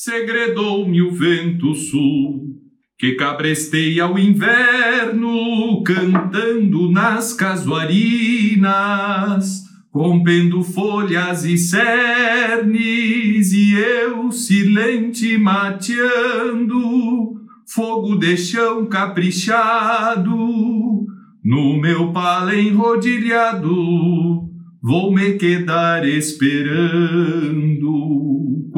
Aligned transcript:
segredou-me 0.00 1.02
o 1.02 1.10
vento 1.10 1.74
sul, 1.74 2.54
que 2.96 3.16
cabresteia 3.16 4.06
o 4.06 4.16
inverno, 4.16 5.82
cantando 5.82 6.88
nas 6.88 7.32
casuarinas, 7.32 8.64
rompendo 9.92 10.62
folhas 10.62 11.44
e 11.44 11.58
cernes, 11.58 13.52
e 13.52 13.74
eu 13.74 14.30
silente 14.30 15.36
mateando, 15.36 16.78
fogo 17.66 18.14
de 18.14 18.36
chão 18.36 18.86
caprichado, 18.86 20.36
no 21.44 21.76
meu 21.80 22.12
pala 22.12 22.54
enrodilhado, 22.54 23.74
vou 24.80 25.12
me 25.12 25.32
quedar 25.32 26.06
esperando, 26.06 27.88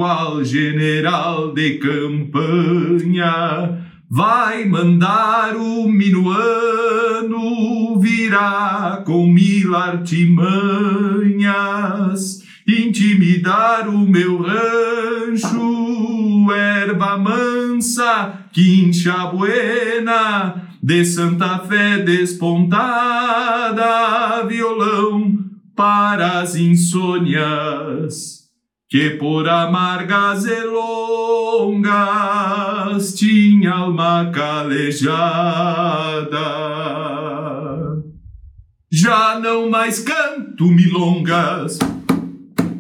qual 0.00 0.40
general 0.42 1.52
de 1.52 1.74
campanha 1.74 3.84
vai 4.08 4.64
mandar 4.64 5.54
o 5.54 5.86
minuano 5.92 8.00
virá 8.00 9.02
com 9.04 9.26
mil 9.26 9.76
artimanhas, 9.76 12.42
intimidar 12.66 13.90
o 13.90 14.08
meu 14.08 14.38
rancho, 14.38 16.50
erva 16.50 17.18
mansa, 17.18 18.46
quincha 18.54 19.26
buena, 19.26 20.62
de 20.82 21.04
Santa 21.04 21.58
Fé 21.58 21.98
despontada, 21.98 22.86
violão 24.48 25.44
para 25.76 26.40
as 26.40 26.56
insônias, 26.56 28.39
que 28.90 29.10
por 29.10 29.48
amargas 29.48 30.44
e 30.46 30.64
longas 30.64 31.94
tinha 33.14 33.72
alma 33.72 34.32
calejada. 34.34 34.90
Já 38.92 39.38
não 39.38 39.70
mais 39.70 40.00
canto 40.00 40.66
milongas, 40.66 41.78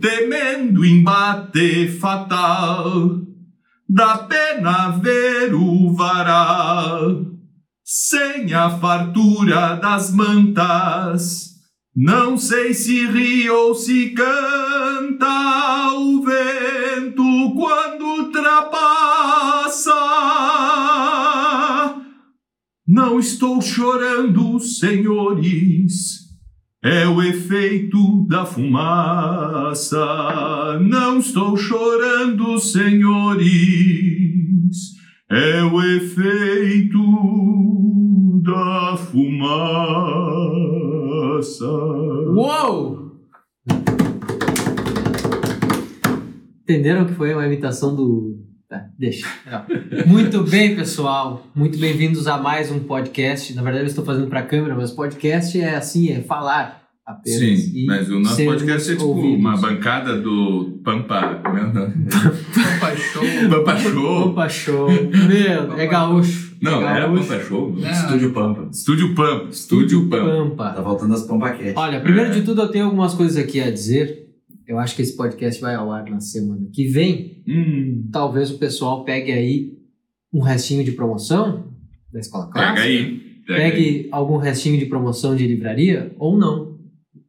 temendo 0.00 0.84
embate 0.84 1.86
fatal, 2.00 3.20
da 3.88 4.18
pena 4.18 4.88
ver 4.90 5.54
o 5.54 5.94
varal, 5.94 7.24
sem 7.84 8.52
a 8.52 8.68
fartura 8.68 9.76
das 9.76 10.12
mantas. 10.12 11.49
Não 11.94 12.38
sei 12.38 12.72
se 12.72 13.04
ri 13.06 13.50
ou 13.50 13.74
se 13.74 14.10
canta 14.10 15.92
o 15.94 16.22
vento 16.22 17.54
quando 17.56 18.04
ultrapassa. 18.22 19.90
Não 22.86 23.18
estou 23.18 23.60
chorando, 23.60 24.60
senhores, 24.60 26.20
é 26.82 27.08
o 27.08 27.20
efeito 27.22 28.24
da 28.28 28.46
fumaça. 28.46 29.98
Não 30.80 31.18
estou 31.18 31.56
chorando, 31.56 32.56
senhores, 32.60 33.50
é 35.28 35.64
o 35.64 35.82
efeito 35.82 37.00
da 38.42 38.96
fumaça. 38.96 39.50
Uou! 42.34 43.10
Entenderam 46.62 47.04
que 47.04 47.12
foi 47.14 47.34
uma 47.34 47.44
imitação 47.46 47.94
do. 47.94 48.38
Tá, 48.68 48.86
deixa. 48.98 49.26
Muito 50.06 50.42
bem, 50.44 50.74
pessoal. 50.76 51.44
Muito 51.54 51.78
bem-vindos 51.78 52.26
a 52.28 52.38
mais 52.38 52.70
um 52.70 52.78
podcast. 52.80 53.52
Na 53.54 53.62
verdade, 53.62 53.84
eu 53.84 53.88
estou 53.88 54.04
fazendo 54.04 54.28
para 54.28 54.40
a 54.40 54.44
câmera, 54.44 54.74
mas 54.76 54.92
podcast 54.92 55.60
é 55.60 55.74
assim, 55.74 56.10
é 56.10 56.22
falar 56.22 56.80
apenas. 57.04 57.40
Sim, 57.40 57.84
mas 57.86 58.08
o 58.08 58.20
nosso 58.20 58.44
podcast 58.44 58.92
é 58.92 58.94
tipo 58.94 59.08
ouvidos. 59.08 59.38
uma 59.40 59.56
bancada 59.56 60.16
do 60.18 60.80
Pampa. 60.84 61.42
É 61.44 61.62
nome? 61.72 62.06
Pampa 62.54 62.96
Show. 62.96 63.22
Pampa 63.50 63.76
Show. 63.76 64.28
Opa, 64.28 64.48
show. 64.48 64.88
Meu, 64.88 65.76
é 65.76 65.86
gaúcho. 65.88 66.49
Não, 66.60 66.82
é 66.82 66.96
era 66.96 67.06
gaúcho. 67.06 67.28
Pampa 67.28 67.42
Show? 67.44 67.72
Não. 67.76 67.90
Estúdio 67.90 68.32
Pampa. 68.32 68.68
Estúdio 68.70 69.14
Pampa. 69.14 69.48
Estúdio 69.50 70.08
Pampa. 70.08 70.64
Tá 70.64 70.70
Pampa. 70.74 70.82
faltando 70.82 71.14
as 71.14 71.22
Pampaquete. 71.26 71.72
Olha, 71.78 72.00
primeiro 72.00 72.30
É. 72.30 72.34
de 72.34 72.42
tudo, 72.42 72.62
eu 72.62 72.68
tenho 72.68 72.84
algumas 72.86 73.14
coisas 73.14 73.36
aqui 73.36 73.60
a 73.60 73.70
dizer. 73.70 74.28
Eu 74.66 74.78
acho 74.78 74.94
que 74.94 75.02
esse 75.02 75.16
podcast 75.16 75.60
vai 75.60 75.74
ao 75.74 75.90
ar 75.90 76.08
na 76.08 76.20
semana 76.20 76.66
que 76.72 76.86
vem. 76.86 77.42
Hum, 77.48 78.08
Talvez 78.12 78.50
o 78.52 78.58
pessoal 78.58 79.04
pegue 79.04 79.32
aí 79.32 79.72
um 80.32 80.40
restinho 80.40 80.84
de 80.84 80.92
promoção 80.92 81.72
da 82.12 82.20
escola 82.20 82.48
clássica. 82.50 82.74
pega 82.74 82.86
aí. 82.86 83.20
Pega 83.46 83.62
aí. 83.64 83.70
pegue 83.72 84.08
algum 84.12 84.36
restinho 84.36 84.78
de 84.78 84.86
promoção 84.86 85.34
de 85.34 85.46
livraria 85.46 86.14
ou 86.18 86.36
não. 86.38 86.78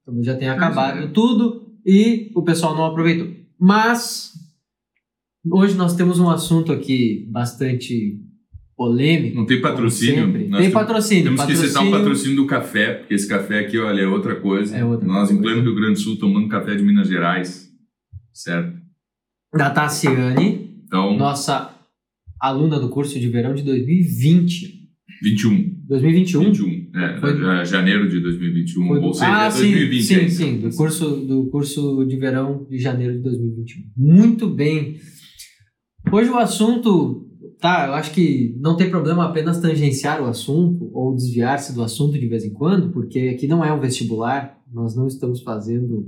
Talvez 0.05 0.25
já 0.25 0.35
tenha 0.35 0.51
Pois 0.53 0.63
acabado 0.63 0.99
é. 0.99 1.07
tudo 1.07 1.67
e 1.85 2.31
o 2.35 2.43
pessoal 2.43 2.75
não 2.75 2.85
aproveitou. 2.85 3.27
Mas 3.59 4.33
hoje 5.49 5.75
nós 5.75 5.95
temos 5.95 6.19
um 6.19 6.29
assunto 6.29 6.71
aqui 6.71 7.27
bastante 7.31 8.19
polêmico. 8.85 9.35
Não 9.35 9.45
tem 9.45 9.61
patrocínio. 9.61 10.31
Tem 10.33 10.47
temos- 10.49 10.67
patrocínio. 10.73 11.23
Temos 11.25 11.45
que 11.45 11.55
citar 11.55 11.83
um 11.83 11.91
patrocínio- 11.91 11.99
patrocínio 11.99 12.35
do 12.37 12.47
café, 12.47 12.93
porque 12.95 13.13
esse 13.13 13.27
café 13.27 13.59
aqui, 13.59 13.77
olha, 13.77 14.01
é 14.01 14.07
outra 14.07 14.35
coisa. 14.35 14.75
É 14.75 14.83
outra 14.83 15.07
Nós, 15.07 15.29
em 15.29 15.35
coisa. 15.37 15.41
pleno 15.53 15.61
Rio 15.61 15.75
Grande 15.75 15.93
do 15.93 15.99
Sul, 15.99 16.17
tomando 16.17 16.47
café 16.47 16.73
de 16.73 16.81
Minas 16.83 17.07
Gerais. 17.07 17.69
Certo? 18.33 18.79
da 19.53 19.69
Tassiane, 19.69 20.81
Então, 20.85 21.15
nossa 21.17 21.75
aluna 22.39 22.79
do 22.79 22.87
curso 22.89 23.19
de 23.19 23.27
verão 23.27 23.53
de 23.53 23.61
2020. 23.63 24.79
21. 25.21 25.75
2021? 25.87 26.45
21. 26.45 26.89
É, 26.95 27.17
Foi- 27.19 27.37
ja- 27.37 27.63
janeiro 27.65 28.09
de 28.09 28.19
2021. 28.21 28.87
Foi 28.87 28.99
do- 28.99 29.05
Ou 29.07 29.13
seja, 29.13 29.41
ah, 29.43 29.45
é 29.47 29.51
sim, 29.51 29.59
2020 29.71 30.03
sim, 30.05 30.29
sim, 30.29 30.57
do 30.61 30.75
curso, 30.75 31.17
do 31.27 31.49
curso 31.51 32.03
de 32.05 32.15
verão 32.15 32.65
de 32.69 32.77
janeiro 32.79 33.13
de 33.13 33.19
2021. 33.19 33.83
Muito 33.97 34.47
bem. 34.49 34.95
Hoje 36.11 36.29
o 36.29 36.37
assunto, 36.37 37.27
tá, 37.61 37.85
eu 37.87 37.93
acho 37.93 38.11
que 38.11 38.55
não 38.59 38.75
tem 38.75 38.89
problema 38.89 39.23
apenas 39.25 39.59
tangenciar 39.61 40.21
o 40.21 40.25
assunto 40.25 40.89
ou 40.93 41.15
desviar-se 41.15 41.73
do 41.73 41.83
assunto 41.83 42.19
de 42.19 42.27
vez 42.27 42.43
em 42.43 42.51
quando, 42.53 42.91
porque 42.91 43.31
aqui 43.35 43.47
não 43.47 43.63
é 43.63 43.71
um 43.71 43.79
vestibular, 43.79 44.57
nós 44.73 44.95
não 44.95 45.07
estamos 45.07 45.41
fazendo 45.41 46.07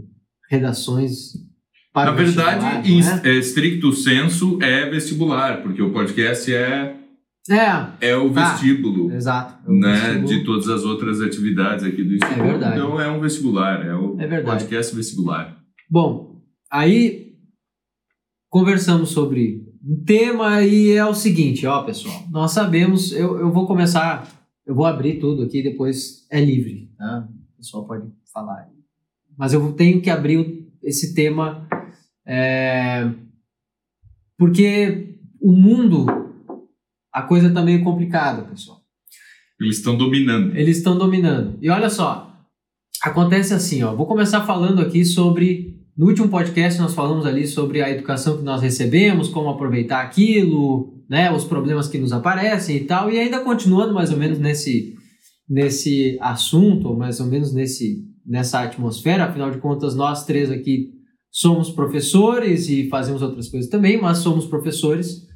redações 0.50 1.34
para 1.94 2.10
Na 2.10 2.14
o 2.14 2.16
vestibular, 2.20 2.52
verdade, 2.60 2.92
em 2.92 3.02
é? 3.02 3.36
é, 3.36 3.40
stricto 3.40 3.94
senso, 3.94 4.58
é 4.62 4.90
vestibular, 4.90 5.62
porque 5.62 5.82
o 5.82 5.94
podcast 5.94 6.54
é, 6.54 6.98
É, 7.50 8.10
é 8.10 8.16
o 8.18 8.32
Tá. 8.34 8.54
vestíbulo. 8.54 9.12
exato. 9.12 9.68
é 9.68 9.72
um 9.72 9.80
né, 9.80 9.92
vestibular. 9.94 10.26
de 10.26 10.44
todas 10.46 10.68
as 10.70 10.84
outras 10.86 11.22
atividades 11.22 11.84
aqui 11.86 12.04
do 12.04 12.16
Instituto. 12.16 12.42
verdade. 12.42 12.76
Então 12.78 13.00
é 13.00 13.12
um 13.12 13.20
vestibular, 13.20 13.86
é 13.86 13.94
o 13.96 14.14
É 14.20 14.26
verdade. 14.28 14.46
podcast 14.64 14.96
vestibular. 14.96 15.58
Bom, 15.90 16.42
aí 16.72 17.34
conversamos 18.50 19.10
sobre 19.10 19.63
um 19.84 20.04
tema 20.04 20.62
e 20.62 20.92
é 20.92 21.06
o 21.06 21.14
seguinte, 21.14 21.66
ó 21.66 21.84
pessoal, 21.84 22.26
nós 22.32 22.52
sabemos, 22.52 23.12
eu, 23.12 23.40
eu 23.40 23.52
vou 23.52 23.68
começar, 23.68 24.28
eu 24.66 24.74
vou 24.74 24.86
abrir 24.86 25.20
tudo 25.20 25.44
aqui, 25.44 25.62
depois 25.62 26.26
é 26.32 26.44
livre, 26.44 26.90
tá? 26.98 27.28
O 27.54 27.58
pessoal 27.58 27.86
pode 27.86 28.08
falar. 28.32 28.70
Mas 29.38 29.54
eu 29.54 29.74
tenho 29.74 30.02
que 30.02 30.10
abrir 30.10 30.70
esse 30.82 31.14
tema 31.14 31.68
é, 32.26 33.12
porque 34.38 35.18
o 35.40 35.52
mundo, 35.52 36.06
a 37.12 37.22
coisa 37.22 37.54
tá 37.54 37.62
meio 37.62 37.84
complicada, 37.84 38.44
pessoal. 38.44 38.82
Eles 39.60 39.78
estão 39.78 39.98
dominando. 39.98 40.56
Eles 40.56 40.78
estão 40.78 40.98
dominando. 40.98 41.58
E 41.62 41.70
olha 41.70 41.90
só, 41.90 42.34
acontece 43.02 43.54
assim, 43.54 43.84
ó. 43.84 43.96
Vou 43.96 44.08
começar 44.08 44.46
falando 44.46 44.82
aqui 44.82 45.06
sobre. 45.06 45.83
No 45.96 46.08
último 46.08 46.28
podcast 46.28 46.82
nós 46.82 46.96
falamos 46.96 47.24
ali 47.24 47.46
sobre 47.46 47.84
a 47.84 47.90
educação 47.90 48.38
que 48.38 48.44
nós 48.44 48.62
recebemos, 48.62 49.28
como 49.30 49.50
aproveitar 49.50 50.02
aquilo, 50.02 50.92
né, 51.08 51.32
os 51.32 51.44
problemas 51.44 51.88
que 51.88 52.00
nos 52.00 52.12
aparecem 52.12 52.78
e 52.78 52.84
tal, 52.86 53.12
e 53.12 53.20
ainda 53.20 53.42
continuando 53.42 53.94
mais 53.94 54.12
ou 54.12 54.18
menos 54.18 54.40
nesse 54.40 54.96
nesse 55.48 56.18
assunto, 56.22 56.88
ou 56.88 56.98
mais 56.98 57.20
ou 57.20 57.28
menos 57.28 57.54
nesse 57.54 58.04
nessa 58.26 58.62
atmosfera, 58.62 59.26
afinal 59.26 59.52
de 59.52 59.60
contas 59.60 59.94
nós 59.94 60.26
três 60.26 60.50
aqui 60.50 60.90
somos 61.30 61.70
professores 61.70 62.70
e 62.70 62.88
fazemos 62.90 63.22
outras 63.22 63.50
coisas 63.50 63.70
também, 63.70 64.02
mas 64.02 64.20
somos 64.20 64.46
professores 64.48 65.28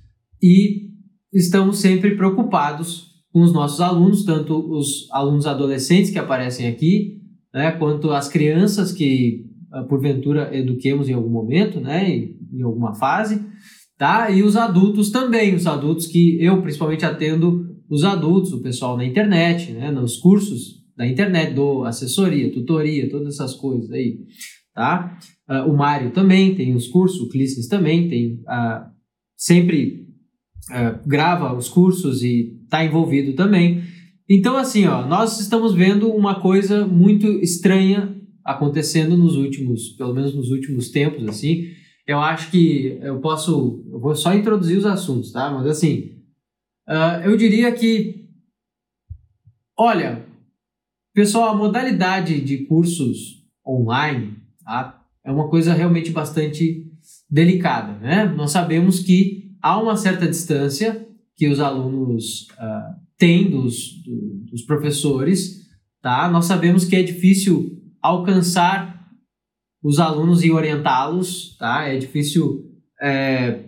e 0.41 0.87
estamos 1.31 1.77
sempre 1.77 2.15
preocupados 2.15 3.11
com 3.31 3.41
os 3.41 3.53
nossos 3.53 3.79
alunos, 3.79 4.23
tanto 4.23 4.57
os 4.57 5.07
alunos 5.11 5.45
adolescentes 5.45 6.09
que 6.09 6.17
aparecem 6.17 6.67
aqui, 6.67 7.17
né, 7.53 7.71
quanto 7.73 8.09
as 8.09 8.27
crianças 8.27 8.91
que 8.91 9.46
porventura 9.83 10.55
eduquemos 10.55 11.09
em 11.09 11.13
algum 11.13 11.29
momento, 11.29 11.79
né, 11.79 12.09
em, 12.09 12.61
alguma 12.61 12.95
fase, 12.95 13.43
tá? 13.97 14.29
E 14.29 14.43
os 14.43 14.55
adultos 14.55 15.11
também, 15.11 15.55
os 15.55 15.67
adultos 15.67 16.07
que 16.07 16.41
eu 16.41 16.61
principalmente 16.61 17.05
atendo 17.05 17.65
os 17.89 18.03
adultos, 18.03 18.53
o 18.53 18.61
pessoal 18.61 18.97
na 18.97 19.05
internet, 19.05 19.71
né, 19.71 19.91
nos 19.91 20.17
cursos 20.17 20.77
da 20.95 21.07
internet, 21.07 21.53
dou 21.53 21.85
assessoria, 21.85 22.51
tutoria, 22.51 23.09
todas 23.09 23.35
essas 23.35 23.53
coisas 23.53 23.91
aí, 23.91 24.17
tá? 24.73 25.17
Ah, 25.47 25.65
o 25.65 25.77
Mário 25.77 26.11
também 26.11 26.55
tem 26.55 26.75
os 26.75 26.87
cursos, 26.87 27.21
o 27.21 27.29
Clícis 27.29 27.67
também 27.67 28.09
tem 28.09 28.41
ah, 28.47 28.89
sempre 29.37 30.07
uh, 30.71 31.07
grava 31.07 31.55
os 31.55 31.69
cursos 31.69 32.23
e 32.23 32.57
está 32.63 32.83
envolvido 32.83 33.33
também. 33.33 33.83
Então, 34.29 34.57
assim, 34.57 34.85
ó, 34.85 35.05
nós 35.07 35.39
estamos 35.39 35.73
vendo 35.73 36.09
uma 36.09 36.41
coisa 36.41 36.85
muito 36.85 37.27
estranha 37.39 38.16
acontecendo 38.47 39.17
nos 39.17 39.35
últimos, 39.35 39.89
pelo 39.89 40.13
menos 40.13 40.33
nos 40.33 40.49
últimos 40.51 40.89
tempos, 40.89 41.27
assim. 41.27 41.65
Eu 42.07 42.21
acho 42.21 42.49
que 42.49 42.97
eu 43.01 43.19
posso, 43.19 43.83
eu 43.91 43.99
vou 43.99 44.15
só 44.15 44.33
introduzir 44.33 44.77
os 44.77 44.85
assuntos, 44.85 45.33
tá? 45.33 45.51
Mas 45.51 45.67
assim, 45.67 46.21
uh, 46.87 47.25
eu 47.25 47.35
diria 47.35 47.69
que, 47.73 48.29
olha, 49.77 50.25
pessoal, 51.13 51.49
a 51.49 51.57
modalidade 51.57 52.39
de 52.39 52.59
cursos 52.59 53.43
online, 53.67 54.37
tá? 54.63 55.05
É 55.25 55.29
uma 55.29 55.49
coisa 55.49 55.73
realmente 55.73 56.11
bastante 56.11 56.89
delicada, 57.29 57.99
né? 57.99 58.23
Nós 58.33 58.51
sabemos 58.51 59.01
que 59.01 59.57
há 59.61 59.77
uma 59.77 59.97
certa 59.97 60.25
distância 60.25 61.05
que 61.35 61.49
os 61.49 61.59
alunos 61.59 62.47
uh, 62.51 62.95
têm 63.17 63.49
dos, 63.49 64.01
do, 64.05 64.45
dos 64.49 64.61
professores, 64.61 65.67
tá? 66.01 66.31
Nós 66.31 66.45
sabemos 66.45 66.85
que 66.85 66.95
é 66.95 67.03
difícil 67.03 67.76
alcançar 68.07 68.97
os 69.83 69.99
alunos 69.99 70.43
e 70.43 70.51
orientá-los, 70.51 71.55
tá? 71.57 71.87
É 71.87 71.97
difícil 71.97 72.63
é, 73.01 73.65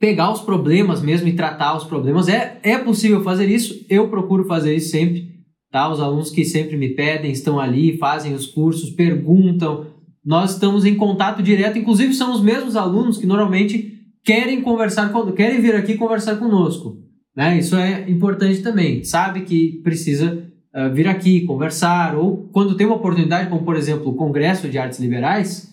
pegar 0.00 0.32
os 0.32 0.40
problemas 0.40 1.02
mesmo 1.02 1.28
e 1.28 1.34
tratar 1.34 1.76
os 1.76 1.84
problemas. 1.84 2.28
É, 2.28 2.58
é 2.62 2.78
possível 2.78 3.22
fazer 3.22 3.48
isso, 3.48 3.84
eu 3.88 4.08
procuro 4.08 4.44
fazer 4.44 4.74
isso 4.74 4.90
sempre, 4.90 5.28
tá? 5.70 5.90
Os 5.90 6.00
alunos 6.00 6.30
que 6.30 6.44
sempre 6.44 6.76
me 6.76 6.90
pedem 6.90 7.30
estão 7.30 7.58
ali, 7.58 7.98
fazem 7.98 8.34
os 8.34 8.46
cursos, 8.46 8.90
perguntam. 8.90 9.86
Nós 10.24 10.52
estamos 10.52 10.84
em 10.84 10.94
contato 10.94 11.42
direto, 11.42 11.78
inclusive 11.78 12.14
são 12.14 12.32
os 12.32 12.42
mesmos 12.42 12.76
alunos 12.76 13.18
que 13.18 13.26
normalmente 13.26 13.96
querem 14.24 14.60
conversar, 14.60 15.12
querem 15.34 15.60
vir 15.60 15.74
aqui 15.74 15.94
conversar 15.94 16.36
conosco. 16.36 16.98
Né? 17.36 17.58
Isso 17.58 17.76
é 17.76 18.10
importante 18.10 18.62
também. 18.62 19.04
Sabe 19.04 19.42
que 19.42 19.80
precisa 19.82 20.48
uh, 20.78 20.92
vir 20.92 21.08
aqui 21.08 21.44
conversar, 21.44 22.14
ou 22.14 22.48
quando 22.52 22.76
tem 22.76 22.86
uma 22.86 22.96
oportunidade, 22.96 23.50
como 23.50 23.64
por 23.64 23.76
exemplo 23.76 24.10
o 24.10 24.14
Congresso 24.14 24.68
de 24.68 24.78
Artes 24.78 25.00
Liberais, 25.00 25.68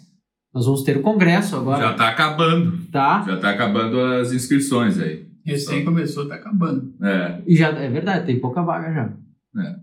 nós 0.53 0.65
vamos 0.65 0.83
ter 0.83 0.95
o 0.95 1.01
congresso 1.01 1.57
agora. 1.57 1.83
Já 1.83 1.91
está 1.91 2.07
acabando. 2.07 2.77
Tá. 2.89 3.25
Já 3.27 3.35
está 3.35 3.49
acabando 3.49 3.99
as 3.99 4.31
inscrições 4.31 4.97
aí. 4.97 5.25
Recém 5.45 5.83
começou, 5.83 6.23
está 6.23 6.35
acabando. 6.35 6.93
É. 7.03 7.41
E 7.45 7.55
já, 7.57 7.67
é 7.69 7.89
verdade, 7.89 8.25
tem 8.25 8.39
pouca 8.39 8.63
vaga 8.63 8.91
já. 8.91 9.13
É. 9.61 9.75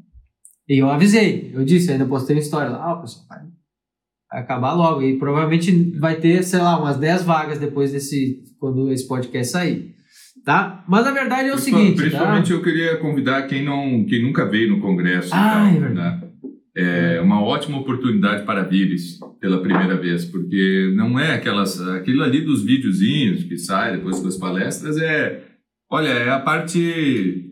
E 0.69 0.79
eu 0.79 0.91
avisei, 0.91 1.53
eu 1.55 1.63
disse, 1.63 1.93
ainda 1.93 2.07
postei 2.07 2.35
uma 2.35 2.41
história 2.41 2.71
lá, 2.71 2.91
ah, 2.91 2.97
pessoal, 2.97 3.27
vai 3.29 4.41
acabar 4.41 4.73
logo. 4.73 5.03
E 5.03 5.19
provavelmente 5.19 5.99
vai 5.99 6.17
ter, 6.17 6.43
sei 6.43 6.61
lá, 6.61 6.81
umas 6.81 6.97
10 6.97 7.23
vagas 7.25 7.59
depois 7.59 7.93
desse, 7.93 8.43
quando 8.59 8.91
esse 8.91 9.07
podcast 9.07 9.53
sair. 9.53 9.95
Tá? 10.44 10.85
Mas 10.89 11.06
a 11.06 11.12
verdade 11.12 11.49
é 11.49 11.55
o 11.55 11.59
seguinte. 11.59 11.97
Principalmente 11.97 12.49
tá? 12.49 12.55
eu 12.55 12.62
queria 12.62 12.97
convidar 12.97 13.43
quem, 13.43 13.65
não, 13.65 14.05
quem 14.05 14.23
nunca 14.23 14.44
veio 14.44 14.71
no 14.71 14.81
Congresso. 14.81 15.31
Ah, 15.33 15.53
tal, 15.55 15.67
é 15.67 15.79
verdade. 15.79 16.21
Né? 16.21 16.29
É 16.75 17.21
uma 17.21 17.41
ótima 17.43 17.79
oportunidade 17.79 18.44
para 18.44 18.62
vires 18.62 19.19
pela 19.39 19.61
primeira 19.61 19.94
vez, 19.97 20.25
porque 20.25 20.91
não 20.97 21.21
é 21.21 21.35
aquelas, 21.35 21.81
aquilo 21.89 22.23
ali 22.23 22.41
dos 22.41 22.65
videozinhos 22.65 23.44
que 23.44 23.59
sai 23.59 23.93
depois 23.93 24.23
das 24.23 24.39
palestras, 24.39 24.97
é, 24.97 25.43
olha, 25.91 26.09
é 26.09 26.31
a 26.31 26.41
parte 26.41 27.50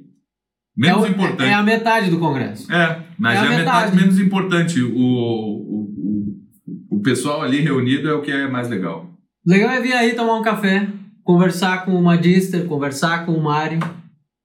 menos 0.74 1.04
é 1.04 1.06
o, 1.06 1.10
importante. 1.10 1.50
É 1.50 1.52
a 1.52 1.62
metade 1.62 2.10
do 2.10 2.18
Congresso. 2.18 2.72
É, 2.72 3.02
mas 3.18 3.38
é, 3.38 3.42
é 3.42 3.46
a, 3.46 3.50
metade. 3.50 3.66
metade 3.66 3.96
menos 3.96 4.18
importante. 4.18 4.80
O, 4.80 4.96
o, 4.96 5.82
o, 6.90 6.96
o 6.96 7.02
pessoal 7.02 7.42
ali 7.42 7.60
reunido 7.60 8.08
é 8.08 8.14
o 8.14 8.22
que 8.22 8.32
é 8.32 8.48
mais 8.48 8.70
legal. 8.70 9.10
Legal 9.46 9.70
é 9.70 9.80
vir 9.82 9.92
aí 9.92 10.14
tomar 10.14 10.36
um 10.36 10.42
café, 10.42 10.88
conversar 11.30 11.84
com 11.84 11.92
o 11.92 12.02
Magister, 12.02 12.66
conversar 12.66 13.24
com 13.24 13.32
o 13.32 13.40
Mário. 13.40 13.78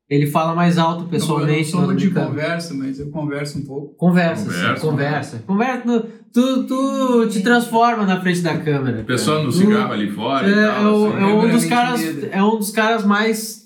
Ele 0.07 0.27
fala 0.27 0.53
mais 0.53 0.77
alto 0.77 1.05
pessoalmente. 1.05 1.73
Não, 1.73 1.81
eu 1.81 1.87
não 1.87 1.99
sou 1.99 2.09
de 2.09 2.11
conversa, 2.11 2.73
mas 2.75 2.99
eu 2.99 3.09
converso 3.09 3.57
um 3.57 3.65
pouco. 3.65 3.95
Conversa, 3.95 4.45
conversa. 4.45 4.75
Sim, 4.75 4.87
conversa. 4.87 5.43
Conversa, 5.47 6.09
tu, 6.31 6.67
tu 6.67 7.27
te 7.27 7.41
transforma 7.41 8.05
na 8.05 8.21
frente 8.21 8.41
da 8.41 8.55
câmera. 8.59 9.01
O 9.01 9.05
pessoal 9.05 9.43
no 9.43 9.51
cigarro 9.51 9.93
ali 9.93 10.11
fora 10.11 10.47
é, 10.47 10.51
e 10.51 10.53
tal. 10.53 11.07
É, 11.07 11.09
assim. 11.09 11.23
é, 11.23 11.25
um 11.25 11.49
dos 11.49 11.65
caras, 11.65 12.23
é 12.31 12.43
um 12.43 12.57
dos 12.57 12.69
caras 12.69 13.03
mais 13.03 13.63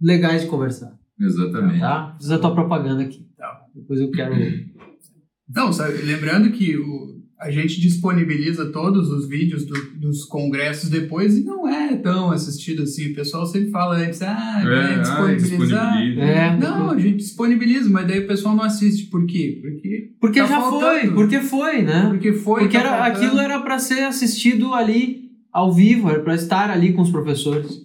legais 0.00 0.42
de 0.42 0.46
conversar. 0.46 0.96
Exatamente. 1.18 1.80
Tá? 1.80 2.14
Fiz 2.16 2.30
a 2.30 2.38
tua 2.38 2.54
propaganda 2.54 3.02
aqui. 3.02 3.26
Tá. 3.36 3.62
Depois 3.74 4.00
eu 4.00 4.10
quero. 4.12 4.34
Não, 5.52 5.72
sabe, 5.72 5.98
lembrando 5.98 6.50
que 6.52 6.76
o, 6.78 7.15
a 7.38 7.50
gente 7.50 7.78
disponibiliza 7.80 8.72
todos 8.72 9.10
os 9.10 9.28
vídeos 9.28 9.66
do, 9.66 9.74
dos 9.96 10.24
congressos 10.24 10.88
depois 10.88 11.36
e 11.36 11.44
não 11.44 11.68
é 11.68 11.94
tão 11.96 12.30
assistido 12.30 12.82
assim. 12.82 13.12
O 13.12 13.14
pessoal 13.14 13.44
sempre 13.46 13.70
fala 13.70 13.96
antes, 13.96 14.22
ah, 14.22 14.62
é, 14.64 14.94
é 14.94 14.98
disponibilizar. 14.98 16.02
É. 16.18 16.56
Não, 16.56 16.90
a 16.90 16.98
gente 16.98 17.18
disponibiliza, 17.18 17.90
mas 17.90 18.06
daí 18.08 18.20
o 18.20 18.26
pessoal 18.26 18.56
não 18.56 18.64
assiste. 18.64 19.06
Por 19.10 19.26
quê? 19.26 19.58
Porque, 19.60 20.10
porque 20.18 20.40
tá 20.40 20.46
já 20.46 20.60
faltando. 20.60 21.00
foi, 21.00 21.10
porque 21.12 21.40
foi, 21.40 21.82
né? 21.82 22.06
Porque 22.08 22.32
foi. 22.32 22.60
Porque 22.62 22.78
tá 22.78 22.84
era, 22.84 23.04
aquilo 23.04 23.38
era 23.38 23.60
para 23.60 23.78
ser 23.78 24.04
assistido 24.04 24.72
ali 24.72 25.26
ao 25.52 25.74
vivo, 25.74 26.08
era 26.08 26.20
para 26.20 26.34
estar 26.34 26.70
ali 26.70 26.94
com 26.94 27.02
os 27.02 27.10
professores. 27.10 27.82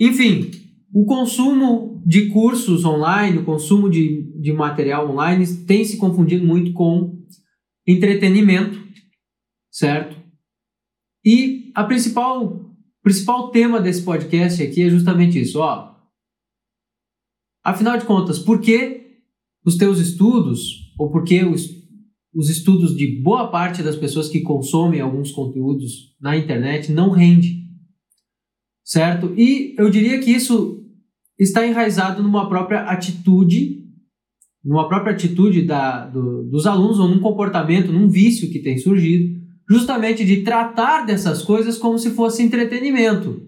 Enfim, 0.00 0.50
o 0.92 1.04
consumo 1.04 2.02
de 2.06 2.26
cursos 2.28 2.84
online, 2.84 3.38
o 3.38 3.44
consumo 3.44 3.90
de, 3.90 4.30
de 4.40 4.52
material 4.52 5.10
online 5.10 5.46
tem 5.66 5.84
se 5.84 5.96
confundido 5.98 6.46
muito 6.46 6.72
com 6.72 7.23
entretenimento, 7.86 8.82
certo? 9.70 10.22
E 11.24 11.72
a 11.74 11.84
principal 11.84 12.64
principal 13.02 13.50
tema 13.50 13.80
desse 13.80 14.02
podcast 14.02 14.62
aqui 14.62 14.82
é 14.82 14.88
justamente 14.88 15.38
isso, 15.38 15.60
ó. 15.60 15.94
Afinal 17.62 17.98
de 17.98 18.06
contas, 18.06 18.38
por 18.38 18.60
que 18.60 19.20
os 19.64 19.76
teus 19.76 19.98
estudos 19.98 20.94
ou 20.98 21.10
por 21.10 21.22
que 21.22 21.44
os, 21.44 21.68
os 22.34 22.48
estudos 22.48 22.96
de 22.96 23.20
boa 23.22 23.50
parte 23.50 23.82
das 23.82 23.96
pessoas 23.96 24.28
que 24.28 24.40
consomem 24.40 25.00
alguns 25.00 25.30
conteúdos 25.32 26.16
na 26.20 26.36
internet 26.36 26.92
não 26.92 27.10
rende? 27.10 27.64
Certo? 28.82 29.34
E 29.36 29.74
eu 29.78 29.90
diria 29.90 30.20
que 30.20 30.30
isso 30.30 30.82
está 31.38 31.66
enraizado 31.66 32.22
numa 32.22 32.48
própria 32.48 32.82
atitude 32.82 33.84
numa 34.64 34.88
própria 34.88 35.12
atitude 35.12 35.62
da, 35.62 36.06
do, 36.06 36.44
dos 36.44 36.66
alunos 36.66 36.98
ou 36.98 37.08
num 37.08 37.20
comportamento, 37.20 37.92
num 37.92 38.08
vício 38.08 38.50
que 38.50 38.60
tem 38.60 38.78
surgido, 38.78 39.38
justamente 39.68 40.24
de 40.24 40.42
tratar 40.42 41.04
dessas 41.04 41.42
coisas 41.42 41.76
como 41.76 41.98
se 41.98 42.10
fosse 42.10 42.42
entretenimento. 42.42 43.42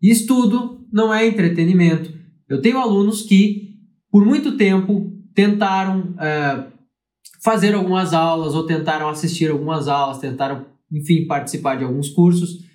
Estudo 0.00 0.86
não 0.92 1.12
é 1.12 1.26
entretenimento. 1.26 2.12
Eu 2.48 2.60
tenho 2.60 2.78
alunos 2.78 3.22
que, 3.22 3.74
por 4.10 4.24
muito 4.24 4.56
tempo, 4.56 5.12
tentaram 5.34 6.14
é, 6.20 6.66
fazer 7.42 7.74
algumas 7.74 8.14
aulas 8.14 8.54
ou 8.54 8.64
tentaram 8.64 9.08
assistir 9.08 9.50
algumas 9.50 9.88
aulas, 9.88 10.18
tentaram, 10.18 10.66
enfim, 10.92 11.26
participar 11.26 11.76
de 11.76 11.84
alguns 11.84 12.08
cursos 12.08 12.66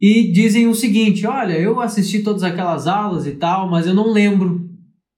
e 0.00 0.32
dizem 0.32 0.66
o 0.66 0.74
seguinte: 0.74 1.24
olha, 1.26 1.52
eu 1.52 1.80
assisti 1.80 2.22
todas 2.22 2.42
aquelas 2.42 2.88
aulas 2.88 3.26
e 3.26 3.32
tal, 3.32 3.70
mas 3.70 3.86
eu 3.86 3.94
não 3.94 4.12
lembro 4.12 4.68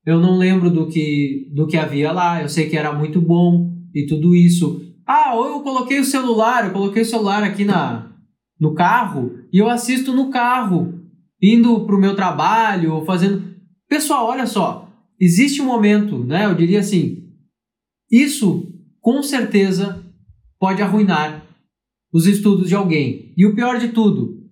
eu 0.07 0.21
não 0.21 0.37
lembro 0.37 0.71
do 0.71 0.87
que, 0.87 1.51
do 1.53 1.67
que 1.67 1.77
havia 1.77 2.13
lá, 2.13 2.43
eu 2.43 2.49
sei 2.49 2.69
que 2.69 2.77
era 2.77 2.93
muito 2.93 3.21
bom 3.21 3.73
e 3.95 4.07
tudo 4.07 4.37
isso. 4.37 4.83
Ah, 5.07 5.35
ou 5.35 5.47
eu 5.47 5.61
coloquei 5.61 5.99
o 5.99 6.05
celular, 6.05 6.67
eu 6.67 6.73
coloquei 6.73 7.03
o 7.03 7.07
celular 7.07 7.43
aqui 7.43 7.65
na, 7.65 8.13
no 8.61 8.75
carro 8.75 9.39
e 9.53 9.59
eu 9.59 9.69
assisto 9.69 10.13
no 10.13 10.31
carro, 10.31 11.01
indo 11.41 11.87
para 11.87 11.97
o 11.97 12.01
meu 12.01 12.15
trabalho, 12.15 13.05
fazendo. 13.05 13.55
Pessoal, 13.89 14.27
olha 14.27 14.47
só, 14.47 14.89
existe 15.19 15.63
um 15.63 15.67
momento, 15.67 16.19
né? 16.25 16.47
Eu 16.47 16.55
diria 16.55 16.81
assim, 16.81 17.29
isso 18.11 18.71
com 19.01 19.23
certeza 19.23 20.05
pode 20.59 20.83
arruinar 20.83 21.47
os 22.13 22.27
estudos 22.27 22.69
de 22.69 22.75
alguém. 22.75 23.33
E 23.37 23.47
o 23.47 23.55
pior 23.55 23.79
de 23.79 23.89
tudo, 23.89 24.45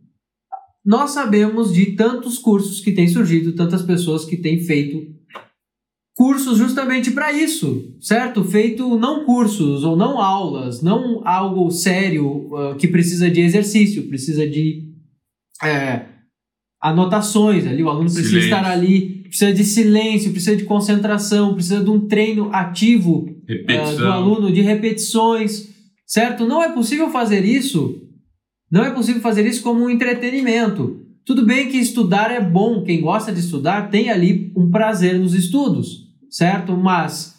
nós 0.84 1.10
sabemos 1.10 1.72
de 1.72 1.92
tantos 1.92 2.38
cursos 2.38 2.80
que 2.80 2.92
têm 2.92 3.06
surgido, 3.06 3.54
tantas 3.54 3.82
pessoas 3.82 4.24
que 4.24 4.36
têm 4.36 4.60
feito 4.60 5.12
cursos 6.14 6.58
justamente 6.58 7.10
para 7.10 7.32
isso, 7.32 7.96
certo? 8.00 8.44
Feito 8.44 8.98
não 8.98 9.24
cursos 9.24 9.82
ou 9.82 9.96
não 9.96 10.20
aulas, 10.20 10.82
não 10.82 11.26
algo 11.26 11.70
sério 11.70 12.26
uh, 12.26 12.76
que 12.76 12.86
precisa 12.86 13.30
de 13.30 13.40
exercício, 13.40 14.08
precisa 14.08 14.46
de 14.46 14.92
é, 15.62 16.06
anotações 16.80 17.66
ali, 17.66 17.82
o 17.82 17.88
aluno 17.88 18.06
precisa 18.06 18.28
silêncio. 18.28 18.48
estar 18.48 18.70
ali, 18.70 19.22
precisa 19.28 19.52
de 19.52 19.64
silêncio, 19.64 20.32
precisa 20.32 20.56
de 20.56 20.64
concentração, 20.64 21.54
precisa 21.54 21.82
de 21.82 21.88
um 21.88 22.06
treino 22.06 22.50
ativo 22.52 23.26
uh, 23.48 23.96
do 23.96 24.06
aluno, 24.06 24.52
de 24.52 24.60
repetições, 24.60 25.68
certo? 26.06 26.44
Não 26.46 26.62
é 26.62 26.72
possível 26.72 27.08
fazer 27.10 27.44
isso, 27.44 28.02
não 28.70 28.84
é 28.84 28.90
possível 28.90 29.22
fazer 29.22 29.46
isso 29.46 29.62
como 29.62 29.84
um 29.84 29.90
entretenimento. 29.90 31.00
Tudo 31.24 31.46
bem 31.46 31.68
que 31.68 31.76
estudar 31.76 32.32
é 32.32 32.40
bom, 32.40 32.82
quem 32.82 33.00
gosta 33.00 33.32
de 33.32 33.38
estudar 33.38 33.90
tem 33.90 34.10
ali 34.10 34.52
um 34.56 34.70
prazer 34.70 35.18
nos 35.18 35.34
estudos, 35.34 36.01
certo? 36.32 36.76
Mas 36.76 37.36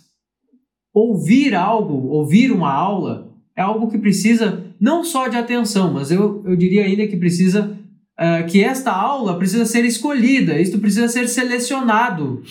ouvir 0.94 1.56
algo, 1.56 2.08
ouvir 2.10 2.52
uma 2.52 2.72
aula, 2.72 3.34
é 3.58 3.62
algo 3.64 3.90
que 3.90 3.98
precisa 3.98 4.64
não 4.80 5.04
só 5.04 5.28
de 5.28 5.36
atenção, 5.36 5.92
mas 5.92 6.12
eu, 6.12 6.44
eu 6.46 6.56
diria 6.56 6.86
ainda 6.86 7.08
que 7.08 7.18
precisa 7.18 7.78
uh, 8.20 8.46
que 8.48 8.64
esta 8.64 8.92
aula 8.92 9.38
precisa 9.38 9.66
ser 9.66 9.84
escolhida, 9.86 10.60
isto 10.60 10.80
precisa 10.80 11.08
ser 11.08 11.28
selecionado, 11.28 12.44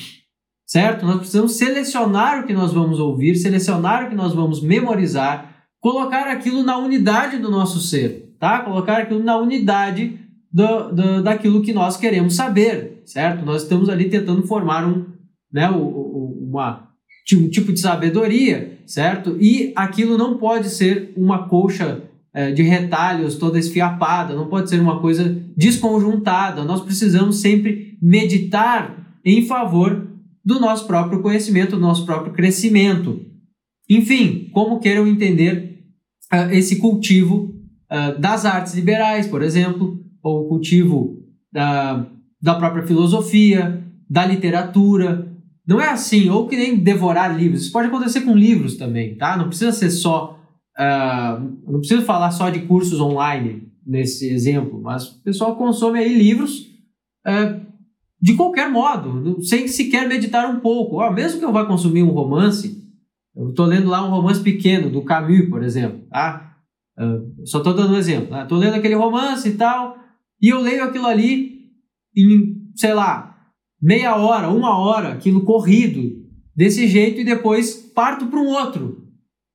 certo? 0.67 1.07
Nós 1.07 1.19
precisamos 1.19 1.53
selecionar 1.57 2.43
o 2.43 2.47
que 2.47 2.53
nós 2.53 2.73
vamos 2.73 2.99
ouvir, 2.99 3.37
selecionar 3.37 4.07
o 4.07 4.09
que 4.09 4.17
nós 4.17 4.35
vamos 4.35 4.61
memorizar, 4.61 5.67
colocar 5.81 6.29
aquilo 6.29 6.63
na 6.63 6.79
unidade 6.79 7.39
do 7.39 7.51
nosso 7.51 7.81
ser, 7.81 8.35
tá? 8.41 8.61
Colocar 8.61 8.99
aquilo 8.99 9.23
na 9.23 9.37
unidade 9.37 10.19
do, 10.53 10.91
do, 10.93 11.23
daquilo 11.23 11.63
que 11.63 11.73
nós 11.73 11.97
queremos 11.97 12.35
saber, 12.35 13.03
certo? 13.05 13.45
Nós 13.45 13.63
estamos 13.63 13.89
ali 13.89 14.09
tentando 14.09 14.47
formar 14.47 14.87
um, 14.87 15.07
né, 15.53 15.69
uma, 16.53 16.89
um 17.35 17.49
tipo 17.49 17.73
de 17.73 17.81
sabedoria, 17.81 18.79
certo? 18.87 19.37
E 19.41 19.73
aquilo 19.75 20.19
não 20.19 20.37
pode 20.37 20.69
ser 20.69 21.13
uma 21.17 21.49
colcha 21.49 22.03
é, 22.35 22.53
de 22.53 22.63
retalhos 22.63 23.37
toda 23.37 23.59
esfiapada, 23.59 24.35
não 24.35 24.49
pode 24.49 24.69
ser 24.69 24.81
uma 24.81 25.01
coisa 25.01 25.37
desconjuntada. 25.57 26.65
Nós 26.65 26.83
precisamos 26.83 27.41
sempre 27.41 27.99
meditar 28.01 29.19
em 29.25 29.45
favor 29.45 30.09
do 30.45 30.61
nosso 30.61 30.87
próprio 30.87 31.23
conhecimento, 31.23 31.77
do 31.77 31.83
nosso 31.83 32.05
próprio 32.05 32.33
crescimento. 32.33 33.21
Enfim, 33.89 34.51
como 34.53 34.81
queiram 34.81 35.07
entender 35.07 35.79
uh, 36.33 36.51
esse 36.53 36.77
cultivo 36.77 37.55
uh, 37.91 38.19
das 38.19 38.45
artes 38.45 38.75
liberais, 38.75 39.27
por 39.27 39.43
exemplo, 39.43 40.01
ou 40.23 40.45
o 40.45 40.49
cultivo 40.49 41.19
da, 41.53 42.07
da 42.41 42.55
própria 42.55 42.87
filosofia, 42.87 43.83
da 44.09 44.27
literatura. 44.27 45.32
Não 45.73 45.81
é 45.81 45.89
assim, 45.89 46.29
ou 46.29 46.47
que 46.47 46.55
nem 46.55 46.77
devorar 46.77 47.35
livros. 47.35 47.63
Isso 47.63 47.73
pode 47.73 47.89
acontecer 47.89 48.21
com 48.21 48.37
livros 48.37 48.77
também, 48.77 49.17
tá? 49.17 49.39
Não 49.39 49.49
precisa 49.49 49.73
ser 49.73 49.91
só. 49.91 50.39
Uh, 50.79 51.73
não 51.73 51.79
precisa 51.79 52.03
falar 52.03 52.31
só 52.31 52.51
de 52.51 52.61
cursos 52.67 53.01
online 53.01 53.73
nesse 53.87 54.29
exemplo, 54.29 54.81
mas 54.83 55.09
o 55.09 55.23
pessoal 55.23 55.57
consome 55.57 55.99
aí 55.99 56.15
livros 56.15 56.67
uh, 57.27 57.59
de 58.21 58.35
qualquer 58.35 58.71
modo, 58.71 59.43
sem 59.43 59.67
sequer 59.67 60.07
meditar 60.07 60.47
um 60.55 60.61
pouco. 60.61 61.01
Ah, 61.01 61.11
mesmo 61.11 61.39
que 61.39 61.45
eu 61.45 61.53
vá 61.53 61.65
consumir 61.65 62.03
um 62.03 62.11
romance, 62.11 62.87
eu 63.35 63.49
estou 63.49 63.65
lendo 63.65 63.89
lá 63.89 64.07
um 64.07 64.11
romance 64.11 64.43
pequeno, 64.43 64.91
do 64.91 65.03
Camus, 65.03 65.49
por 65.49 65.63
exemplo, 65.63 66.07
tá? 66.11 66.55
Uh, 66.99 67.47
só 67.47 67.59
estou 67.59 67.73
dando 67.73 67.95
um 67.95 67.99
exemplo. 67.99 68.37
Estou 68.37 68.59
né? 68.59 68.67
lendo 68.67 68.77
aquele 68.77 68.95
romance 68.95 69.49
e 69.49 69.55
tal, 69.55 69.97
e 70.39 70.51
eu 70.51 70.61
leio 70.61 70.85
aquilo 70.85 71.07
ali 71.07 71.63
em, 72.15 72.71
sei 72.77 72.93
lá, 72.93 73.32
meia 73.83 74.17
hora, 74.17 74.49
uma 74.49 74.79
hora, 74.79 75.09
aquilo 75.13 75.45
corrido, 75.45 76.23
desse 76.55 76.87
jeito, 76.87 77.21
e 77.21 77.25
depois 77.25 77.75
parto 77.75 78.27
para 78.27 78.39
um 78.39 78.49
outro. 78.49 79.03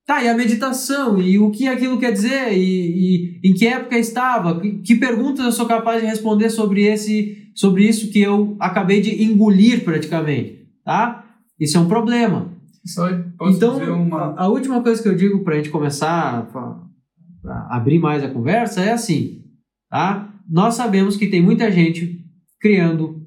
Tá, 0.06 0.22
e 0.22 0.28
a 0.28 0.34
meditação, 0.34 1.20
e 1.20 1.38
o 1.38 1.50
que 1.50 1.66
aquilo 1.66 1.98
quer 1.98 2.12
dizer, 2.12 2.52
e, 2.52 3.38
e 3.40 3.40
em 3.44 3.54
que 3.54 3.66
época 3.66 3.98
estava, 3.98 4.58
que, 4.60 4.78
que, 4.78 4.94
perguntas 4.96 5.44
eu 5.44 5.52
sou 5.52 5.66
capaz 5.66 6.00
de 6.00 6.06
responder 6.06 6.48
sobre 6.48 6.82
esse, 6.82 7.50
sobre 7.54 7.86
isso 7.86 8.10
que 8.10 8.20
eu 8.20 8.56
acabei 8.58 9.00
de 9.02 9.22
engolir 9.22 9.84
praticamente, 9.84 10.66
tá? 10.82 11.24
Isso 11.60 11.76
é 11.76 11.80
um 11.80 11.88
problema. 11.88 12.50
Só 12.86 13.06
posso 13.36 13.56
então, 13.56 14.02
uma... 14.02 14.32
a, 14.32 14.44
a 14.44 14.48
última 14.48 14.82
coisa 14.82 15.02
que 15.02 15.08
eu 15.08 15.14
digo 15.14 15.44
para 15.44 15.54
a 15.54 15.56
gente 15.58 15.68
começar 15.68 16.48
a, 16.54 17.50
a 17.50 17.76
abrir 17.76 17.98
mais 17.98 18.24
a 18.24 18.30
conversa 18.30 18.80
é 18.80 18.92
assim, 18.92 19.42
tá? 19.90 20.34
nós 20.48 20.74
sabemos 20.74 21.16
que 21.16 21.26
tem 21.26 21.42
muita 21.42 21.70
gente 21.70 22.24
criando 22.58 23.17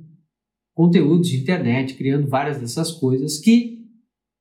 conteúdos 0.73 1.29
de 1.29 1.41
internet, 1.41 1.95
criando 1.95 2.27
várias 2.27 2.59
dessas 2.59 2.91
coisas 2.91 3.39
que, 3.39 3.79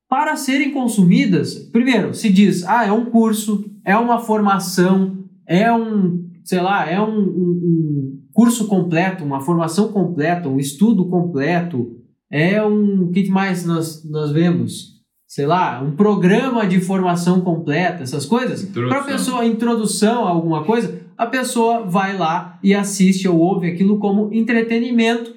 para 0.09 0.37
serem 0.37 0.73
consumidas, 0.73 1.55
primeiro, 1.55 2.15
se 2.15 2.31
diz, 2.31 2.65
ah, 2.65 2.85
é 2.85 2.93
um 2.93 3.07
curso, 3.07 3.65
é 3.85 3.97
uma 3.97 4.19
formação, 4.19 5.25
é 5.47 5.73
um, 5.73 6.29
sei 6.45 6.61
lá, 6.61 6.89
é 6.89 7.01
um, 7.01 7.19
um, 7.19 7.61
um 7.65 8.23
curso 8.33 8.67
completo, 8.67 9.25
uma 9.25 9.41
formação 9.41 9.93
completa, 9.93 10.49
um 10.49 10.59
estudo 10.59 11.09
completo, 11.09 11.97
é 12.31 12.65
um, 12.65 13.05
o 13.05 13.11
que 13.11 13.29
mais 13.29 13.65
nós, 13.65 14.09
nós 14.09 14.33
vemos? 14.33 15.01
sei 15.31 15.47
lá, 15.47 15.81
um 15.81 15.93
programa 15.93 16.67
de 16.67 16.81
formação 16.81 17.41
completa, 17.41 18.03
essas 18.03 18.27
coisas, 18.27 18.65
para 18.65 18.99
a 18.99 19.05
pessoa, 19.05 19.47
introdução 19.47 20.27
a 20.27 20.31
alguma 20.31 20.65
coisa, 20.65 21.03
a 21.17 21.25
pessoa 21.25 21.87
vai 21.87 22.19
lá 22.19 22.59
e 22.65 22.75
assiste 22.75 23.29
ou 23.29 23.39
ouve 23.39 23.69
aquilo 23.69 24.01
como 24.01 24.35
entretenimento. 24.35 25.33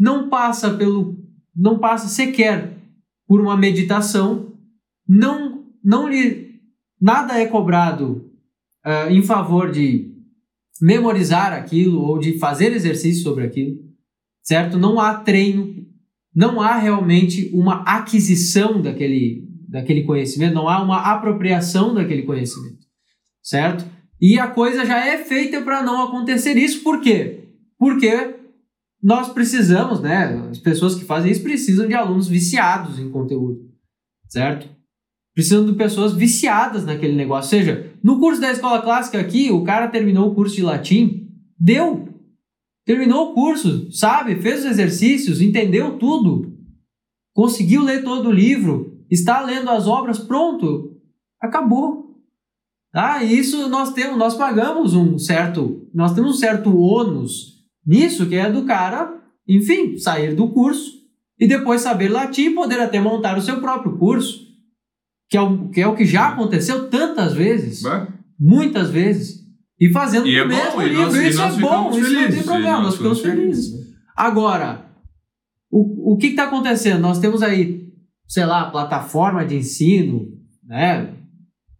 Não 0.00 0.30
passa 0.30 0.74
pelo 0.74 1.20
não 1.54 1.78
passa 1.78 2.08
sequer 2.08 2.78
por 3.28 3.40
uma 3.40 3.56
meditação, 3.56 4.54
não 5.06 5.66
não 5.84 6.08
lhe 6.08 6.60
nada 7.00 7.38
é 7.38 7.46
cobrado 7.46 8.30
uh, 8.84 9.10
em 9.10 9.22
favor 9.22 9.70
de 9.70 10.10
memorizar 10.80 11.52
aquilo 11.52 12.00
ou 12.00 12.18
de 12.18 12.38
fazer 12.38 12.72
exercício 12.72 13.22
sobre 13.22 13.44
aquilo, 13.44 13.76
certo? 14.42 14.78
Não 14.78 14.98
há 14.98 15.14
treino, 15.14 15.86
não 16.34 16.60
há 16.60 16.76
realmente 16.76 17.50
uma 17.52 17.82
aquisição 17.82 18.80
daquele, 18.80 19.46
daquele 19.68 20.04
conhecimento, 20.04 20.54
não 20.54 20.68
há 20.68 20.82
uma 20.82 21.12
apropriação 21.12 21.94
daquele 21.94 22.22
conhecimento, 22.22 22.86
certo? 23.42 23.84
E 24.20 24.38
a 24.38 24.48
coisa 24.48 24.84
já 24.84 25.06
é 25.06 25.18
feita 25.18 25.62
para 25.62 25.82
não 25.82 26.02
acontecer 26.02 26.56
isso, 26.56 26.82
por 26.82 27.00
quê? 27.00 27.44
Porque 27.78 28.39
nós 29.02 29.32
precisamos, 29.32 30.00
né? 30.00 30.48
As 30.50 30.58
pessoas 30.58 30.94
que 30.94 31.04
fazem 31.04 31.32
isso 31.32 31.42
precisam 31.42 31.88
de 31.88 31.94
alunos 31.94 32.28
viciados 32.28 32.98
em 32.98 33.10
conteúdo, 33.10 33.60
certo? 34.28 34.68
Precisam 35.34 35.64
de 35.64 35.72
pessoas 35.72 36.12
viciadas 36.12 36.84
naquele 36.84 37.16
negócio. 37.16 37.56
Ou 37.56 37.64
seja, 37.64 37.94
no 38.02 38.18
curso 38.18 38.40
da 38.40 38.50
escola 38.50 38.82
clássica 38.82 39.18
aqui, 39.18 39.50
o 39.50 39.64
cara 39.64 39.88
terminou 39.88 40.30
o 40.30 40.34
curso 40.34 40.56
de 40.56 40.62
latim, 40.62 41.28
deu. 41.58 42.08
Terminou 42.84 43.30
o 43.30 43.34
curso, 43.34 43.90
sabe? 43.92 44.36
Fez 44.36 44.60
os 44.60 44.66
exercícios, 44.66 45.40
entendeu 45.40 45.98
tudo. 45.98 46.58
Conseguiu 47.34 47.82
ler 47.82 48.02
todo 48.02 48.28
o 48.28 48.32
livro, 48.32 49.04
está 49.10 49.40
lendo 49.40 49.70
as 49.70 49.86
obras, 49.86 50.18
pronto. 50.18 50.96
Acabou. 51.40 52.20
Tá? 52.92 53.22
E 53.22 53.38
isso 53.38 53.68
nós 53.68 53.92
temos, 53.92 54.18
nós 54.18 54.34
pagamos 54.34 54.94
um 54.94 55.16
certo, 55.16 55.88
nós 55.94 56.12
temos 56.12 56.32
um 56.32 56.38
certo 56.38 56.76
ônus 56.76 57.59
nisso, 57.86 58.26
que 58.26 58.34
é 58.34 58.50
do 58.50 58.64
cara, 58.64 59.20
enfim, 59.46 59.96
sair 59.98 60.34
do 60.34 60.48
curso 60.50 61.00
e 61.38 61.46
depois 61.46 61.80
saber 61.80 62.08
latim 62.08 62.50
e 62.50 62.54
poder 62.54 62.80
até 62.80 63.00
montar 63.00 63.38
o 63.38 63.42
seu 63.42 63.60
próprio 63.60 63.96
curso, 63.98 64.46
que 65.28 65.36
é 65.36 65.40
o 65.40 65.68
que, 65.70 65.80
é 65.80 65.86
o 65.86 65.96
que 65.96 66.04
já 66.04 66.28
aconteceu 66.28 66.90
tantas 66.90 67.32
vezes, 67.32 67.82
muitas 68.38 68.90
vezes, 68.90 69.40
e 69.78 69.90
fazendo 69.90 70.26
e 70.26 70.38
o 70.38 70.44
é 70.44 70.46
mesmo 70.46 70.72
bom, 70.72 70.82
livro. 70.82 71.02
Nós, 71.02 71.14
isso 71.14 71.40
é 71.40 71.50
bom, 71.52 71.90
isso 71.90 72.00
felizes, 72.00 72.22
não 72.22 72.30
tem 72.30 72.42
problema, 72.42 72.82
nós 72.82 72.96
ficamos 72.96 73.20
felizes. 73.20 73.70
felizes. 73.70 73.90
Agora, 74.14 74.84
o, 75.70 76.12
o 76.12 76.16
que 76.18 76.28
está 76.28 76.44
acontecendo? 76.44 77.00
Nós 77.00 77.18
temos 77.18 77.42
aí, 77.42 77.88
sei 78.28 78.44
lá, 78.44 78.70
plataforma 78.70 79.44
de 79.46 79.56
ensino, 79.56 80.26
né? 80.66 81.14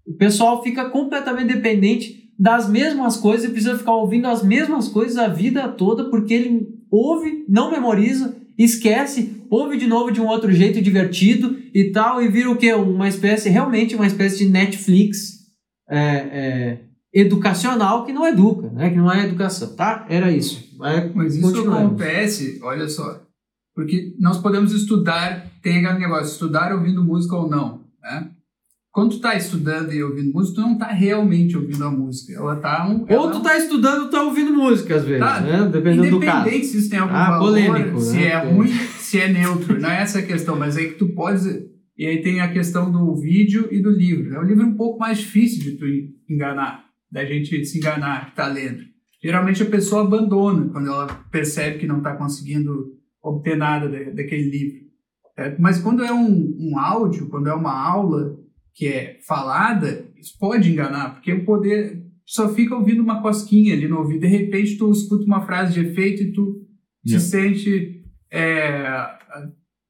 O 0.07 0.14
pessoal 0.14 0.62
fica 0.62 0.88
completamente 0.88 1.54
dependente 1.54 2.19
das 2.40 2.66
mesmas 2.66 3.18
coisas 3.18 3.44
e 3.44 3.52
precisa 3.52 3.76
ficar 3.76 3.94
ouvindo 3.94 4.26
as 4.26 4.42
mesmas 4.42 4.88
coisas 4.88 5.18
a 5.18 5.28
vida 5.28 5.68
toda 5.68 6.09
porque 6.09 6.32
ele 6.32 6.68
ouve, 6.90 7.44
não 7.47 7.70
memoriza, 7.70 8.35
esquece, 8.56 9.44
ouve 9.50 9.76
de 9.76 9.87
novo 9.87 10.11
de 10.11 10.23
um 10.23 10.26
outro 10.26 10.50
jeito 10.50 10.80
divertido 10.80 11.59
e 11.75 11.92
tal, 11.92 12.23
e 12.23 12.28
vira 12.28 12.50
o 12.50 12.56
quê? 12.56 12.73
Uma 12.73 13.09
espécie, 13.09 13.50
realmente 13.50 13.94
uma 13.94 14.06
espécie 14.06 14.38
de 14.38 14.50
Netflix 14.50 15.40
é, 15.87 15.99
é, 15.99 16.78
educacional 17.12 18.06
que 18.06 18.12
não 18.12 18.26
educa, 18.26 18.70
né? 18.70 18.88
que 18.88 18.97
não 18.97 19.12
é 19.12 19.26
educação, 19.26 19.76
tá? 19.76 20.06
Era 20.09 20.32
isso. 20.32 20.66
Mas 21.14 21.37
isso 21.37 21.70
acontece, 21.70 22.59
olha 22.62 22.88
só, 22.88 23.20
porque 23.75 24.14
nós 24.18 24.38
podemos 24.38 24.73
estudar, 24.73 25.47
tem 25.62 25.85
aquele 25.85 26.00
negócio, 26.00 26.32
estudar 26.32 26.75
ouvindo 26.75 27.04
música 27.04 27.37
ou 27.37 27.50
não, 27.50 27.85
né? 28.00 28.30
Quando 28.92 29.12
tu 29.12 29.20
tá 29.20 29.37
estudando 29.37 29.92
e 29.92 30.02
ouvindo 30.02 30.32
música, 30.32 30.56
tu 30.56 30.61
não 30.62 30.76
tá 30.76 30.88
realmente 30.88 31.56
ouvindo 31.56 31.85
a 31.85 31.90
música. 31.90 32.32
Ela 32.32 32.56
tá 32.56 32.88
um, 32.88 33.04
ela 33.09 33.23
Ou 33.23 33.30
tu 33.30 33.40
tá 33.40 33.56
estudando 33.56 34.09
e 34.09 34.11
tá 34.11 34.23
ouvindo 34.23 34.52
música, 34.52 34.97
às 34.97 35.04
vezes, 35.04 35.20
tá, 35.20 35.40
né? 35.40 35.68
Dependendo 35.68 36.11
do 36.11 36.20
caso. 36.20 36.40
Independente 36.40 36.66
se 36.66 36.78
isso 36.78 36.90
tem 36.90 36.99
algum 36.99 37.14
ah, 37.14 37.30
valor, 37.30 37.47
polêmico, 37.47 38.00
se 38.00 38.16
né? 38.16 38.25
é 38.25 38.37
ruim, 38.38 38.68
se 38.68 39.20
é 39.20 39.28
neutro. 39.28 39.80
Não 39.80 39.88
é 39.88 40.02
essa 40.02 40.18
a 40.18 40.23
questão, 40.23 40.56
mas 40.56 40.76
é 40.76 40.85
que 40.85 40.94
tu 40.94 41.09
pode... 41.09 41.70
E 41.97 42.06
aí 42.06 42.23
tem 42.23 42.40
a 42.40 42.52
questão 42.52 42.90
do 42.90 43.14
vídeo 43.14 43.68
e 43.70 43.80
do 43.80 43.90
livro. 43.90 44.35
É 44.35 44.40
um 44.40 44.44
livro 44.44 44.66
um 44.66 44.75
pouco 44.75 44.99
mais 44.99 45.18
difícil 45.18 45.62
de 45.62 45.76
tu 45.76 45.85
enganar, 46.28 46.85
da 47.12 47.25
gente 47.25 47.64
se 47.64 47.78
enganar 47.78 48.30
que 48.30 48.37
tá 48.37 48.49
lendo. 48.49 48.80
Geralmente 49.23 49.62
a 49.62 49.66
pessoa 49.66 50.02
abandona 50.02 50.68
quando 50.73 50.88
ela 50.88 51.06
percebe 51.30 51.78
que 51.78 51.87
não 51.87 51.99
está 51.99 52.16
conseguindo 52.16 52.73
obter 53.23 53.56
nada 53.56 53.87
daquele 53.88 54.50
livro. 54.50 54.80
É, 55.37 55.56
mas 55.59 55.78
quando 55.78 56.02
é 56.02 56.12
um, 56.12 56.56
um 56.59 56.78
áudio, 56.78 57.28
quando 57.28 57.49
é 57.49 57.54
uma 57.54 57.73
aula, 57.73 58.39
que 58.74 58.86
é 58.86 59.18
falada, 59.26 60.06
isso 60.16 60.36
pode 60.38 60.70
enganar, 60.70 61.14
porque 61.14 61.32
o 61.32 61.44
poder 61.44 62.02
só 62.24 62.54
fica 62.54 62.76
ouvindo 62.76 63.02
uma 63.02 63.20
cosquinha 63.20 63.74
ali 63.74 63.88
no 63.88 63.98
ouvido. 63.98 64.20
De 64.20 64.26
repente, 64.28 64.78
tu 64.78 64.90
escuta 64.90 65.24
uma 65.24 65.44
frase 65.44 65.74
de 65.74 65.80
efeito 65.80 66.22
e 66.22 66.32
tu 66.32 66.64
yeah. 67.06 67.24
te 67.24 67.30
sente. 67.30 68.04
É, 68.30 69.18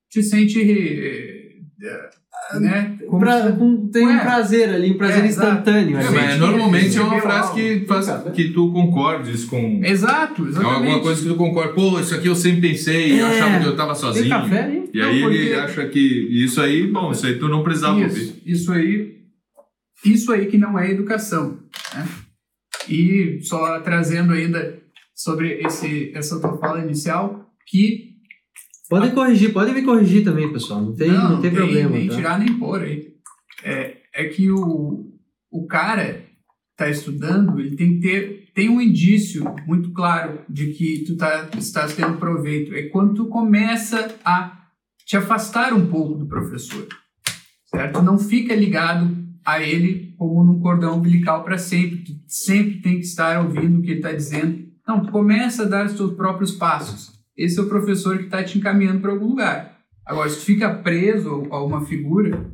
te 0.08 0.22
sente 0.22 0.58
né? 2.58 2.98
Como 3.10 3.20
Pra- 3.20 3.42
se- 3.50 3.58
com- 3.58 3.88
tem 3.88 4.06
um 4.06 4.10
Ué. 4.10 4.20
prazer 4.20 4.68
ali, 4.68 4.92
um 4.92 4.96
prazer 4.96 5.24
É, 5.24 5.26
instantâneo. 5.26 5.98
É, 5.98 6.10
mas 6.10 6.38
normalmente 6.38 6.96
é 6.96 7.02
uma 7.02 7.20
frase 7.20 7.52
que 7.54 7.84
faz 7.86 8.06
que 8.32 8.50
tu 8.50 8.72
concordes 8.72 9.44
com. 9.44 9.80
Exato, 9.84 10.46
É 10.46 10.48
exatamente. 10.48 10.74
alguma 10.76 11.00
coisa 11.00 11.20
que 11.22 11.28
tu 11.28 11.34
concorda. 11.34 11.72
Pô, 11.72 11.98
isso 11.98 12.14
aqui 12.14 12.28
eu 12.28 12.36
sempre 12.36 12.68
pensei, 12.68 13.20
eu 13.20 13.26
É. 13.26 13.30
achava 13.40 13.58
que 13.60 13.66
eu 13.66 13.76
tava 13.76 13.92
Tem 13.94 14.00
sozinho. 14.00 14.28
café 14.28 14.62
ali? 14.62 14.90
E 14.94 14.98
Não, 14.98 15.08
aí 15.08 15.22
ele 15.22 15.22
porque- 15.48 15.54
acha 15.54 15.86
que 15.88 15.98
isso 16.44 16.60
aí, 16.60 16.86
bom, 16.86 17.10
isso 17.10 17.26
aí 17.26 17.38
tu 17.38 17.48
não 17.48 17.62
precisava 17.64 17.98
ouvir. 17.98 18.06
Isso, 18.22 18.42
isso 18.46 18.72
aí, 18.72 19.14
isso 20.04 20.32
aí 20.32 20.46
que 20.46 20.56
não 20.56 20.78
é 20.78 20.90
educação. 20.90 21.58
Né? 21.94 22.06
E 22.88 23.40
só 23.42 23.80
trazendo 23.80 24.32
ainda 24.32 24.78
sobre 25.14 25.60
esse, 25.64 26.12
essa 26.14 26.40
tua 26.40 26.56
fala 26.58 26.80
inicial, 26.84 27.44
que 27.66 28.09
Podem 28.90 29.12
corrigir, 29.12 29.52
podem 29.52 29.72
me 29.72 29.82
corrigir 29.82 30.24
também, 30.24 30.52
pessoal. 30.52 30.82
Não 30.82 30.94
tem, 30.94 31.12
não, 31.12 31.40
tem, 31.40 31.52
problema. 31.52 31.90
nem 31.90 32.08
tá? 32.08 32.16
tirar 32.16 32.38
nem 32.40 32.58
pôr 32.58 32.82
aí. 32.82 33.14
É, 33.62 33.96
é 34.12 34.24
que 34.24 34.50
o, 34.50 35.06
o 35.48 35.66
cara 35.66 36.24
está 36.72 36.90
estudando, 36.90 37.60
ele 37.60 37.76
tem 37.76 37.94
que 37.94 38.00
ter 38.00 38.40
tem 38.52 38.68
um 38.68 38.80
indício 38.80 39.44
muito 39.64 39.92
claro 39.92 40.40
de 40.48 40.72
que 40.72 41.04
tu 41.06 41.16
tá, 41.16 41.48
estás 41.56 41.94
tendo 41.94 42.18
proveito. 42.18 42.74
É 42.74 42.88
quando 42.88 43.14
tu 43.14 43.26
começa 43.26 44.12
a 44.24 44.66
te 45.06 45.16
afastar 45.16 45.72
um 45.72 45.86
pouco 45.86 46.18
do 46.18 46.26
professor, 46.26 46.86
certo? 47.66 48.02
Não 48.02 48.18
fica 48.18 48.54
ligado 48.54 49.16
a 49.44 49.62
ele 49.62 50.14
como 50.18 50.44
num 50.44 50.60
cordão 50.60 50.98
umbilical 50.98 51.44
para 51.44 51.58
sempre. 51.58 51.98
Tu 51.98 52.12
sempre 52.26 52.82
tem 52.82 52.94
que 52.94 53.06
estar 53.06 53.40
ouvindo 53.44 53.78
o 53.78 53.82
que 53.82 53.92
ele 53.92 54.00
está 54.00 54.12
dizendo. 54.12 54.68
Não, 54.86 55.00
tu 55.00 55.12
começa 55.12 55.62
a 55.62 55.68
dar 55.68 55.86
os 55.86 55.94
teus 55.94 56.14
próprios 56.14 56.52
passos. 56.52 57.19
Esse 57.42 57.58
é 57.58 57.62
o 57.62 57.68
professor 57.68 58.18
que 58.18 58.24
está 58.24 58.42
te 58.44 58.58
encaminhando 58.58 59.00
para 59.00 59.12
algum 59.12 59.28
lugar. 59.28 59.78
Agora, 60.06 60.28
se 60.28 60.40
tu 60.40 60.44
fica 60.44 60.74
preso 60.74 61.46
a 61.50 61.62
uma 61.64 61.84
figura 61.86 62.50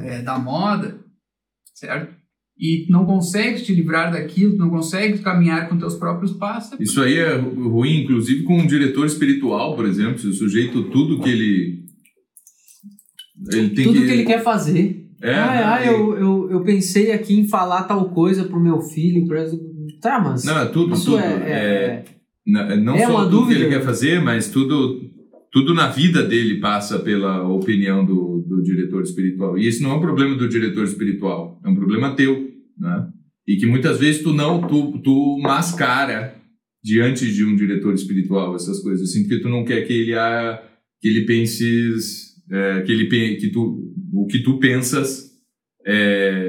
é, 0.00 0.22
da 0.22 0.38
moda, 0.38 1.00
certo? 1.74 2.16
E 2.60 2.86
não 2.90 3.06
consegue 3.06 3.62
te 3.62 3.72
livrar 3.74 4.10
daquilo, 4.12 4.56
não 4.56 4.68
consegue 4.68 5.18
caminhar 5.20 5.68
com 5.68 5.78
teus 5.78 5.94
próprios 5.94 6.32
passos. 6.32 6.78
Isso 6.80 7.00
aí 7.00 7.16
é 7.16 7.36
ru- 7.36 7.68
ruim, 7.70 8.02
inclusive 8.02 8.42
com 8.42 8.58
um 8.58 8.66
diretor 8.66 9.06
espiritual, 9.06 9.76
por 9.76 9.86
exemplo, 9.86 10.18
se 10.18 10.26
o 10.26 10.32
sujeito, 10.32 10.90
tudo 10.90 11.20
que 11.20 11.28
ele. 11.28 11.84
Ele 13.52 13.70
tem 13.70 13.84
Tudo 13.84 14.00
que. 14.00 14.06
que 14.06 14.12
ele 14.12 14.24
quer 14.24 14.42
fazer. 14.42 15.06
É, 15.22 15.34
ah, 15.34 15.46
né, 15.46 15.62
ah, 15.64 15.86
eu, 15.86 16.16
eu, 16.16 16.50
eu 16.50 16.64
pensei 16.64 17.12
aqui 17.12 17.34
em 17.38 17.48
falar 17.48 17.84
tal 17.84 18.10
coisa 18.10 18.44
pro 18.44 18.60
meu 18.60 18.80
filho. 18.80 19.26
Pra... 19.26 19.44
Tá, 20.00 20.18
mas. 20.20 20.44
Não, 20.44 20.58
é 20.58 20.66
tudo, 20.66 20.94
isso 20.94 21.12
tudo. 21.12 21.18
é, 21.20 21.24
é- 21.50 22.04
Na- 22.48 22.76
Não 22.76 22.96
É 22.96 23.06
só 23.06 23.24
tudo 23.24 23.30
dúvida. 23.40 23.60
que 23.60 23.66
ele 23.66 23.74
quer 23.74 23.84
fazer, 23.84 24.20
mas 24.22 24.50
tudo, 24.50 25.00
tudo 25.52 25.74
na 25.74 25.88
vida 25.88 26.22
dele 26.22 26.60
passa 26.60 26.98
pela 26.98 27.46
opinião 27.48 28.04
do, 28.04 28.44
do 28.48 28.62
diretor 28.62 29.02
espiritual. 29.02 29.58
E 29.58 29.66
isso 29.68 29.82
não 29.82 29.92
é 29.92 29.94
um 29.96 30.00
problema 30.00 30.34
do 30.34 30.48
diretor 30.48 30.84
espiritual, 30.84 31.60
é 31.64 31.68
um 31.68 31.74
problema 31.76 32.14
teu, 32.16 32.48
né? 32.78 33.08
E 33.46 33.56
que 33.56 33.66
muitas 33.66 33.98
vezes 33.98 34.22
tu 34.22 34.32
não, 34.32 34.60
tu, 34.66 34.98
tu 35.02 35.38
mascara 35.42 36.34
diante 36.84 37.30
de 37.32 37.44
um 37.44 37.56
diretor 37.56 37.92
espiritual 37.94 38.54
essas 38.54 38.80
coisas 38.80 39.08
assim, 39.08 39.22
porque 39.22 39.40
tu 39.42 39.48
não 39.48 39.64
quer 39.64 39.82
que 39.86 39.92
ele 39.92 40.12
que 41.00 41.08
ele 41.08 41.24
pense 41.26 41.64
é, 42.50 42.82
que 42.82 42.92
ele 42.92 43.06
que 43.36 43.50
tu 43.50 43.92
o 44.12 44.26
que 44.26 44.42
tu 44.42 44.58
pensas 44.58 45.28
é, 45.86 46.47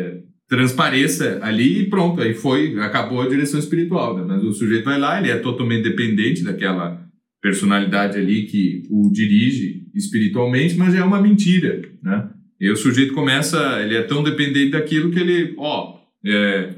transpareça 0.49 1.39
ali 1.43 1.83
e 1.83 1.89
pronto, 1.89 2.19
aí 2.19 2.33
foi, 2.33 2.77
acabou 2.79 3.21
a 3.21 3.29
direção 3.29 3.59
espiritual, 3.59 4.17
né? 4.17 4.25
Mas 4.27 4.43
o 4.43 4.51
sujeito 4.51 4.83
vai 4.83 4.99
lá, 4.99 5.19
ele 5.19 5.29
é 5.29 5.37
totalmente 5.37 5.83
dependente 5.83 6.43
daquela 6.43 7.07
personalidade 7.39 8.17
ali 8.17 8.47
que 8.47 8.83
o 8.89 9.09
dirige 9.11 9.83
espiritualmente, 9.93 10.75
mas 10.75 10.95
é 10.95 11.03
uma 11.03 11.21
mentira, 11.21 11.81
né? 12.01 12.29
E 12.59 12.69
o 12.69 12.75
sujeito 12.75 13.13
começa, 13.13 13.79
ele 13.81 13.95
é 13.95 14.01
tão 14.01 14.23
dependente 14.23 14.71
daquilo 14.71 15.11
que 15.11 15.19
ele, 15.19 15.53
ó, 15.57 15.99
é, 16.25 16.73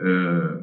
é, 0.00 0.58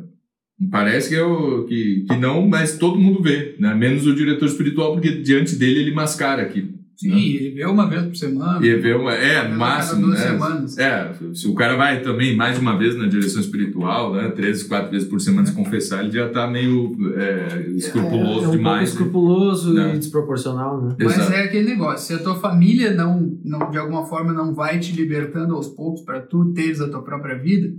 parece 0.69 1.09
que, 1.09 1.15
eu, 1.15 1.65
que, 1.65 2.05
que 2.07 2.17
não, 2.17 2.45
mas 2.45 2.77
todo 2.77 2.99
mundo 2.99 3.23
vê, 3.23 3.55
né? 3.57 3.73
Menos 3.73 4.05
o 4.05 4.13
diretor 4.13 4.45
espiritual, 4.45 4.93
porque 4.93 5.11
diante 5.11 5.55
dele 5.55 5.79
ele 5.79 5.93
mascara 5.93 6.41
aquilo. 6.41 6.78
Sim, 6.99 7.11
né? 7.11 7.17
ele 7.17 7.51
vê 7.51 7.65
uma 7.65 7.87
vez 7.87 8.03
por 8.03 8.15
semana. 8.17 8.65
E 8.65 8.75
vê 8.75 8.93
uma, 8.93 9.13
é, 9.13 9.47
no 9.47 9.57
máximo, 9.57 10.01
cada 10.01 10.07
duas 10.07 10.19
né? 10.19 10.27
semanas. 10.27 10.77
É, 10.77 11.13
se 11.33 11.47
o 11.47 11.55
cara 11.55 11.77
vai 11.77 12.01
também 12.01 12.35
mais 12.35 12.59
uma 12.59 12.77
vez 12.77 12.97
na 12.97 13.07
direção 13.07 13.39
espiritual, 13.39 14.13
né? 14.13 14.29
Três, 14.31 14.63
quatro 14.63 14.91
vezes 14.91 15.07
por 15.07 15.21
semana 15.21 15.47
se 15.47 15.53
confessar, 15.53 16.03
ele 16.03 16.11
já 16.11 16.27
tá 16.29 16.45
meio 16.45 16.97
é, 17.15 17.69
escrupuloso 17.69 18.41
é, 18.41 18.43
é 18.43 18.47
um 18.49 18.51
demais. 18.51 18.89
pouco 18.89 19.03
escrupuloso 19.03 19.73
Né? 19.73 19.95
e 19.95 19.97
desproporcional, 19.97 20.81
né? 20.81 20.95
Mas 20.99 21.15
Exato. 21.17 21.31
é 21.31 21.43
aquele 21.45 21.69
negócio, 21.69 22.05
se 22.05 22.13
a 22.13 22.21
tua 22.21 22.35
família 22.35 22.93
não, 22.93 23.39
não 23.45 23.71
de 23.71 23.77
alguma 23.77 24.05
forma 24.05 24.33
não 24.33 24.53
vai 24.53 24.77
te 24.77 24.91
libertando 24.91 25.55
aos 25.55 25.69
poucos 25.69 26.01
para 26.01 26.19
tu 26.19 26.51
teres 26.53 26.81
a 26.81 26.89
tua 26.89 27.01
própria 27.01 27.37
vida, 27.37 27.73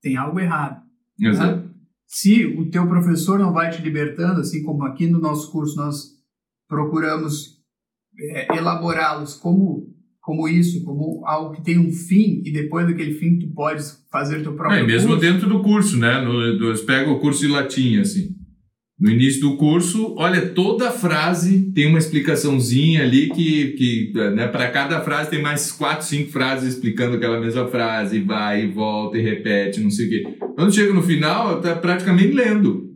tem 0.00 0.16
algo 0.16 0.38
errado. 0.38 0.80
Exato. 1.20 1.56
né? 1.56 1.64
Se 2.06 2.46
o 2.46 2.70
teu 2.70 2.86
professor 2.86 3.40
não 3.40 3.52
vai 3.52 3.70
te 3.70 3.82
libertando, 3.82 4.40
assim 4.40 4.62
como 4.62 4.84
aqui 4.84 5.08
no 5.08 5.18
nosso 5.20 5.50
curso 5.50 5.76
nós 5.76 6.10
procuramos 6.68 7.59
é, 8.20 8.56
elaborá-los 8.56 9.34
como 9.34 9.88
como 10.22 10.46
isso, 10.46 10.84
como 10.84 11.22
algo 11.26 11.54
que 11.56 11.64
tem 11.64 11.78
um 11.78 11.90
fim 11.90 12.42
e 12.44 12.52
depois 12.52 12.86
daquele 12.86 13.14
fim 13.14 13.38
tu 13.38 13.48
podes 13.54 13.98
fazer 14.12 14.42
teu 14.42 14.52
próprio 14.54 14.78
É, 14.80 14.86
mesmo 14.86 15.08
curso. 15.08 15.20
dentro 15.22 15.48
do 15.48 15.60
curso, 15.62 15.96
né? 15.96 16.20
No, 16.20 16.58
do, 16.58 16.68
você 16.76 16.84
pega 16.84 17.10
o 17.10 17.18
curso 17.18 17.40
de 17.40 17.48
latim, 17.48 17.98
assim. 17.98 18.28
No 18.98 19.10
início 19.10 19.40
do 19.40 19.56
curso, 19.56 20.14
olha, 20.18 20.50
toda 20.50 20.90
frase 20.90 21.72
tem 21.72 21.86
uma 21.86 21.98
explicaçãozinha 21.98 23.02
ali 23.02 23.30
que, 23.30 23.68
que 23.72 24.12
né, 24.34 24.46
para 24.46 24.70
cada 24.70 25.00
frase 25.00 25.30
tem 25.30 25.40
mais 25.40 25.72
quatro, 25.72 26.06
cinco 26.06 26.30
frases 26.30 26.74
explicando 26.74 27.16
aquela 27.16 27.40
mesma 27.40 27.66
frase, 27.66 28.20
vai 28.20 28.64
e 28.64 28.70
volta 28.70 29.16
e 29.16 29.22
repete, 29.22 29.80
não 29.80 29.90
sei 29.90 30.06
o 30.06 30.10
quê. 30.10 30.38
Quando 30.54 30.74
chega 30.74 30.92
no 30.92 31.02
final, 31.02 31.62
tá 31.62 31.74
praticamente 31.74 32.32
lendo 32.34 32.90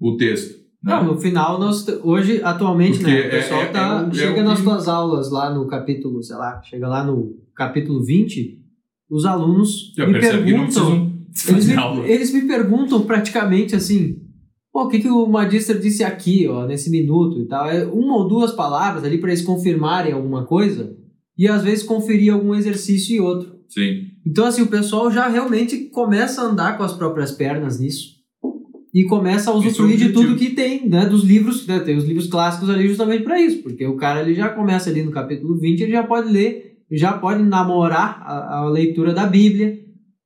o 0.00 0.16
texto. 0.16 0.61
Né? 0.82 0.94
Não, 0.94 1.04
no 1.04 1.18
final, 1.20 1.58
nós, 1.60 1.86
hoje, 2.02 2.40
atualmente, 2.42 2.98
Porque 2.98 3.10
né, 3.10 3.20
o 3.20 3.24
é- 3.24 3.28
pessoal 3.30 3.62
é- 3.62 3.66
tá, 3.66 4.00
é 4.02 4.06
o- 4.06 4.10
é 4.10 4.14
chega 4.14 4.40
o 4.40 4.44
nas 4.44 4.58
que- 4.58 4.64
tuas 4.64 4.88
aulas 4.88 5.30
lá 5.30 5.52
no 5.54 5.66
capítulo, 5.66 6.22
sei 6.22 6.36
lá, 6.36 6.60
chega 6.62 6.88
lá 6.88 7.04
no 7.04 7.34
capítulo 7.54 8.02
20, 8.04 8.58
os 9.10 9.24
alunos 9.24 9.92
Já 9.96 10.06
me 10.06 10.18
perguntam, 10.18 11.12
eles 11.48 11.66
me, 11.68 12.10
eles 12.10 12.32
me 12.32 12.42
perguntam 12.46 13.02
praticamente 13.02 13.76
assim, 13.76 14.16
pô, 14.72 14.84
o 14.84 14.88
que, 14.88 15.00
que 15.00 15.08
o 15.08 15.26
Magister 15.26 15.78
disse 15.78 16.02
aqui, 16.02 16.46
ó, 16.48 16.66
nesse 16.66 16.90
minuto 16.90 17.38
e 17.40 17.46
tal, 17.46 17.68
é 17.68 17.84
uma 17.84 18.16
ou 18.16 18.26
duas 18.28 18.52
palavras 18.52 19.04
ali 19.04 19.18
para 19.18 19.30
eles 19.30 19.42
confirmarem 19.42 20.12
alguma 20.12 20.44
coisa 20.46 20.96
e 21.36 21.46
às 21.46 21.62
vezes 21.62 21.84
conferir 21.84 22.32
algum 22.32 22.54
exercício 22.54 23.14
e 23.16 23.20
outro. 23.20 23.52
Sim. 23.68 24.08
Então, 24.26 24.44
assim, 24.46 24.62
o 24.62 24.66
pessoal 24.66 25.10
já 25.10 25.28
realmente 25.28 25.88
começa 25.90 26.42
a 26.42 26.44
andar 26.46 26.76
com 26.76 26.82
as 26.84 26.92
próprias 26.92 27.32
pernas 27.32 27.78
nisso. 27.80 28.21
E 28.94 29.04
começa 29.04 29.50
a 29.50 29.54
usufruir 29.54 29.92
é 29.92 30.04
o 30.04 30.08
de 30.08 30.12
tudo 30.12 30.36
que 30.36 30.50
tem, 30.50 30.86
né? 30.88 31.06
Dos 31.06 31.24
livros, 31.24 31.66
né? 31.66 31.80
Tem 31.80 31.96
os 31.96 32.04
livros 32.04 32.26
clássicos 32.26 32.68
ali 32.68 32.86
justamente 32.88 33.22
para 33.24 33.40
isso. 33.40 33.62
Porque 33.62 33.86
o 33.86 33.96
cara 33.96 34.20
ele 34.20 34.34
já 34.34 34.50
começa 34.50 34.90
ali 34.90 35.02
no 35.02 35.10
capítulo 35.10 35.58
20, 35.58 35.80
ele 35.80 35.92
já 35.92 36.02
pode 36.02 36.30
ler, 36.30 36.76
já 36.90 37.14
pode 37.14 37.42
namorar 37.42 38.20
a, 38.22 38.58
a 38.58 38.68
leitura 38.68 39.14
da 39.14 39.26
Bíblia, 39.26 39.78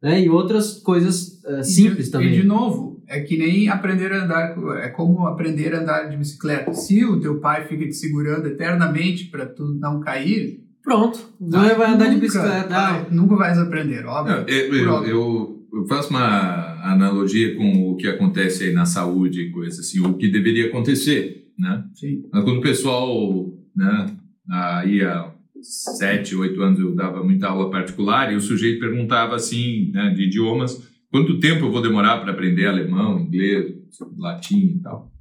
né? 0.03 0.21
E 0.23 0.29
outras 0.29 0.75
coisas 0.81 1.41
eh, 1.47 1.59
E 1.59 1.61
de- 1.61 1.67
simples 1.67 2.11
também. 2.11 2.29
E 2.35 2.41
de 2.41 2.47
novo, 2.47 3.01
é 3.09 3.21
que 3.21 3.37
nem 3.39 3.69
aprender 3.69 4.13
a 4.13 4.25
andar, 4.25 4.57
é 4.83 4.89
como 4.89 5.29
aprender 5.29 5.73
a 5.73 5.81
andar 5.81 6.09
de 6.11 6.17
bicicleta. 6.17 6.73
Se 6.75 7.05
o 7.05 7.21
teu 7.21 7.39
pai 7.39 7.67
fica 7.69 7.85
te 7.87 7.95
segurando 7.95 8.47
eternamente 8.49 9.27
para 9.27 9.47
tu 9.47 9.65
não 9.81 10.01
cair, 10.01 10.65
Pronto. 10.83 11.19
Não 11.41 11.51
vai 11.77 11.91
andar 11.95 12.05
de 12.07 12.15
nunca 12.15 12.21
bicicleta. 12.21 12.69
vai- 12.69 13.01
Ah, 13.01 13.07
nunca 13.11 13.35
vais 13.35 13.59
aprender, 13.59 14.07
óbvio. 14.07 14.37
Não, 14.37 14.49
eu, 14.49 15.05
eu- 15.09 15.56
eu 15.73 15.87
faço 15.87 16.11
uma 16.11 16.93
analogia 16.93 17.55
com 17.57 17.91
o 17.91 17.97
que 17.97 18.07
acontece 18.07 18.65
aí 18.65 18.73
na 18.73 18.87
saúde 18.87 19.43
e 19.43 19.51
coisa 19.51 19.81
assim, 19.81 20.01
o 20.01 20.15
que 20.15 20.29
deveria 20.29 20.67
acontecer, 20.67 21.49
né? 21.59 21.85
Sim. 21.95 22.23
Mas 22.33 22.45
quando 22.45 22.59
o 22.59 22.63
pessoal, 22.63 23.53
né, 23.75 24.17
aí 24.49 25.03
há 25.03 25.33
sete, 25.61 26.37
oito 26.37 26.61
anos 26.63 26.79
eu 26.79 26.95
dava 26.95 27.23
muita 27.23 27.49
aula 27.49 27.71
particular 27.71 28.33
e 28.33 28.37
o 28.37 28.41
sujeito 28.41 28.81
perguntava 28.81 29.35
assim, 29.35 29.91
né, 29.93 30.11
de 30.11 30.25
idiomas, 30.25 30.87
quanto 31.11 31.41
tempo 31.41 31.65
eu 31.65 31.73
vou 31.73 31.83
demorar 31.83 32.21
para 32.21 32.33
aprender 32.33 32.67
alemão, 32.67 33.21
inglês, 33.21 33.75
latim 34.17 34.77
e 34.77 34.81
tal. 34.81 35.13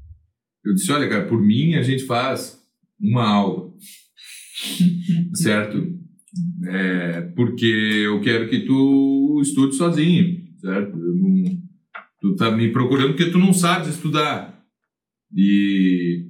Eu 0.63 0.73
disse, 0.73 0.91
olha, 0.91 1.07
cara, 1.07 1.25
por 1.25 1.41
mim 1.41 1.75
a 1.75 1.81
gente 1.81 2.05
faz 2.05 2.59
uma 2.99 3.27
aula, 3.27 3.71
certo? 5.33 5.94
É, 6.67 7.21
porque 7.35 7.65
eu 7.65 8.19
quero 8.21 8.49
que 8.49 8.59
tu 8.61 9.39
estude 9.41 9.75
sozinho, 9.75 10.41
certo? 10.59 10.97
Não- 10.97 11.65
tu 12.21 12.35
tá 12.35 12.49
me 12.51 12.69
procurando 12.71 13.13
porque 13.13 13.31
tu 13.31 13.37
não 13.37 13.53
sabes 13.53 13.89
estudar. 13.89 14.63
E 15.35 16.25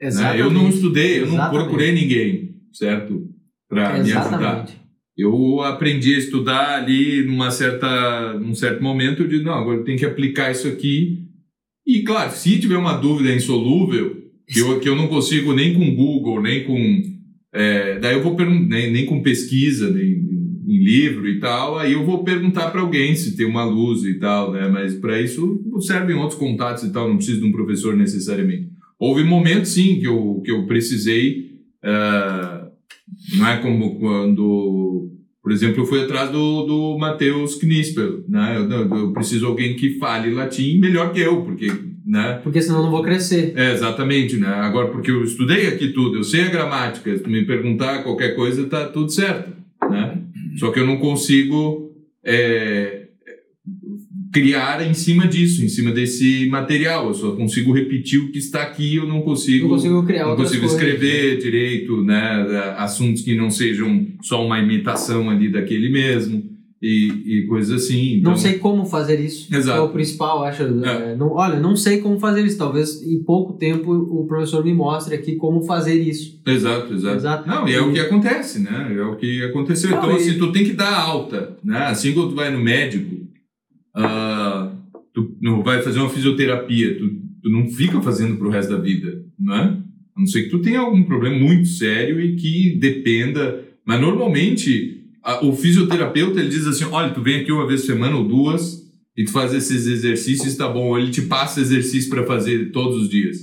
né, 0.00 0.40
eu 0.40 0.50
não 0.50 0.68
estudei, 0.68 1.18
eu 1.18 1.26
não 1.26 1.34
Exatamente. 1.34 1.62
procurei 1.62 1.92
ninguém, 1.92 2.54
certo? 2.72 3.28
Para 3.68 4.02
me 4.02 4.12
ajudar. 4.12 4.66
Eu 5.16 5.60
aprendi 5.62 6.14
a 6.14 6.18
estudar 6.18 6.78
ali 6.82 7.24
numa 7.24 7.50
certa, 7.50 8.34
num 8.38 8.54
certo 8.54 8.82
momento, 8.82 9.22
eu 9.22 9.28
digo, 9.28 9.44
não, 9.44 9.54
agora 9.54 9.78
eu 9.78 9.84
tenho 9.84 9.98
que 9.98 10.06
aplicar 10.06 10.50
isso 10.50 10.66
aqui. 10.68 11.26
E 11.86 12.02
claro, 12.02 12.30
se 12.32 12.58
tiver 12.58 12.76
uma 12.76 12.96
dúvida 12.96 13.34
insolúvel, 13.34 14.16
que 14.46 14.58
eu, 14.58 14.80
que 14.80 14.88
eu 14.88 14.96
não 14.96 15.08
consigo 15.08 15.52
nem 15.52 15.74
com 15.74 15.94
Google, 15.94 16.40
nem 16.42 16.64
com 16.64 17.09
É, 17.52 17.98
daí 17.98 18.14
eu 18.14 18.22
vou 18.22 18.36
perguntar, 18.36 18.68
nem, 18.68 18.92
nem 18.92 19.06
com 19.06 19.22
pesquisa, 19.22 19.90
nem 19.90 20.30
em 20.70 20.84
livro 20.84 21.28
e 21.28 21.40
tal, 21.40 21.76
aí 21.78 21.94
eu 21.94 22.04
vou 22.04 22.22
perguntar 22.22 22.70
para 22.70 22.80
alguém 22.80 23.16
se 23.16 23.36
tem 23.36 23.44
uma 23.44 23.64
luz 23.64 24.04
e 24.04 24.14
tal, 24.14 24.52
né? 24.52 24.68
Mas 24.68 24.94
para 24.94 25.20
isso 25.20 25.60
servem 25.80 26.14
outros 26.14 26.38
contatos 26.38 26.84
e 26.84 26.92
tal, 26.92 27.08
não 27.08 27.16
preciso 27.16 27.40
de 27.40 27.46
um 27.46 27.52
professor 27.52 27.96
necessariamente. 27.96 28.68
Houve 28.98 29.24
momentos, 29.24 29.72
sim, 29.72 29.98
que 29.98 30.06
eu, 30.06 30.40
que 30.44 30.50
eu 30.50 30.66
precisei, 30.66 31.56
uh, 31.82 32.70
não 33.36 33.48
é 33.48 33.56
como 33.56 33.98
quando, 33.98 35.10
por 35.42 35.50
exemplo, 35.50 35.80
eu 35.80 35.86
fui 35.86 36.02
atrás 36.02 36.30
do, 36.30 36.62
do 36.64 36.98
Matheus 36.98 37.56
Knispel, 37.56 38.24
né? 38.28 38.56
Eu, 38.58 38.96
eu 38.96 39.12
preciso 39.12 39.40
de 39.40 39.46
alguém 39.46 39.74
que 39.74 39.98
fale 39.98 40.32
latim 40.32 40.78
melhor 40.78 41.12
que 41.12 41.18
eu, 41.18 41.42
porque 41.42 41.66
né? 42.10 42.40
Porque 42.42 42.60
senão 42.60 42.78
eu 42.78 42.82
não 42.84 42.90
vou 42.90 43.04
crescer. 43.04 43.52
É, 43.54 43.72
exatamente, 43.72 44.36
né? 44.36 44.48
Agora, 44.48 44.88
porque 44.88 45.12
eu 45.12 45.22
estudei 45.22 45.68
aqui 45.68 45.90
tudo, 45.90 46.18
eu 46.18 46.24
sei 46.24 46.42
a 46.42 46.48
gramática, 46.48 47.16
se 47.16 47.22
tu 47.22 47.30
me 47.30 47.44
perguntar 47.44 48.02
qualquer 48.02 48.34
coisa, 48.34 48.66
tá 48.66 48.86
tudo 48.86 49.12
certo, 49.12 49.52
né? 49.88 50.18
Só 50.58 50.72
que 50.72 50.80
eu 50.80 50.86
não 50.86 50.96
consigo 50.96 51.92
é, 52.24 53.06
criar 54.32 54.84
em 54.84 54.92
cima 54.92 55.28
disso, 55.28 55.64
em 55.64 55.68
cima 55.68 55.92
desse 55.92 56.48
material. 56.50 57.06
Eu 57.06 57.14
só 57.14 57.30
consigo 57.36 57.72
repetir 57.72 58.18
o 58.18 58.32
que 58.32 58.38
está 58.38 58.62
aqui, 58.62 58.96
eu 58.96 59.06
não 59.06 59.22
consigo. 59.22 59.68
Não 59.68 59.76
consigo 59.76 60.02
criar 60.04 60.26
Não 60.26 60.36
consigo 60.36 60.62
coisas. 60.66 60.76
escrever 60.76 61.38
direito, 61.38 62.02
né? 62.02 62.74
Assuntos 62.76 63.22
que 63.22 63.36
não 63.36 63.50
sejam 63.50 64.04
só 64.20 64.44
uma 64.44 64.58
imitação 64.58 65.30
ali 65.30 65.48
daquele 65.48 65.88
mesmo. 65.88 66.42
E, 66.82 67.42
e 67.42 67.46
coisas 67.46 67.84
assim. 67.84 68.14
Então... 68.14 68.32
Não 68.32 68.38
sei 68.38 68.58
como 68.58 68.86
fazer 68.86 69.20
isso. 69.20 69.54
Exato. 69.54 69.78
É 69.78 69.82
o 69.82 69.90
principal, 69.90 70.42
acho. 70.44 70.62
É. 70.62 71.12
É, 71.12 71.16
não, 71.16 71.32
olha, 71.32 71.60
não 71.60 71.76
sei 71.76 71.98
como 71.98 72.18
fazer 72.18 72.42
isso. 72.42 72.56
Talvez 72.56 73.02
em 73.02 73.22
pouco 73.22 73.52
tempo 73.58 73.92
o 73.92 74.26
professor 74.26 74.64
me 74.64 74.72
mostre 74.72 75.14
aqui 75.14 75.36
como 75.36 75.62
fazer 75.62 76.00
isso. 76.00 76.40
Exato, 76.46 76.94
exato. 76.94 77.16
exato. 77.16 77.48
Não, 77.48 77.68
e 77.68 77.74
é 77.74 77.82
o 77.82 77.92
que 77.92 78.00
acontece, 78.00 78.60
né? 78.60 78.94
É 78.96 79.02
o 79.02 79.14
que 79.16 79.42
aconteceu. 79.44 79.90
Não, 79.90 79.98
então, 79.98 80.12
e... 80.12 80.16
assim, 80.16 80.38
tu 80.38 80.52
tem 80.52 80.64
que 80.64 80.72
dar 80.72 80.98
alta, 81.00 81.58
né? 81.62 81.84
Assim 81.84 82.14
quando 82.14 82.30
tu 82.30 82.36
vai 82.36 82.50
no 82.50 82.58
médico, 82.58 83.14
uh, 83.94 84.74
tu 85.12 85.36
não 85.38 85.62
vai 85.62 85.82
fazer 85.82 85.98
uma 85.98 86.08
fisioterapia, 86.08 86.96
tu, 86.96 87.10
tu 87.42 87.50
não 87.50 87.68
fica 87.68 88.00
fazendo 88.00 88.38
pro 88.38 88.48
resto 88.48 88.72
da 88.72 88.78
vida, 88.78 89.22
não 89.38 89.54
é? 89.54 89.64
A 90.16 90.20
não 90.20 90.26
ser 90.26 90.44
que 90.44 90.48
tu 90.48 90.60
tenha 90.60 90.80
algum 90.80 91.02
problema 91.02 91.38
muito 91.38 91.68
sério 91.68 92.18
e 92.18 92.36
que 92.36 92.78
dependa. 92.78 93.64
Mas 93.84 94.00
normalmente 94.00 94.99
o 95.42 95.52
fisioterapeuta 95.52 96.40
ele 96.40 96.48
diz 96.48 96.66
assim: 96.66 96.84
olha, 96.84 97.12
tu 97.12 97.22
vem 97.22 97.40
aqui 97.40 97.52
uma 97.52 97.66
vez 97.66 97.82
por 97.82 97.88
semana 97.88 98.16
ou 98.16 98.26
duas 98.26 98.80
e 99.16 99.24
tu 99.24 99.32
faz 99.32 99.52
esses 99.52 99.86
exercícios, 99.86 100.56
tá 100.56 100.68
bom. 100.68 100.96
Ele 100.98 101.10
te 101.10 101.22
passa 101.22 101.60
exercícios 101.60 102.06
para 102.06 102.24
fazer 102.24 102.70
todos 102.72 103.02
os 103.02 103.08
dias. 103.08 103.38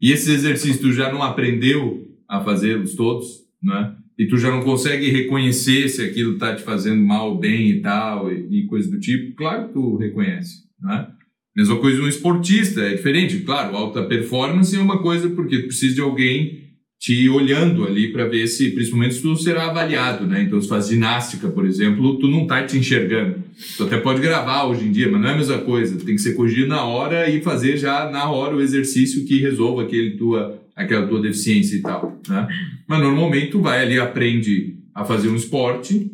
E 0.00 0.10
esses 0.10 0.28
exercícios 0.28 0.80
tu 0.80 0.92
já 0.92 1.12
não 1.12 1.22
aprendeu 1.22 2.06
a 2.28 2.40
fazê-los 2.40 2.94
todos, 2.94 3.26
né? 3.62 3.94
E 4.18 4.26
tu 4.26 4.36
já 4.36 4.50
não 4.50 4.62
consegue 4.62 5.10
reconhecer 5.10 5.88
se 5.88 6.02
aquilo 6.02 6.36
tá 6.36 6.54
te 6.54 6.62
fazendo 6.62 7.00
mal 7.02 7.30
ou 7.30 7.38
bem 7.38 7.70
e 7.70 7.80
tal, 7.80 8.30
e, 8.32 8.62
e 8.62 8.66
coisa 8.66 8.90
do 8.90 9.00
tipo. 9.00 9.34
Claro 9.36 9.68
que 9.68 9.74
tu 9.74 9.96
reconhece, 9.96 10.64
né? 10.80 11.08
Mesma 11.56 11.78
coisa 11.78 12.02
um 12.02 12.08
esportista, 12.08 12.80
é 12.80 12.94
diferente. 12.94 13.40
Claro, 13.40 13.76
alta 13.76 14.02
performance 14.04 14.74
é 14.74 14.80
uma 14.80 15.02
coisa 15.02 15.28
porque 15.30 15.58
precisa 15.60 15.94
de 15.94 16.00
alguém 16.00 16.61
te 17.02 17.28
olhando 17.28 17.84
ali 17.84 18.12
para 18.12 18.28
ver 18.28 18.46
se, 18.46 18.70
principalmente 18.70 19.16
se 19.16 19.22
tu 19.22 19.34
será 19.34 19.68
avaliado, 19.68 20.24
né? 20.24 20.40
Então, 20.40 20.62
se 20.62 20.68
faz 20.68 20.86
ginástica, 20.86 21.48
por 21.48 21.66
exemplo, 21.66 22.16
tu 22.20 22.28
não 22.28 22.46
tá 22.46 22.62
te 22.62 22.78
enxergando. 22.78 23.42
Tu 23.76 23.82
até 23.82 23.96
pode 23.98 24.20
gravar 24.20 24.66
hoje 24.66 24.84
em 24.86 24.92
dia, 24.92 25.10
mas 25.10 25.20
não 25.20 25.28
é 25.28 25.32
a 25.32 25.36
mesma 25.36 25.58
coisa. 25.58 25.98
Tu 25.98 26.04
tem 26.04 26.14
que 26.14 26.20
ser 26.20 26.34
corrigido 26.34 26.68
na 26.68 26.84
hora 26.84 27.28
e 27.28 27.42
fazer 27.42 27.76
já 27.76 28.08
na 28.08 28.30
hora 28.30 28.54
o 28.54 28.60
exercício 28.60 29.24
que 29.24 29.40
resolva 29.40 29.82
aquele 29.82 30.12
tua, 30.12 30.62
aquela 30.76 31.04
tua 31.08 31.20
deficiência 31.20 31.74
e 31.74 31.82
tal, 31.82 32.20
né? 32.28 32.46
Mas 32.86 33.00
normalmente 33.00 33.50
tu 33.50 33.60
vai 33.60 33.82
ali, 33.82 33.98
aprende 33.98 34.76
a 34.94 35.04
fazer 35.04 35.28
um 35.28 35.34
esporte 35.34 36.08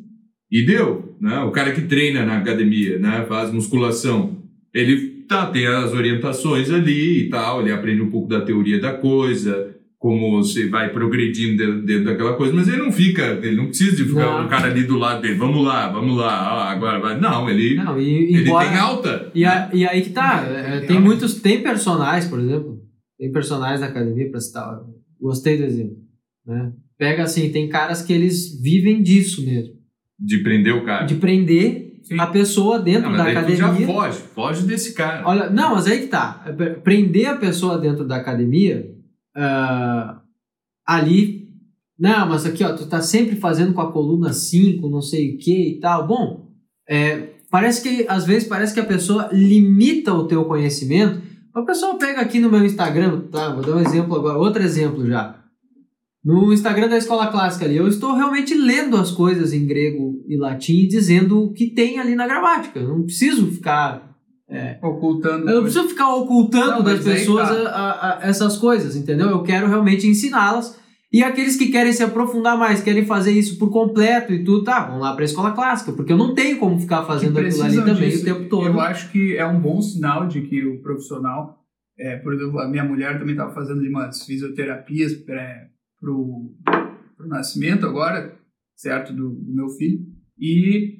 e 0.51 0.63
deu, 0.65 1.15
né? 1.21 1.41
O 1.41 1.51
cara 1.51 1.73
que 1.73 1.83
treina 1.83 2.25
na 2.25 2.39
academia, 2.39 2.99
né? 2.99 3.27
Faz 3.29 3.53
musculação, 3.53 4.39
ele 4.73 5.19
tá, 5.29 5.45
tem 5.45 5.67
as 5.67 5.93
orientações 5.93 6.71
ali 6.71 7.27
e 7.27 7.29
tal, 7.29 7.61
ele 7.61 7.73
aprende 7.73 8.01
um 8.01 8.11
pouco 8.11 8.27
da 8.27 8.41
teoria 8.41 8.81
da 8.81 8.95
coisa, 8.95 9.77
como 9.99 10.31
você 10.31 10.69
vai 10.69 10.93
progredindo 10.93 11.57
dentro, 11.57 11.83
dentro, 11.85 12.05
daquela 12.05 12.37
coisa, 12.37 12.55
mas 12.55 12.69
ele 12.69 12.77
não 12.77 12.93
fica, 12.93 13.41
ele 13.43 13.57
não 13.57 13.67
precisa 13.67 13.97
de 13.97 14.05
ficar 14.05 14.39
não. 14.39 14.47
um 14.47 14.49
cara 14.49 14.69
ali 14.69 14.85
do 14.85 14.97
lado 14.97 15.21
dele, 15.21 15.35
vamos 15.35 15.65
lá, 15.65 15.89
vamos 15.89 16.17
lá, 16.17 16.71
agora 16.71 17.01
vai. 17.01 17.21
Não, 17.21 17.51
ele, 17.51 17.75
não, 17.75 18.01
e, 18.01 18.33
ele 18.33 18.49
embora, 18.49 18.69
tem 18.69 18.79
alta. 18.79 19.33
E, 19.35 19.45
a, 19.45 19.69
e 19.73 19.87
aí 19.87 20.03
que 20.03 20.11
tá, 20.11 20.45
é, 20.47 20.81
tem 20.81 21.01
muitos, 21.01 21.41
tem 21.41 21.63
personagens, 21.63 22.31
por 22.31 22.39
exemplo, 22.39 22.79
tem 23.19 23.33
personagens 23.33 23.81
da 23.81 23.87
academia 23.87 24.31
para 24.31 24.41
citar, 24.41 24.79
gostei 25.21 25.59
do 25.59 25.65
exemplo, 25.65 25.97
né? 26.47 26.73
Pega 26.97 27.25
assim, 27.25 27.51
tem 27.51 27.69
caras 27.69 28.01
que 28.01 28.13
eles 28.13 28.61
vivem 28.61 29.03
disso 29.03 29.45
mesmo. 29.45 29.75
De 30.19 30.43
prender 30.43 30.75
o 30.75 30.85
cara. 30.85 31.07
De 31.07 31.15
prender 31.17 32.01
Sim. 32.05 32.19
a 32.21 32.27
pessoa 32.27 32.79
dentro 32.79 33.11
não, 33.11 33.17
da 33.17 33.25
academia. 33.25 33.57
já 33.57 33.75
foge, 33.75 34.19
foge 34.35 34.67
desse 34.67 34.95
cara. 34.95 35.27
Olha, 35.27 35.51
não, 35.51 35.75
mas 35.75 35.89
aí 35.89 36.01
que 36.03 36.07
tá, 36.07 36.45
prender 36.85 37.27
a 37.27 37.37
pessoa 37.37 37.79
dentro 37.79 38.05
da 38.05 38.17
academia 38.17 38.98
uh, 39.39 40.21
ali, 40.85 41.49
não, 41.99 42.29
mas 42.29 42.45
aqui 42.45 42.65
ó, 42.65 42.75
tu 42.75 42.87
tá 42.87 43.01
sempre 43.01 43.37
fazendo 43.37 43.73
com 43.73 43.81
a 43.81 43.93
coluna 43.93 44.33
5, 44.33 44.89
não 44.89 45.01
sei 45.01 45.35
o 45.35 45.39
que 45.39 45.77
e 45.77 45.81
tal. 45.81 46.07
Bom, 46.07 46.49
é, 46.89 47.35
parece 47.51 47.83
que 47.83 48.07
às 48.09 48.25
vezes 48.25 48.49
parece 48.49 48.75
que 48.75 48.81
a 48.81 48.85
pessoa 48.85 49.29
limita 49.33 50.13
o 50.13 50.27
teu 50.27 50.45
conhecimento. 50.45 51.23
A 51.55 51.63
pessoa 51.63 51.99
pega 51.99 52.21
aqui 52.21 52.39
no 52.39 52.51
meu 52.51 52.65
Instagram, 52.65 53.23
tá? 53.33 53.53
Vou 53.53 53.65
dar 53.65 53.77
um 53.77 53.81
exemplo 53.81 54.17
agora, 54.17 54.39
outro 54.39 54.63
exemplo 54.63 55.07
já. 55.07 55.39
No 56.25 56.53
Instagram 56.53 56.89
da 56.89 56.99
Escola 56.99 57.29
Clássica 57.29 57.65
ali, 57.65 57.77
eu 57.77 57.89
estou 57.89 58.15
realmente 58.15 58.55
lendo 58.55 58.97
as 58.97 59.11
coisas 59.11 59.53
em 59.53 59.67
grego 59.67 60.23
e 60.29 60.37
latim 60.37 60.81
e 60.81 60.89
dizendo 60.89 61.43
o 61.43 61.53
que 61.53 61.69
tem 61.69 61.99
ali 61.99 62.15
na 62.15 62.27
gramática. 62.27 62.79
Eu 62.79 62.89
não 62.89 63.05
preciso 63.05 63.51
ficar 63.51 64.08
é. 64.51 64.79
Ocultando. 64.83 65.49
Eu 65.49 65.57
não 65.57 65.63
preciso 65.63 65.89
ficar 65.89 66.15
ocultando 66.15 66.71
não, 66.71 66.83
das 66.83 67.05
pessoas 67.05 67.49
tá. 67.49 67.71
a, 67.71 68.19
a, 68.19 68.29
essas 68.29 68.57
coisas, 68.57 68.97
entendeu? 68.97 69.29
Eu 69.29 69.43
quero 69.43 69.69
realmente 69.69 70.07
ensiná-las. 70.07 70.79
E 71.13 71.23
aqueles 71.23 71.57
que 71.57 71.69
querem 71.69 71.93
se 71.93 72.03
aprofundar 72.03 72.57
mais, 72.59 72.83
querem 72.83 73.05
fazer 73.07 73.33
isso 73.33 73.59
por 73.59 73.71
completo 73.71 74.33
e 74.33 74.45
tudo, 74.45 74.65
tá, 74.65 74.85
vamos 74.85 75.01
lá 75.01 75.15
para 75.15 75.23
a 75.23 75.25
escola 75.25 75.53
clássica, 75.53 75.93
porque 75.93 76.13
eu 76.13 76.19
não 76.19 76.35
tenho 76.35 76.59
como 76.59 76.79
ficar 76.79 77.03
fazendo 77.05 77.39
aquilo 77.39 77.63
ali 77.63 77.77
também 77.77 78.11
disso. 78.11 78.23
o 78.23 78.25
tempo 78.25 78.49
todo. 78.51 78.67
Eu 78.67 78.81
acho 78.81 79.11
que 79.11 79.35
é 79.37 79.47
um 79.47 79.59
bom 79.59 79.81
sinal 79.81 80.27
de 80.27 80.43
que 80.43 80.67
o 80.67 80.83
profissional, 80.83 81.65
é, 81.99 82.17
por 82.17 82.35
exemplo, 82.35 82.59
a 82.59 82.69
minha 82.69 82.85
mulher 82.85 83.19
também 83.19 83.33
estava 83.33 83.55
fazendo 83.55 83.81
umas 83.81 84.23
fisioterapias 84.25 85.15
para 85.15 85.71
o 86.13 86.55
nascimento 87.27 87.87
agora, 87.87 88.37
certo, 88.77 89.11
do, 89.15 89.31
do 89.31 89.55
meu 89.55 89.71
filho, 89.71 90.01
e 90.39 90.98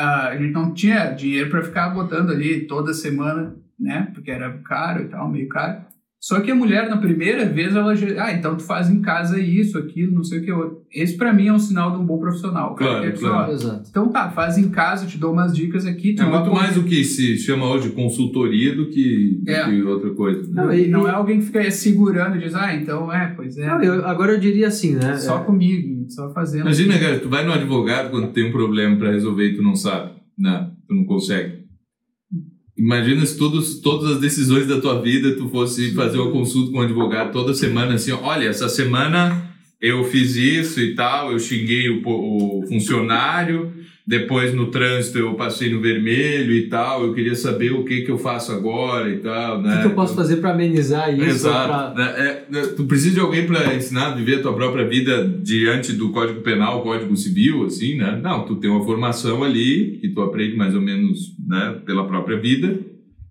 a 0.00 0.36
gente 0.36 0.52
não 0.52 0.72
tinha 0.72 1.10
dinheiro 1.10 1.50
para 1.50 1.62
ficar 1.62 1.90
botando 1.90 2.30
ali 2.30 2.60
toda 2.66 2.94
semana, 2.94 3.54
né? 3.78 4.10
Porque 4.14 4.30
era 4.30 4.50
caro 4.64 5.02
e 5.02 5.08
tal, 5.08 5.28
meio 5.28 5.48
caro. 5.48 5.82
Só 6.20 6.38
que 6.40 6.50
a 6.50 6.54
mulher, 6.54 6.86
na 6.86 6.98
primeira 6.98 7.46
vez, 7.46 7.74
ela 7.74 7.96
já. 7.96 8.26
Ah, 8.26 8.32
então 8.32 8.54
tu 8.54 8.62
faz 8.62 8.90
em 8.90 9.00
casa 9.00 9.40
isso, 9.40 9.78
aquilo, 9.78 10.12
não 10.12 10.22
sei 10.22 10.40
o 10.40 10.44
que 10.44 10.52
outro. 10.52 10.82
Esse 10.92 11.16
para 11.16 11.32
mim 11.32 11.46
é 11.46 11.52
um 11.52 11.58
sinal 11.58 11.92
de 11.92 11.96
um 11.96 12.04
bom 12.04 12.18
profissional. 12.18 12.74
Claro, 12.74 13.06
é 13.06 13.10
claro. 13.12 13.52
Exato. 13.52 13.88
Então 13.88 14.08
tá, 14.08 14.28
faz 14.28 14.58
em 14.58 14.68
casa, 14.68 15.06
te 15.06 15.16
dou 15.16 15.32
umas 15.32 15.56
dicas 15.56 15.86
aqui. 15.86 16.14
é 16.18 16.24
muito 16.24 16.52
mais 16.52 16.76
o 16.76 16.84
que 16.84 17.02
se 17.04 17.38
chama 17.38 17.66
hoje 17.66 17.88
de 17.88 17.94
consultoria 17.94 18.76
do 18.76 18.90
que, 18.90 19.42
é. 19.46 19.64
do 19.64 19.70
que 19.70 19.82
outra 19.82 20.10
coisa. 20.10 20.42
Né? 20.42 20.62
Não, 20.62 20.74
e, 20.74 20.88
não 20.88 21.08
é 21.08 21.12
alguém 21.12 21.38
que 21.38 21.46
fica 21.46 21.70
segurando 21.70 22.36
e 22.36 22.40
diz, 22.40 22.54
ah, 22.54 22.74
então 22.74 23.10
é, 23.10 23.32
pois 23.34 23.56
é. 23.56 23.66
Não, 23.66 23.82
eu, 23.82 24.06
agora 24.06 24.32
eu 24.32 24.38
diria 24.38 24.68
assim, 24.68 24.96
né? 24.96 25.16
Só 25.16 25.38
é. 25.40 25.44
comigo, 25.44 26.04
só 26.10 26.30
fazendo. 26.34 26.62
Imagina, 26.62 26.98
cara, 26.98 27.18
tu 27.18 27.30
vai 27.30 27.46
no 27.46 27.52
advogado 27.52 28.10
quando 28.10 28.28
tem 28.28 28.46
um 28.46 28.52
problema 28.52 28.94
para 28.96 29.10
resolver 29.10 29.52
e 29.52 29.56
tu 29.56 29.62
não 29.62 29.74
sabe. 29.74 30.10
Não, 30.36 30.70
tu 30.86 30.94
não 30.94 31.04
consegue. 31.04 31.59
Imagina 32.80 33.26
se 33.26 33.36
todos, 33.36 33.78
todas 33.80 34.12
as 34.12 34.20
decisões 34.20 34.66
da 34.66 34.80
tua 34.80 35.02
vida 35.02 35.36
tu 35.36 35.50
fosse 35.50 35.92
fazer 35.92 36.18
uma 36.18 36.30
consulta 36.30 36.72
com 36.72 36.78
um 36.78 36.80
advogado 36.80 37.30
toda 37.30 37.52
semana, 37.52 37.92
assim, 37.92 38.10
olha, 38.10 38.48
essa 38.48 38.70
semana 38.70 39.50
eu 39.78 40.02
fiz 40.04 40.34
isso 40.34 40.80
e 40.80 40.94
tal, 40.94 41.30
eu 41.30 41.38
xinguei 41.38 41.90
o, 41.90 42.00
o 42.02 42.66
funcionário, 42.66 43.70
depois 44.10 44.52
no 44.52 44.66
trânsito 44.72 45.18
eu 45.18 45.34
passei 45.34 45.72
no 45.72 45.80
vermelho 45.80 46.52
e 46.52 46.62
tal, 46.62 47.04
eu 47.04 47.14
queria 47.14 47.36
saber 47.36 47.70
o 47.70 47.84
que 47.84 48.00
que 48.00 48.10
eu 48.10 48.18
faço 48.18 48.50
agora 48.50 49.08
e 49.08 49.18
tal, 49.18 49.62
né? 49.62 49.70
O 49.70 49.76
que, 49.76 49.82
que 49.82 49.86
eu 49.86 49.94
posso 49.94 50.16
fazer 50.16 50.38
para 50.38 50.50
amenizar 50.50 51.14
isso? 51.14 51.46
Exato. 51.46 51.94
Pra... 51.94 52.16
É, 52.18 52.44
é, 52.52 52.66
tu 52.74 52.86
precisa 52.86 53.14
de 53.14 53.20
alguém 53.20 53.46
para 53.46 53.72
ensinar 53.72 54.08
a 54.08 54.14
viver 54.16 54.40
a 54.40 54.42
tua 54.42 54.52
própria 54.52 54.84
vida 54.84 55.24
diante 55.40 55.92
do 55.92 56.10
Código 56.10 56.40
Penal, 56.40 56.82
Código 56.82 57.16
Civil, 57.16 57.64
assim, 57.66 57.98
né? 57.98 58.18
Não, 58.20 58.44
tu 58.44 58.56
tem 58.56 58.68
uma 58.68 58.84
formação 58.84 59.44
ali 59.44 59.98
que 60.00 60.08
tu 60.08 60.20
aprende 60.22 60.56
mais 60.56 60.74
ou 60.74 60.80
menos, 60.80 61.32
né, 61.46 61.76
pela 61.86 62.04
própria 62.04 62.36
vida. 62.36 62.80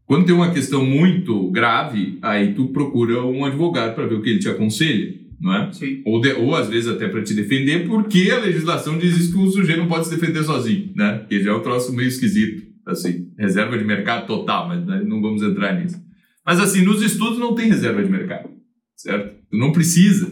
Quando 0.06 0.28
tem 0.28 0.34
uma 0.34 0.52
questão 0.52 0.86
muito 0.86 1.52
grave, 1.52 2.18
aí 2.22 2.54
tu 2.54 2.68
procura 2.68 3.22
um 3.26 3.44
advogado 3.44 3.96
para 3.96 4.08
ver 4.08 4.16
o 4.16 4.22
que 4.22 4.30
ele 4.30 4.40
te 4.40 4.48
aconselha 4.48 5.20
não 5.40 5.54
é? 5.56 5.72
Sim. 5.72 6.02
Ou, 6.06 6.20
de, 6.20 6.34
ou 6.34 6.56
às 6.56 6.68
vezes 6.68 6.90
até 6.90 7.08
para 7.08 7.24
te 7.24 7.34
defender, 7.34 7.88
porque 7.88 8.30
a 8.32 8.40
legislação 8.40 8.98
diz 8.98 9.32
que 9.32 9.38
o 9.38 9.50
sujeito 9.50 9.80
não 9.80 9.88
pode 9.88 10.06
se 10.08 10.16
defender 10.16 10.44
sozinho, 10.44 10.92
né? 10.96 11.26
Que 11.30 11.42
já 11.42 11.52
é 11.52 11.54
um 11.54 11.62
troço 11.62 11.94
meio 11.96 12.08
esquisito, 12.08 12.68
assim, 12.86 13.32
reserva 13.38 13.78
de 13.78 13.84
mercado 13.86 14.28
total, 14.28 14.68
mas 14.68 14.86
né, 14.86 15.04
não 15.06 15.22
vamos 15.22 15.42
entrar 15.42 15.80
nisso. 15.80 16.02
Mas 16.46 16.60
assim, 16.60 16.82
nos 16.84 17.02
estudos 17.02 17.38
não 17.38 17.54
tem 17.56 17.68
reserva 17.70 18.04
de 18.04 18.10
mercado, 18.10 18.50
certo? 18.96 19.36
Tu 19.50 19.58
não 19.58 19.72
precisa 19.72 20.30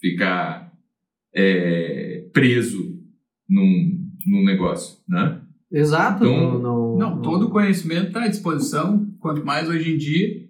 ficar 0.00 0.72
é, 1.34 2.24
preso 2.32 2.96
num, 3.48 3.98
num 4.26 4.44
negócio, 4.44 4.98
né? 5.08 5.40
Exato. 5.70 6.24
Então- 6.24 6.60
não, 6.60 6.60
não, 6.60 6.98
Não, 6.98 7.22
todo 7.22 7.46
o 7.46 7.50
conhecimento 7.50 8.08
está 8.08 8.24
à 8.24 8.28
disposição, 8.28 9.06
quanto 9.20 9.44
mais 9.44 9.68
hoje 9.68 9.92
em 9.92 9.98
dia, 9.98 10.47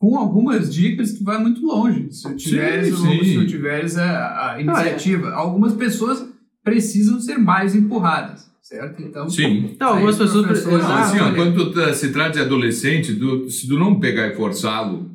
com 0.00 0.16
algumas 0.16 0.72
dicas 0.74 1.12
que 1.12 1.22
vai 1.22 1.38
muito 1.38 1.60
longe. 1.64 2.10
Se 2.10 2.34
tiveres, 2.34 2.96
Sim, 2.96 3.22
sim. 3.22 3.40
Se 3.40 3.46
tiveres 3.46 3.98
a, 3.98 4.04
Ah, 4.10 4.52
a 4.54 4.60
iniciativa. 4.60 5.30
Algumas 5.32 5.74
pessoas 5.74 6.26
precisam 6.64 7.20
ser 7.20 7.36
mais 7.38 7.76
empurradas, 7.76 8.50
certo? 8.62 9.02
Então, 9.02 9.28
Sim. 9.28 9.76
Não, 9.78 9.88
algumas 9.88 10.18
aí 10.18 10.26
os 10.26 10.46
pessoas- 10.46 10.80
Exato, 10.82 10.92
assim, 11.02 11.20
ó, 11.20 11.34
quando 11.34 11.54
tu 11.54 11.72
tá- 11.74 11.92
se 11.92 12.10
trata 12.12 12.30
de 12.32 12.40
adolescente, 12.40 13.14
tu- 13.14 13.50
se 13.50 13.68
tu 13.68 13.78
não 13.78 14.00
pegar 14.00 14.28
e 14.28 14.34
forçá-lo 14.34 15.10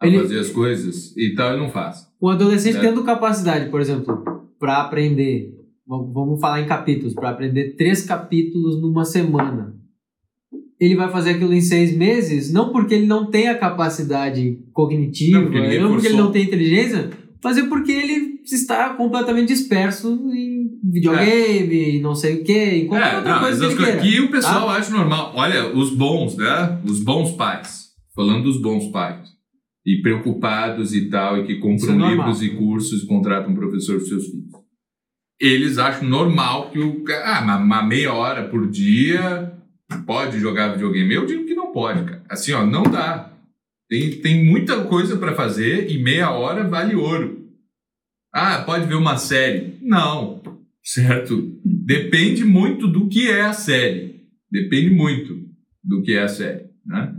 a 0.00 0.06
Ele- 0.06 0.20
fazer 0.20 0.38
as 0.38 0.50
coisas 0.50 1.12
e 1.16 1.34
tal, 1.34 1.50
ele 1.52 1.62
não 1.62 1.70
faz. 1.70 2.06
O 2.20 2.28
adolescente 2.30 2.76
É. 2.76 2.80
tendo 2.80 3.02
capacidade, 3.02 3.68
por 3.68 3.80
exemplo, 3.80 4.22
para 4.60 4.80
aprender, 4.80 5.52
vamos 5.86 6.40
falar 6.40 6.60
em 6.60 6.66
capítulos, 6.68 7.14
para 7.14 7.30
aprender 7.30 7.74
três 7.76 8.02
capítulos 8.02 8.80
numa 8.80 9.04
semana. 9.04 9.74
Ele 10.80 10.96
vai 10.96 11.10
fazer 11.10 11.30
aquilo 11.30 11.54
em 11.54 11.60
seis 11.60 11.96
meses, 11.96 12.52
não 12.52 12.72
porque 12.72 12.94
ele 12.94 13.06
não 13.06 13.30
tem 13.30 13.48
a 13.48 13.56
capacidade 13.58 14.58
cognitiva, 14.72 15.38
Não, 15.38 15.44
não 15.44 15.50
porque 15.50 15.58
porque, 15.58 15.66
ninguém 15.68 15.86
ele 15.86 15.88
forçou. 16.02 16.24
não 16.24 16.32
tem 16.32 16.42
inteligência, 16.44 17.10
mas 17.42 17.58
é 17.58 17.62
porque 17.66 17.92
ele 17.92 18.40
está 18.44 18.90
completamente 18.94 19.48
disperso 19.48 20.08
em 20.32 20.70
videogame, 20.82 21.96
e 21.96 22.00
não 22.00 22.14
sei 22.14 22.36
o 22.40 22.44
que, 22.44 22.52
em 22.52 22.86
qualquer 22.86 23.12
É, 23.12 23.16
outra 23.16 23.32
não, 23.34 23.40
coisa 23.40 23.58
que 23.68 23.72
ele 23.72 23.76
coisas 23.92 24.02
que 24.02 24.20
o 24.20 24.30
pessoal 24.30 24.66
tá? 24.66 24.72
acha 24.72 24.90
normal. 24.90 25.32
Olha, 25.34 25.74
os 25.76 25.90
bons, 25.90 26.36
né? 26.36 26.80
Os 26.84 27.00
bons 27.00 27.32
pais. 27.32 27.84
Falando 28.14 28.44
dos 28.44 28.60
bons 28.60 28.88
pais. 28.88 29.28
E 29.86 30.00
preocupados 30.02 30.94
e 30.94 31.08
tal, 31.08 31.38
e 31.38 31.46
que 31.46 31.56
compram 31.58 32.06
é 32.06 32.10
livros 32.10 32.42
e 32.42 32.50
cursos 32.50 33.02
e 33.02 33.06
contratam 33.06 33.52
um 33.52 33.54
professor 33.54 33.96
para 33.98 34.06
seus 34.06 34.24
filhos. 34.26 34.48
Eles 35.40 35.78
acham 35.78 36.08
normal 36.08 36.70
que 36.70 36.78
o 36.78 37.04
ah, 37.24 37.58
uma 37.58 37.82
meia 37.82 38.12
hora 38.14 38.48
por 38.48 38.68
dia 38.70 39.53
pode 39.98 40.38
jogar 40.38 40.72
videogame. 40.72 41.14
Eu 41.14 41.26
digo 41.26 41.46
que 41.46 41.54
não 41.54 41.72
pode, 41.72 42.04
cara. 42.04 42.22
Assim, 42.28 42.52
ó, 42.52 42.64
não 42.64 42.82
dá. 42.82 43.32
Tem, 43.88 44.10
tem 44.20 44.44
muita 44.44 44.84
coisa 44.84 45.16
para 45.16 45.34
fazer 45.34 45.90
e 45.90 46.02
meia 46.02 46.30
hora 46.30 46.68
vale 46.68 46.94
ouro. 46.94 47.44
Ah, 48.32 48.62
pode 48.62 48.86
ver 48.86 48.96
uma 48.96 49.16
série? 49.16 49.78
Não. 49.80 50.42
Certo? 50.82 51.60
Depende 51.64 52.44
muito 52.44 52.88
do 52.88 53.08
que 53.08 53.30
é 53.30 53.42
a 53.42 53.52
série. 53.52 54.22
Depende 54.50 54.90
muito 54.90 55.38
do 55.82 56.02
que 56.02 56.14
é 56.14 56.22
a 56.22 56.28
série. 56.28 56.64
Né? 56.84 57.14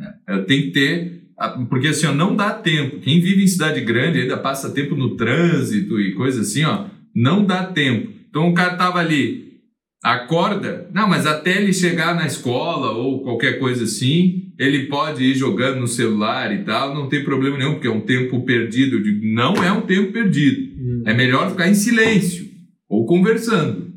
Tem 0.47 0.63
que 0.63 0.71
ter. 0.71 1.23
Porque 1.69 1.88
assim, 1.88 2.07
ó, 2.07 2.13
não 2.13 2.35
dá 2.35 2.51
tempo. 2.51 2.99
Quem 2.99 3.21
vive 3.21 3.43
em 3.43 3.47
cidade 3.47 3.81
grande 3.81 4.21
ainda 4.21 4.38
passa 4.38 4.73
tempo 4.73 4.95
no 4.95 5.15
trânsito 5.15 5.99
e 5.99 6.13
coisa 6.13 6.41
assim, 6.41 6.63
ó. 6.63 6.88
Não 7.13 7.45
dá 7.45 7.65
tempo. 7.65 8.11
Então 8.29 8.49
o 8.49 8.53
cara 8.53 8.75
tava 8.75 8.99
ali, 8.99 9.54
acorda. 10.05 10.87
Não, 10.93 11.09
mas 11.09 11.25
até 11.25 11.59
ele 11.59 11.73
chegar 11.73 12.13
na 12.13 12.27
escola 12.27 12.91
ou 12.91 13.23
qualquer 13.23 13.57
coisa 13.57 13.85
assim, 13.85 14.53
ele 14.59 14.85
pode 14.85 15.23
ir 15.23 15.33
jogando 15.33 15.79
no 15.79 15.87
celular 15.87 16.53
e 16.53 16.63
tal, 16.63 16.93
não 16.93 17.09
tem 17.09 17.23
problema 17.23 17.57
nenhum, 17.57 17.73
porque 17.73 17.87
é 17.87 17.91
um 17.91 18.01
tempo 18.01 18.45
perdido. 18.45 18.97
Eu 18.97 19.03
digo, 19.03 19.25
não 19.25 19.55
é 19.55 19.71
um 19.71 19.81
tempo 19.81 20.13
perdido. 20.13 20.79
Hum. 20.79 21.03
É 21.07 21.13
melhor 21.13 21.49
ficar 21.49 21.67
em 21.67 21.73
silêncio 21.73 22.47
ou 22.87 23.07
conversando. 23.07 23.91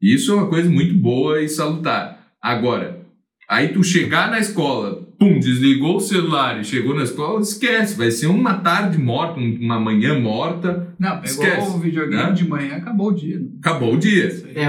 Isso 0.00 0.30
é 0.30 0.34
uma 0.36 0.48
coisa 0.48 0.70
muito 0.70 0.94
boa 0.94 1.42
e 1.42 1.48
salutar. 1.48 2.24
Agora, 2.40 3.04
aí 3.48 3.68
tu 3.68 3.82
chegar 3.82 4.30
na 4.30 4.38
escola, 4.38 5.08
pum, 5.22 5.38
desligou 5.38 5.96
o 5.96 6.00
celular 6.00 6.60
e 6.60 6.64
chegou 6.64 6.94
na 6.94 7.04
escola, 7.04 7.40
esquece, 7.40 7.96
vai 7.96 8.10
ser 8.10 8.26
uma 8.26 8.54
tarde 8.54 8.98
morta, 8.98 9.38
um- 9.38 9.56
uma 9.60 9.78
manhã 9.78 10.18
morta, 10.18 10.94
Não, 10.98 11.10
pegou 11.20 11.24
Esquece, 11.24 11.70
o 11.76 11.78
videogame 11.78 12.22
né? 12.24 12.32
de 12.32 12.48
manhã, 12.48 12.74
acabou 12.76 13.08
o 13.08 13.12
dia. 13.12 13.40
acabou 13.60 13.94
o 13.94 13.98
dia. 13.98 14.24
É, 14.54 14.64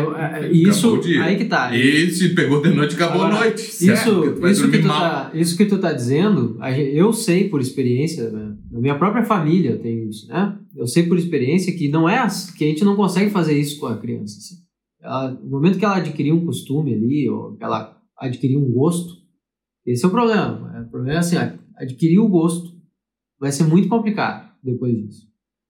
é, 0.45 0.51
isso, 0.51 0.79
Acabou 0.87 0.97
o 0.97 1.01
dia. 1.01 1.23
aí 1.23 1.35
que 1.37 1.45
tá. 1.45 1.75
E 1.75 2.09
se 2.11 2.29
pegou 2.35 2.61
de 2.61 2.69
noite, 2.69 2.95
acabou 2.95 3.21
Agora, 3.23 3.35
a 3.35 3.39
noite. 3.45 3.61
Isso, 3.63 3.85
certo? 3.85 4.47
Isso, 4.47 4.69
que 4.69 4.77
tu 4.79 4.87
mal. 4.87 4.99
tá, 5.01 5.31
isso 5.33 5.57
que 5.57 5.65
tu 5.65 5.77
tá 5.79 5.91
dizendo, 5.91 6.57
eu 6.93 7.11
sei 7.13 7.49
por 7.49 7.59
experiência, 7.61 8.29
né? 8.29 8.55
na 8.71 8.79
minha 8.79 8.95
própria 8.95 9.23
família 9.23 9.71
eu 9.71 9.79
tenho 9.79 10.09
isso, 10.09 10.27
né? 10.27 10.55
Eu 10.75 10.87
sei 10.87 11.03
por 11.03 11.17
experiência 11.17 11.73
que 11.73 11.87
não 11.89 12.07
é 12.09 12.25
que 12.57 12.63
a 12.63 12.67
gente 12.67 12.83
não 12.83 12.95
consegue 12.95 13.29
fazer 13.31 13.57
isso 13.59 13.79
com 13.79 13.85
a 13.87 13.97
criança. 13.97 14.37
assim. 14.37 14.55
Ela- 15.01 15.31
no 15.43 15.49
momento 15.49 15.77
que 15.77 15.85
ela 15.85 15.97
adquirir 15.97 16.31
um 16.31 16.45
costume 16.45 16.93
ali, 16.93 17.29
ou 17.29 17.55
que 17.55 17.63
ela 17.63 17.97
adquirir 18.17 18.57
um 18.57 18.71
gosto, 18.71 19.22
esse 19.86 20.04
é 20.04 20.08
o 20.08 20.12
problema. 20.12 20.78
É, 20.78 20.82
O 20.82 20.89
problema 20.89 21.17
é 21.17 21.19
assim, 21.19 21.36
adquirir 21.76 22.19
o 22.19 22.30
gosto 22.30 22.74
vai 23.39 23.52
ser 23.52 23.63
muito 23.65 23.89
complicado 23.89 24.52
depois 24.63 24.96
disso. 24.96 25.28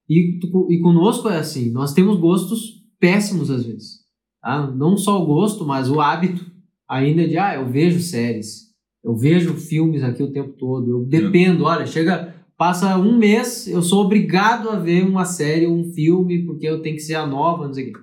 E, 0.10 0.40
e 0.70 0.80
conosco 0.80 1.30
é 1.30 1.38
assim, 1.38 1.72
nós 1.72 1.94
temos 1.94 2.20
gostos 2.20 2.84
péssimos 3.00 3.50
às 3.50 3.66
vezes. 3.66 4.04
Tá? 4.42 4.70
Não 4.70 4.98
só 4.98 5.22
o 5.22 5.26
gosto, 5.26 5.66
mas 5.66 5.90
o 5.90 6.00
hábito 6.00 6.52
ainda 6.88 7.28
de, 7.28 7.38
ah, 7.38 7.56
eu 7.56 7.70
vejo 7.70 8.00
séries, 8.00 8.74
eu 9.04 9.16
vejo 9.16 9.56
filmes 9.56 10.04
aqui 10.04 10.22
o 10.22 10.32
tempo 10.32 10.54
todo, 10.54 10.90
eu 10.90 11.06
dependo, 11.06 11.64
olha, 11.64 11.86
chega, 11.86 12.36
passa 12.58 12.98
um 12.98 13.18
mês, 13.18 13.68
eu 13.68 13.82
sou 13.82 14.06
obrigado 14.06 14.70
a 14.70 14.78
ver 14.78 15.04
uma 15.04 15.26
série, 15.26 15.66
um 15.66 15.92
filme, 15.94 16.46
porque 16.46 16.68
eu 16.68 16.82
tenho 16.82 16.96
que 16.96 17.02
ser 17.02 17.16
a 17.16 17.26
nova, 17.26 17.66
não 17.66 17.74
sei 17.74 17.90
o 17.90 17.94
quê. 17.94 18.00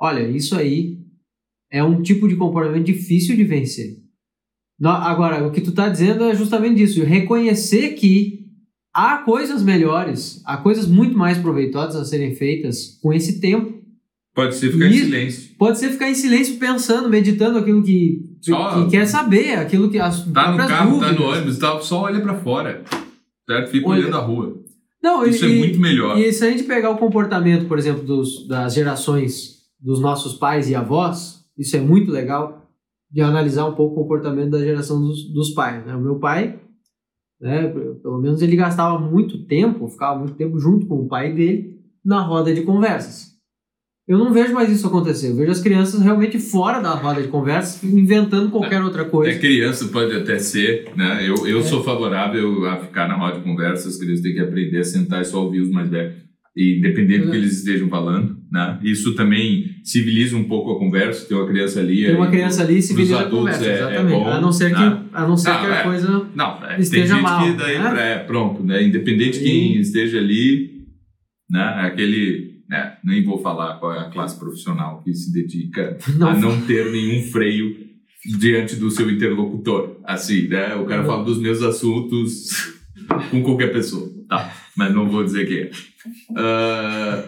Olha, 0.00 0.28
isso 0.28 0.56
aí 0.56 0.98
é 1.70 1.82
um 1.82 2.02
tipo 2.02 2.28
de 2.28 2.36
comportamento 2.36 2.84
difícil 2.84 3.36
de 3.36 3.44
vencer. 3.44 4.01
Agora, 4.90 5.46
o 5.46 5.50
que 5.50 5.60
tu 5.60 5.72
tá 5.72 5.88
dizendo 5.88 6.24
é 6.24 6.34
justamente 6.34 6.82
isso, 6.82 7.02
reconhecer 7.04 7.90
que 7.90 8.46
há 8.94 9.18
coisas 9.18 9.62
melhores, 9.62 10.42
há 10.44 10.56
coisas 10.56 10.86
muito 10.86 11.16
mais 11.16 11.38
proveitosas 11.38 11.96
a 12.00 12.04
serem 12.04 12.34
feitas 12.34 12.98
com 13.02 13.12
esse 13.12 13.40
tempo. 13.40 13.80
Pode 14.34 14.54
ser 14.54 14.72
ficar 14.72 14.86
em 14.86 14.90
Isso. 14.90 15.04
silêncio. 15.04 15.50
Pode 15.58 15.78
ser 15.78 15.90
ficar 15.90 16.08
em 16.10 16.14
silêncio 16.14 16.56
pensando, 16.56 17.08
meditando 17.08 17.58
aquilo 17.58 17.82
que, 17.82 18.24
Só- 18.40 18.84
que 18.84 18.90
quer 18.90 19.06
saber, 19.06 19.54
aquilo 19.58 19.90
que 19.90 19.98
as 19.98 20.24
Tá 20.24 20.50
no 20.52 20.56
carro, 20.56 20.68
tá 20.68 20.84
dúvidas. 21.08 21.16
no 21.18 21.24
ônibus 21.26 21.56
e 21.56 21.60
tal, 21.60 21.82
só 21.82 22.02
olha 22.02 22.20
pra 22.20 22.34
fora. 22.36 22.82
Certo? 23.48 23.70
Fica 23.70 23.88
Olha- 23.88 24.00
olhando 24.02 24.16
a 24.16 24.20
rua. 24.20 24.56
Não, 25.02 25.26
Isso 25.26 25.44
e, 25.44 25.52
é 25.52 25.58
muito 25.58 25.78
melhor. 25.80 26.16
E 26.18 26.32
se 26.32 26.44
a 26.46 26.50
gente 26.50 26.62
pegar 26.62 26.90
o 26.90 26.96
comportamento, 26.96 27.66
por 27.66 27.76
exemplo, 27.78 28.04
dos, 28.04 28.46
das 28.48 28.72
gerações 28.74 29.56
dos 29.80 30.00
nossos 30.00 30.34
pais 30.34 30.70
e 30.70 30.74
avós, 30.74 31.40
isso 31.58 31.76
é 31.76 31.80
muito 31.80 32.10
legal 32.10 32.61
de 33.12 33.20
analisar 33.20 33.66
um 33.66 33.74
pouco 33.74 33.94
o 34.00 34.02
comportamento 34.02 34.50
da 34.50 34.58
geração 34.60 35.00
dos, 35.00 35.30
dos 35.32 35.50
pais. 35.50 35.84
Né? 35.84 35.94
O 35.94 36.00
meu 36.00 36.18
pai, 36.18 36.58
né, 37.40 37.68
pelo 38.02 38.18
menos 38.20 38.40
ele 38.40 38.56
gastava 38.56 38.98
muito 38.98 39.44
tempo, 39.46 39.88
ficava 39.88 40.18
muito 40.18 40.34
tempo 40.34 40.58
junto 40.58 40.86
com 40.86 40.96
o 41.02 41.08
pai 41.08 41.32
dele 41.32 41.78
na 42.04 42.20
roda 42.22 42.54
de 42.54 42.62
conversas. 42.62 43.32
Eu 44.08 44.18
não 44.18 44.32
vejo 44.32 44.52
mais 44.52 44.68
isso 44.68 44.86
acontecer. 44.86 45.28
Eu 45.30 45.36
vejo 45.36 45.52
as 45.52 45.60
crianças 45.60 46.00
realmente 46.00 46.36
fora 46.38 46.80
da 46.80 46.92
roda 46.92 47.22
de 47.22 47.28
conversas, 47.28 47.82
inventando 47.84 48.50
qualquer 48.50 48.82
outra 48.82 49.02
É 49.02 49.04
coisa. 49.04 49.38
criança, 49.38 49.86
pode 49.88 50.12
até 50.16 50.38
ser, 50.40 50.90
né? 50.96 51.20
Eu, 51.26 51.46
eu 51.46 51.60
É. 51.60 51.62
sou 51.62 51.84
favorável 51.84 52.66
a 52.66 52.78
ficar 52.78 53.06
na 53.06 53.16
roda 53.16 53.38
de 53.38 53.44
conversa, 53.44 53.88
as 53.88 53.96
crianças 53.96 54.22
têm 54.22 54.34
que 54.34 54.40
aprender 54.40 54.78
a 54.78 54.84
sentar 54.84 55.22
e 55.22 55.24
só 55.24 55.44
ouvir 55.44 55.60
os 55.60 55.70
mais 55.70 55.88
velhos. 55.88 56.16
E 56.56 56.78
independente 56.78 57.26
do 57.26 57.30
que 57.30 57.36
É. 57.36 57.38
eles 57.40 57.58
estejam 57.58 57.88
falando, 57.88 58.36
né? 58.50 58.80
Isso 58.82 59.14
também 59.14 59.66
civiliza 59.82 60.36
um 60.36 60.44
pouco 60.44 60.72
a 60.72 60.78
conversa, 60.78 61.26
tem 61.26 61.36
uma 61.36 61.46
criança 61.46 61.80
ali. 61.80 62.04
Tem 62.06 62.14
uma 62.14 62.30
criança 62.30 62.62
ali 62.62 62.78
e 62.78 62.80
vira 62.80 63.20
a 63.20 63.24
conversa, 63.28 63.64
é- 63.64 63.68
é 63.68 63.74
exatamente. 63.74 64.10
bom, 64.12 64.28
a 64.28 64.40
não 64.40 64.52
ser 64.52 64.74
que, 64.74 64.80
né? 64.80 65.02
a, 65.12 65.26
não 65.26 65.36
ser 65.36 65.50
Não, 65.50 65.60
que 65.60 65.66
a 65.66 65.74
é. 65.76 65.82
coisa 65.82 66.26
Não, 66.34 66.64
é, 66.66 66.80
Esteja 66.80 67.02
tem 67.14 67.14
gente 67.14 67.22
mal, 67.22 67.44
que 67.44 67.52
daí, 67.56 67.78
né? 67.78 68.12
é, 68.12 68.18
pronto, 68.20 68.62
né? 68.62 68.82
Independente 68.82 69.38
de 69.38 69.44
quem 69.44 69.76
esteja 69.80 70.18
ali, 70.18 70.82
né? 71.50 71.62
Aquele, 71.82 72.60
né? 72.68 72.94
Nem 73.04 73.24
vou 73.24 73.38
falar 73.42 73.78
qual 73.80 73.92
é 73.94 73.98
a 73.98 74.10
classe 74.10 74.38
profissional 74.38 75.02
que 75.02 75.12
se 75.14 75.32
dedica 75.32 75.98
não 76.16 76.28
a 76.28 76.34
não 76.36 76.60
ter 76.62 76.90
nenhum 76.92 77.22
freio 77.30 77.76
diante 78.38 78.76
do 78.76 78.88
seu 78.90 79.10
interlocutor. 79.10 79.96
Assim, 80.04 80.46
né? 80.46 80.76
O 80.76 80.84
cara 80.86 81.02
Não. 81.02 81.08
fala 81.08 81.24
dos 81.24 81.38
meus 81.40 81.60
assuntos 81.62 82.50
com 83.32 83.42
qualquer 83.42 83.72
pessoa. 83.72 84.08
Tá, 84.28 84.54
mas 84.76 84.94
não 84.94 85.08
vou 85.08 85.24
dizer 85.24 85.46
quem 85.46 85.58
é. 85.58 85.70
Ah, 86.36 87.24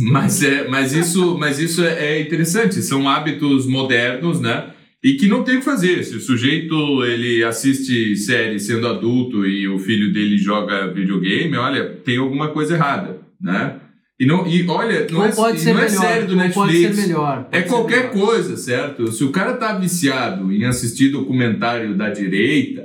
mas, 0.00 0.42
é 0.42 0.68
mas 0.68 0.92
isso, 0.94 1.36
mas 1.38 1.58
isso 1.58 1.84
é 1.84 2.16
é 2.16 2.20
interessante. 2.20 2.82
São 2.82 3.08
hábitos 3.08 3.66
modernos, 3.66 4.40
né? 4.40 4.70
E 5.02 5.14
que 5.14 5.28
não 5.28 5.44
tem 5.44 5.56
o 5.56 5.58
que 5.60 5.64
fazer. 5.64 6.02
Se 6.04 6.16
o 6.16 6.20
sujeito 6.20 6.74
ele 7.04 7.44
assiste 7.44 8.16
série 8.16 8.58
sendo 8.58 8.88
adulto 8.88 9.46
e 9.46 9.68
o 9.68 9.78
filho 9.78 10.12
dele 10.12 10.36
joga 10.36 10.92
videogame, 10.92 11.56
olha, 11.56 11.88
tem 12.04 12.16
alguma 12.18 12.48
coisa 12.48 12.74
errada, 12.74 13.20
né? 13.40 13.76
E, 14.20 14.26
não, 14.26 14.44
e 14.48 14.66
olha, 14.66 15.06
não 15.12 15.24
é, 15.24 15.30
pode 15.30 15.60
ser 15.60 15.72
não 15.72 15.80
é 15.80 15.84
melhor, 15.84 16.00
série 16.02 16.26
do 16.26 16.34
Netflix. 16.34 16.54
pode 16.56 16.94
ser 16.96 17.06
melhor. 17.06 17.48
É 17.52 17.62
qualquer 17.62 18.10
melhor. 18.10 18.26
coisa, 18.26 18.56
certo? 18.56 19.12
Se 19.12 19.22
o 19.22 19.30
cara 19.30 19.52
tá 19.52 19.78
viciado 19.78 20.52
em 20.52 20.64
assistir 20.64 21.10
documentário 21.10 21.94
da 21.96 22.10
direita, 22.10 22.82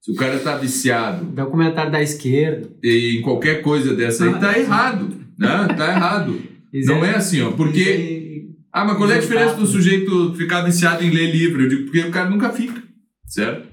se 0.00 0.12
o 0.12 0.14
cara 0.14 0.38
tá 0.38 0.56
viciado 0.56 1.24
Documentário 1.24 1.90
da 1.90 2.00
esquerda. 2.00 2.68
em 2.84 3.20
qualquer 3.22 3.62
coisa 3.62 3.92
dessa 3.96 4.24
aí, 4.24 4.30
Ah, 4.30 4.38
tá 4.38 4.56
é. 4.56 4.60
errado, 4.60 5.08
né? 5.36 5.66
Tá 5.76 5.88
errado. 5.90 6.38
Não 6.84 7.04
é 7.04 7.14
assim, 7.16 7.40
ó, 7.42 7.52
porque... 7.52 8.44
Ah, 8.72 8.84
mas 8.84 8.96
qual 8.98 9.10
é 9.10 9.16
a 9.16 9.20
diferença 9.20 9.54
do 9.54 9.66
sujeito 9.66 10.34
ficar 10.34 10.62
viciado 10.62 11.02
em 11.02 11.10
ler 11.10 11.32
livro? 11.34 11.62
Eu 11.62 11.68
digo, 11.68 11.84
porque 11.84 12.00
o 12.00 12.10
cara 12.10 12.28
nunca 12.28 12.50
fica, 12.50 12.82
certo? 13.26 13.68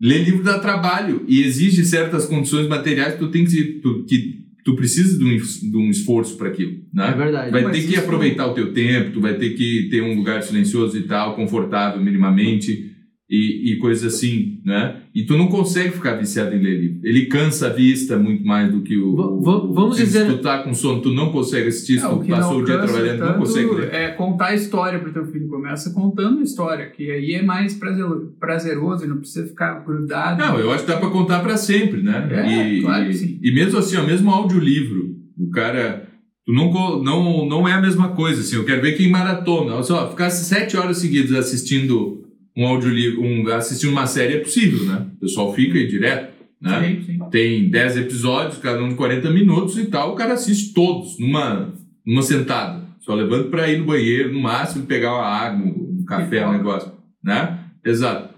Ler 0.00 0.22
livro 0.24 0.42
dá 0.42 0.58
trabalho 0.58 1.24
e 1.26 1.42
exige 1.42 1.84
certas 1.84 2.26
condições 2.26 2.68
materiais 2.68 3.14
que 3.14 3.18
tu 3.20 3.28
tem 3.30 3.44
que, 3.44 3.64
tu- 3.82 4.04
que 4.04 4.44
tu 4.64 4.76
precisa 4.76 5.18
de 5.18 5.24
um, 5.24 5.36
de 5.70 5.76
um 5.76 5.90
esforço 5.90 6.36
para 6.36 6.48
aquilo, 6.48 6.78
né? 6.92 7.08
É 7.08 7.16
verdade. 7.16 7.50
Vai 7.50 7.70
ter 7.72 7.86
que 7.86 7.96
aproveitar 7.96 8.46
o 8.46 8.54
teu 8.54 8.72
tempo, 8.72 9.12
tu 9.12 9.20
vai 9.20 9.34
ter 9.34 9.50
que 9.50 9.88
ter 9.90 10.02
um 10.02 10.14
lugar 10.16 10.42
silencioso 10.42 10.96
e 10.96 11.02
tal, 11.02 11.34
confortável 11.36 12.00
minimamente 12.02 12.92
e, 13.28 13.72
e 13.72 13.76
coisas 13.78 14.14
assim, 14.14 14.60
né? 14.64 15.00
E 15.14 15.22
tu 15.24 15.38
não 15.38 15.46
consegue 15.46 15.92
ficar 15.92 16.14
viciado 16.14 16.56
em 16.56 16.58
ler 16.58 16.76
livro. 16.80 16.98
Ele 17.04 17.26
cansa 17.26 17.68
a 17.68 17.70
vista 17.70 18.18
muito 18.18 18.44
mais 18.44 18.72
do 18.72 18.80
que 18.80 18.98
o... 18.98 19.14
Va- 19.14 19.26
o- 19.28 19.40
va- 19.40 19.56
o- 19.58 19.72
vamos 19.72 19.96
se 19.96 20.02
dizer- 20.06 20.26
tu 20.26 20.38
tá 20.38 20.58
com 20.64 20.74
sono, 20.74 21.00
tu 21.02 21.12
não 21.14 21.30
consegue 21.30 21.68
assistir, 21.68 22.00
se 22.00 22.04
É, 22.04 22.08
o 22.08 22.18
tu 22.18 22.26
passou 22.26 22.54
não 22.54 22.60
o 22.60 22.64
dia 22.64 22.78
trabalhando, 22.78 23.18
não 23.20 23.26
tanto 23.28 23.38
consegue 23.38 23.74
ler. 23.74 23.94
É 23.94 24.08
contar 24.08 24.46
a 24.46 24.54
história 24.56 24.98
pro 24.98 25.12
teu 25.12 25.24
filho. 25.26 25.46
Começa 25.48 25.90
contando 25.92 26.40
a 26.40 26.42
história, 26.42 26.86
que 26.90 27.08
aí 27.12 27.32
é 27.34 27.42
mais 27.42 27.74
prazer- 27.74 28.04
prazeroso 28.40 29.04
e 29.04 29.08
não 29.08 29.18
precisa 29.18 29.46
ficar 29.46 29.84
grudado. 29.84 30.40
Não, 30.40 30.58
eu 30.58 30.72
acho 30.72 30.84
que 30.84 30.90
dá 30.90 30.98
pra 30.98 31.10
contar 31.10 31.38
pra 31.40 31.56
sempre, 31.56 32.02
né? 32.02 32.28
É, 32.32 32.72
e, 32.72 32.80
claro 32.82 33.04
que 33.04 33.10
e- 33.10 33.14
sim. 33.14 33.38
e 33.40 33.54
mesmo 33.54 33.78
assim, 33.78 33.96
ó, 33.96 34.02
mesmo 34.04 34.30
audiolivro, 34.30 35.14
o 35.38 35.48
cara. 35.50 36.08
Tu 36.44 36.52
não, 36.52 36.70
não, 37.02 37.46
não 37.48 37.68
é 37.68 37.72
a 37.72 37.80
mesma 37.80 38.08
coisa, 38.10 38.40
assim. 38.40 38.56
Eu 38.56 38.64
quero 38.64 38.82
ver 38.82 38.92
quem 38.96 39.08
maratona. 39.10 39.74
Olha 39.74 39.82
só, 39.84 40.10
ficar 40.10 40.28
sete 40.28 40.76
horas 40.76 40.98
seguidas 40.98 41.32
assistindo 41.38 42.23
um 42.56 42.66
audiolivro, 42.66 43.22
um, 43.22 43.48
assistindo 43.48 43.90
uma 43.90 44.06
série 44.06 44.34
é 44.34 44.40
possível, 44.40 44.84
né? 44.84 45.06
O 45.16 45.20
pessoal 45.20 45.52
fica 45.54 45.76
aí 45.78 45.86
direto, 45.88 46.32
né? 46.60 46.80
Sim, 46.88 47.02
sim. 47.04 47.18
Tem 47.30 47.68
10 47.70 47.96
episódios, 47.98 48.58
cada 48.58 48.82
um 48.82 48.88
de 48.90 48.94
40 48.94 49.30
minutos 49.30 49.76
e 49.78 49.86
tal, 49.86 50.12
o 50.12 50.16
cara 50.16 50.34
assiste 50.34 50.72
todos 50.72 51.18
numa, 51.18 51.72
numa 52.06 52.22
sentada. 52.22 52.84
Só 53.00 53.14
levanta 53.14 53.48
pra 53.50 53.68
ir 53.70 53.78
no 53.80 53.84
banheiro, 53.86 54.32
no 54.32 54.40
máximo, 54.40 54.86
pegar 54.86 55.12
uma 55.14 55.26
água, 55.26 55.66
um 55.66 56.04
café, 56.06 56.46
um 56.46 56.52
negócio, 56.52 56.90
né? 57.22 57.58
Exato. 57.84 58.32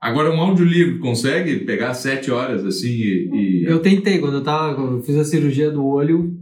Agora, 0.00 0.30
um 0.32 0.40
audiolivro 0.40 0.98
consegue 0.98 1.60
pegar 1.60 1.94
sete 1.94 2.30
horas 2.30 2.64
assim 2.64 2.88
e. 2.90 3.30
e- 3.32 3.64
Eu 3.66 3.78
tentei, 3.78 4.18
quando 4.18 4.34
eu 4.34 4.42
tava, 4.42 4.74
quando 4.74 4.96
eu 4.96 5.02
fiz 5.02 5.16
a 5.16 5.24
cirurgia 5.24 5.70
do 5.70 5.84
olho, 5.86 6.36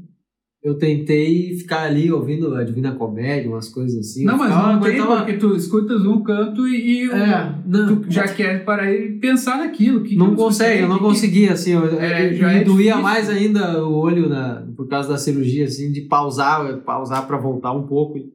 eu 0.63 0.75
tentei 0.77 1.55
ficar 1.57 1.85
ali 1.85 2.13
ouvindo 2.13 2.55
a 2.55 2.63
Divina 2.63 2.93
Comédia, 2.93 3.51
umas 3.51 3.69
coisas 3.71 3.99
assim. 3.99 4.25
Não, 4.25 4.37
mas 4.37 4.49
ficava- 4.49 4.73
não 4.75 4.81
tem, 4.81 4.91
aguentava- 4.99 5.17
porque 5.23 5.33
tu 5.39 5.57
escutas 5.57 6.05
um 6.05 6.23
canto 6.23 6.69
e, 6.69 7.05
e 7.05 7.11
É, 7.11 7.55
não, 7.67 7.97
tu 7.97 8.11
já 8.11 8.29
quer 8.29 8.63
parar 8.65 8.93
e 8.93 9.13
pensar 9.19 9.57
naquilo. 9.59 10.03
Que 10.03 10.17
não 10.17 10.35
consegue, 10.35 10.83
eu 10.83 10.89
não 10.89 10.99
que- 10.99 11.03
conseguia, 11.05 11.53
assim, 11.55 11.73
eu, 11.73 11.99
É, 11.99 12.29
eu- 12.31 12.35
já 12.35 12.49
me 12.49 12.55
é 12.57 12.65
doía 12.65 12.77
difícil. 12.93 13.03
mais 13.03 13.31
ainda 13.31 13.83
o 13.85 13.95
olho 13.95 14.29
na, 14.29 14.67
por 14.77 14.87
causa 14.87 15.09
da 15.09 15.17
cirurgia, 15.17 15.65
assim, 15.65 15.91
de 15.93 16.03
pausar, 16.03 16.77
pausar 16.83 17.27
pra 17.27 17.39
voltar 17.39 17.73
um 17.73 17.87
pouco 17.87 18.19
e, 18.19 18.27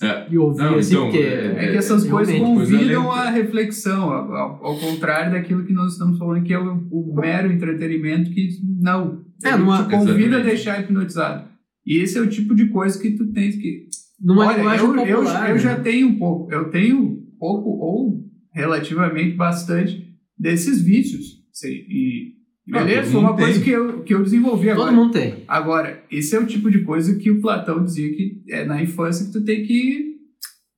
É. 0.00 0.26
e 0.30 0.38
ouvir, 0.38 0.62
Não, 0.62 0.74
assim, 0.76 0.94
então, 0.94 1.04
porque... 1.10 1.18
é- 1.24 1.54
É 1.66 1.70
que 1.72 1.76
essas 1.78 2.04
coisas 2.06 2.38
convidam 2.38 3.10
à 3.10 3.30
reflexão, 3.30 4.10
ao, 4.12 4.64
ao- 4.64 4.76
contrário 4.78 5.32
daquilo 5.32 5.64
que 5.64 5.72
nós 5.72 5.92
estamos 5.94 6.18
falando, 6.18 6.44
que 6.44 6.52
é 6.52 6.58
o, 6.58 6.86
o 6.90 7.14
mero 7.16 7.50
entretenimento, 7.52 8.30
que 8.30 8.48
não. 8.80 9.24
É, 9.42 9.56
numa- 9.56 9.82
te 9.82 9.90
convida 9.90 10.12
a 10.12 10.18
Exatamente. 10.20 10.46
deixar 10.46 10.80
hipnotizado. 10.80 11.53
E 11.86 11.98
esse 11.98 12.16
é 12.18 12.20
o 12.20 12.28
tipo 12.28 12.54
de 12.54 12.68
coisa 12.68 12.98
que 13.00 13.10
tu 13.12 13.26
tens 13.32 13.56
que. 13.56 13.86
Numa 14.20 14.46
Olha, 14.46 14.56
linguagem 14.56 14.86
eu, 14.86 14.94
eu, 14.96 15.16
popular, 15.18 15.48
eu 15.50 15.54
né? 15.56 15.60
já 15.60 15.78
tenho 15.80 16.08
um 16.08 16.18
pouco, 16.18 16.52
eu 16.52 16.70
tenho 16.70 17.22
pouco 17.38 17.68
ou 17.70 18.24
relativamente 18.52 19.34
bastante 19.36 20.02
desses 20.38 20.80
vícios. 20.80 21.42
Sim, 21.52 21.68
e 21.68 22.34
Ah, 22.72 22.78
beleza, 22.84 23.10
foi 23.10 23.20
uma 23.20 23.36
coisa 23.36 23.54
tem. 23.54 23.62
que 23.62 23.70
eu, 23.70 24.02
que 24.02 24.14
eu 24.14 24.22
desenvolvi 24.22 24.70
agora. 24.70 24.90
Todo 24.90 24.96
mundo 24.96 25.12
tem. 25.12 25.44
Agora, 25.46 26.02
esse 26.10 26.34
é 26.34 26.40
o 26.40 26.46
tipo 26.46 26.70
de 26.70 26.80
coisa 26.80 27.16
que 27.16 27.30
o 27.30 27.40
Platão 27.40 27.84
dizia 27.84 28.08
que 28.14 28.42
é 28.48 28.64
na 28.64 28.82
infância 28.82 29.26
que 29.26 29.32
tu 29.32 29.44
tem 29.44 29.64
que. 29.66 30.14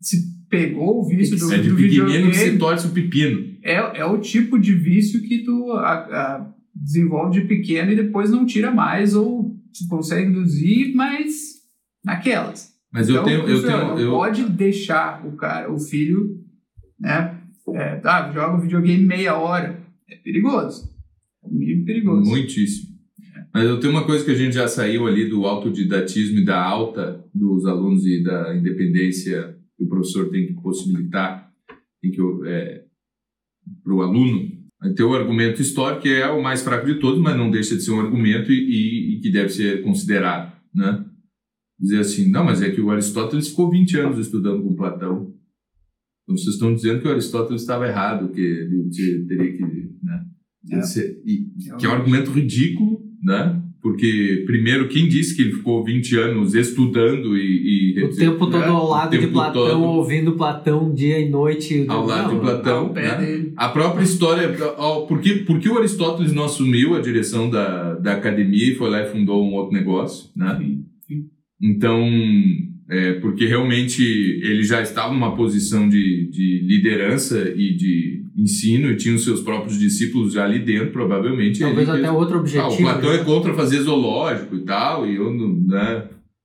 Se 0.01 0.17
pegou 0.49 1.01
o 1.01 1.09
vício 1.09 1.37
do, 1.39 1.53
É 1.53 1.59
de 1.59 1.71
do 1.71 1.77
pequenino 1.77 2.07
que 2.31 2.37
se 2.37 2.51
videogame, 2.51 2.59
torce 2.59 2.87
o 2.87 2.91
pepino. 2.91 3.45
é, 3.63 3.75
é 4.01 4.05
o 4.05 4.19
tipo 4.19 4.59
de 4.59 4.73
vício 4.75 5.23
que 5.23 5.45
tu 5.45 5.73
a- 5.73 5.93
a- 5.93 6.55
desenvolve 6.75 7.41
de 7.41 7.47
pequeno 7.49 7.91
e 7.93 7.97
depois 7.97 8.31
não 8.31 8.45
tira 8.47 8.71
mais, 8.71 9.15
ou 9.15 9.56
tu 9.79 9.89
consegue 9.89 10.31
induzir, 10.31 10.95
mas 10.95 11.63
naquelas. 12.05 12.75
Mas 12.93 13.09
eu 13.09 13.17
Então, 13.17 13.25
tenho. 13.25 13.49
Eu 13.49 13.57
você 13.59 13.67
tenho 13.67 13.79
não 13.79 13.99
eu, 13.99 14.11
pode 14.11 14.49
deixar 14.49 15.27
o 15.27 15.37
cara, 15.37 15.73
o 15.73 15.79
filho, 15.79 16.41
né? 16.99 17.41
É, 17.75 17.97
tá, 17.97 18.31
joga 18.33 18.57
o 18.57 18.61
videogame 18.61 19.05
meia 19.05 19.37
hora. 19.37 19.85
É 20.09 20.17
perigoso. 20.17 20.89
É 21.45 21.49
meio 21.51 21.85
perigoso. 21.85 22.31
Muitíssimo. 22.31 22.97
Mas 23.53 23.65
eu 23.65 23.81
tenho 23.81 23.93
uma 23.93 24.05
coisa 24.05 24.25
que 24.25 24.31
a 24.31 24.35
gente 24.35 24.55
já 24.55 24.69
saiu 24.69 25.07
ali 25.07 25.29
do 25.29 25.47
autodidatismo 25.47 26.39
e 26.39 26.45
da 26.45 26.63
alta 26.63 27.25
dos 27.35 27.67
alunos 27.67 28.07
e 28.07 28.23
da 28.23 28.55
independência 28.55 29.57
que 29.77 29.85
o 29.85 29.89
professor 29.89 30.31
tem 30.31 30.47
que 30.47 30.55
possibilitar 30.55 31.47
tem 32.03 32.11
que 32.11 32.21
é, 32.47 32.85
para 33.83 33.95
o 33.95 34.03
aluno. 34.03 34.56
O 35.05 35.15
argumento 35.15 35.61
histórico, 35.63 36.07
é 36.09 36.29
o 36.31 36.43
mais 36.43 36.63
fraco 36.63 36.87
de 36.87 36.95
todos, 36.97 37.21
mas 37.21 37.37
não 37.37 37.51
deixa 37.51 37.75
de 37.77 37.83
ser 37.83 37.91
um 37.93 38.01
argumento 38.01 38.53
e, 38.53 38.55
e- 38.57 39.17
e 39.17 39.21
que 39.21 39.31
deve 39.31 39.49
ser 39.51 39.83
considerado. 39.83 40.53
Né? 40.75 41.05
Dizer 41.79 41.99
assim, 42.01 42.31
não, 42.31 42.45
mas 42.45 42.63
é 42.63 42.71
que 42.71 42.81
o 42.81 42.91
Aristóteles 42.91 43.49
ficou 43.49 43.71
20 43.71 43.97
anos 43.99 44.19
estudando 44.19 44.63
com 44.63 44.75
Platão. 44.75 45.33
Então 46.25 46.37
vocês 46.37 46.55
estão 46.55 46.75
dizendo 46.75 47.01
que 47.01 47.09
o 47.09 47.11
Aristóteles 47.11 47.63
estava 47.63 47.87
errado, 47.87 48.29
que 48.31 48.41
ele 48.41 48.89
te- 48.91 49.25
teria 49.29 49.53
que. 49.57 49.63
Né? 50.03 50.25
É. 50.73 50.83
Ser- 50.83 51.21
e- 51.25 51.47
que 51.79 51.87
é 51.87 51.89
um 51.89 51.93
argumento 51.93 52.31
ridículo, 52.31 53.01
né? 53.23 53.63
Porque, 53.81 54.43
primeiro, 54.47 54.89
quem 54.89 55.07
disse 55.09 55.37
que 55.37 55.43
ele 55.43 55.53
ficou 55.53 55.85
20 55.85 56.17
anos 56.17 56.55
estudando 56.55 57.37
e. 57.37 57.95
e 57.97 58.03
O 58.05 58.11
tempo 58.17 58.47
todo 58.47 58.59
né? 58.59 58.67
ao 58.67 58.89
lado 58.89 59.17
de 59.17 59.27
Platão, 59.29 59.53
todo 59.69 59.83
ouvindo 59.85 60.33
Platão 60.33 60.93
dia 60.93 61.21
e 61.21 61.29
noite. 61.29 61.85
Ao 61.87 62.05
lado 62.05 62.31
de 62.31 62.35
Não, 62.35 62.41
Platão. 62.41 62.79
Ao 62.87 62.93
pé 62.93 63.19
né? 63.21 63.46
A 63.57 63.69
própria 63.69 64.03
história. 64.05 64.49
Por 65.09 65.21
que, 65.21 65.37
por 65.41 65.59
que 65.59 65.69
o 65.69 65.79
Aristóteles 65.79 66.33
não 66.33 66.45
assumiu 66.45 66.95
a 66.95 67.01
direção 67.01 67.49
da, 67.51 67.95
da 67.95 68.13
academia 68.13 68.73
e 68.73 68.75
foi 68.75 68.91
lá 68.91 69.03
e 69.03 69.11
fundou 69.11 69.45
um 69.45 69.55
outro 69.55 69.73
negócio, 69.77 70.31
né? 70.37 70.57
Sim, 70.61 70.85
sim. 71.07 71.25
Então, 71.61 72.05
é, 72.89 73.15
porque 73.15 73.47
realmente 73.47 74.03
ele 74.43 74.63
já 74.63 74.81
estava 74.83 75.13
numa 75.13 75.35
posição 75.35 75.89
de, 75.89 76.29
de 76.31 76.61
liderança 76.67 77.53
e 77.57 77.75
de 77.75 78.25
ensino 78.37 78.91
e 78.91 78.97
tinha 78.97 79.15
os 79.15 79.25
seus 79.25 79.41
próprios 79.41 79.79
discípulos 79.79 80.35
já 80.35 80.45
ali 80.45 80.59
dentro, 80.59 80.91
provavelmente. 80.93 81.61
Talvez 81.61 81.89
até 81.89 82.01
fez- 82.03 82.13
outro 82.13 82.37
Ah, 82.37 82.41
objetivo. 82.41 82.75
o 82.75 82.77
Platão 82.77 83.11
né? 83.11 83.17
é 83.21 83.25
contra 83.25 83.55
fazer 83.55 83.81
zoológico 83.81 84.57
e 84.57 84.61
tal, 84.65 85.07
e 85.07 85.17
eu 85.17 85.33
não. 85.33 85.55
Né? 85.67 86.05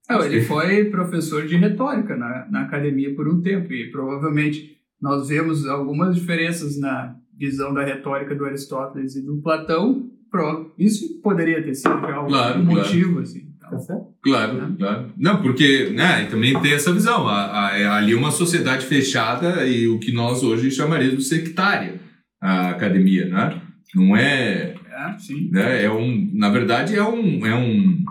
Não, 0.09 0.25
ele 0.25 0.41
foi 0.41 0.85
professor 0.85 1.45
de 1.45 1.55
retórica 1.55 2.15
na, 2.15 2.47
na 2.49 2.61
academia 2.63 3.13
por 3.13 3.27
um 3.27 3.41
tempo 3.41 3.71
e 3.73 3.89
provavelmente 3.91 4.77
nós 5.01 5.27
vemos 5.29 5.65
algumas 5.67 6.15
diferenças 6.15 6.79
na 6.79 7.15
visão 7.37 7.73
da 7.73 7.83
retórica 7.83 8.35
do 8.35 8.45
Aristóteles 8.45 9.15
e 9.15 9.25
do 9.25 9.41
Platão. 9.41 10.09
Pro- 10.29 10.73
Isso 10.77 11.19
poderia 11.21 11.61
ter 11.63 11.73
sido 11.75 11.99
já 12.01 12.21
um 12.21 12.27
Claro, 12.27 12.63
motivo, 12.63 13.19
assim. 13.19 13.49
Então, 13.57 13.69
Tá 13.71 13.79
certo? 13.79 14.05
Claro, 14.23 14.53
Né? 14.53 14.75
claro. 14.77 15.11
Não, 15.17 15.41
porque 15.41 15.89
né, 15.91 16.25
também 16.25 16.59
tem 16.61 16.73
essa 16.73 16.93
visão. 16.93 17.27
A, 17.27 17.67
a- 17.69 17.77
é 17.77 17.85
ali 17.85 18.13
uma 18.13 18.31
sociedade 18.31 18.85
fechada 18.85 19.65
e 19.65 19.87
o 19.87 19.97
que 19.99 20.11
nós 20.13 20.43
hoje 20.43 20.69
chamaríamos 20.71 21.17
de 21.17 21.23
sectária, 21.29 21.99
a 22.41 22.69
academia, 22.69 23.27
né? 23.27 23.61
Não 23.95 24.15
é, 24.15 24.73
é, 24.89 25.17
sim. 25.17 25.49
né? 25.51 25.83
É 25.83 25.91
um, 25.91 26.29
na 26.33 26.49
verdade, 26.49 26.95
é 26.95 27.03
um, 27.03 27.45
é 27.45 27.53
um, 27.55 28.03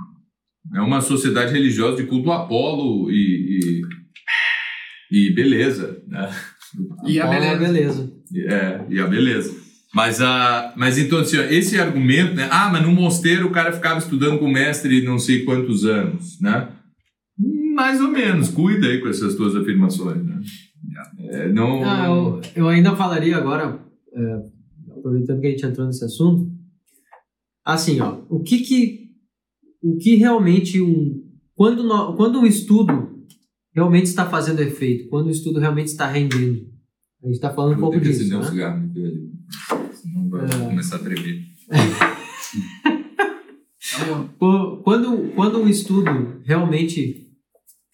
é 0.74 0.80
uma 0.80 1.00
sociedade 1.00 1.52
religiosa 1.52 2.02
de 2.02 2.08
culto 2.08 2.30
a 2.30 2.42
Apolo 2.42 3.10
e, 3.10 3.80
e, 5.10 5.26
e 5.30 5.34
beleza, 5.34 6.02
né? 6.06 6.30
E 7.06 7.18
a 7.20 7.26
Bola, 7.26 7.56
beleza. 7.56 8.12
beleza. 8.32 8.54
É, 8.54 8.84
e 8.88 9.00
a 9.00 9.06
beleza. 9.06 9.54
Mas, 9.92 10.20
a, 10.20 10.72
mas 10.76 10.98
então, 10.98 11.18
assim, 11.18 11.36
ó, 11.38 11.42
esse 11.42 11.78
argumento, 11.80 12.34
né? 12.34 12.48
Ah, 12.50 12.68
mas 12.70 12.82
no 12.82 12.92
mosteiro 12.92 13.48
o 13.48 13.50
cara 13.50 13.72
ficava 13.72 13.98
estudando 13.98 14.38
com 14.38 14.44
o 14.46 14.52
mestre 14.52 15.02
não 15.02 15.18
sei 15.18 15.44
quantos 15.44 15.84
anos, 15.84 16.40
né? 16.40 16.68
Mais 17.74 18.00
ou 18.00 18.08
menos, 18.08 18.50
cuida 18.50 18.86
aí 18.86 19.00
com 19.00 19.08
essas 19.08 19.34
tuas 19.34 19.56
afirmações, 19.56 20.24
né? 20.24 20.40
É, 21.18 21.48
não... 21.48 21.82
Ah, 21.84 22.06
eu, 22.06 22.40
eu 22.54 22.68
ainda 22.68 22.94
falaria 22.94 23.36
agora, 23.36 23.80
é, 24.14 24.42
aproveitando 24.96 25.40
que 25.40 25.46
a 25.46 25.50
gente 25.50 25.66
entrou 25.66 25.86
nesse 25.86 26.04
assunto, 26.04 26.50
assim, 27.64 28.00
ó, 28.00 28.18
o 28.28 28.40
que 28.42 28.58
que, 28.58 29.00
o 29.82 29.96
que 29.96 30.16
realmente 30.16 30.80
um, 30.80 31.20
quando, 31.54 31.82
nó- 31.82 32.12
quando 32.14 32.38
um 32.40 32.46
estudo 32.46 33.09
realmente 33.74 34.06
está 34.06 34.28
fazendo 34.28 34.60
efeito, 34.60 35.08
quando 35.08 35.26
o 35.26 35.30
estudo 35.30 35.60
realmente 35.60 35.88
está 35.88 36.06
rendendo, 36.06 36.66
a 37.22 37.26
gente 37.26 37.36
está 37.36 37.52
falando 37.52 37.76
um 37.76 37.80
pouco 37.80 38.00
disso, 38.00 38.20
acender 38.20 38.38
um 38.38 38.42
né? 38.42 38.48
cigarro. 38.50 38.90
Senão 39.92 40.28
vai 40.30 40.44
É. 40.46 40.66
começar 40.68 40.96
a 40.96 40.98
tremer. 41.00 41.44
Quando, 44.84 45.32
quando 45.34 45.58
um 45.58 45.68
estudo 45.68 46.40
realmente. 46.44 47.26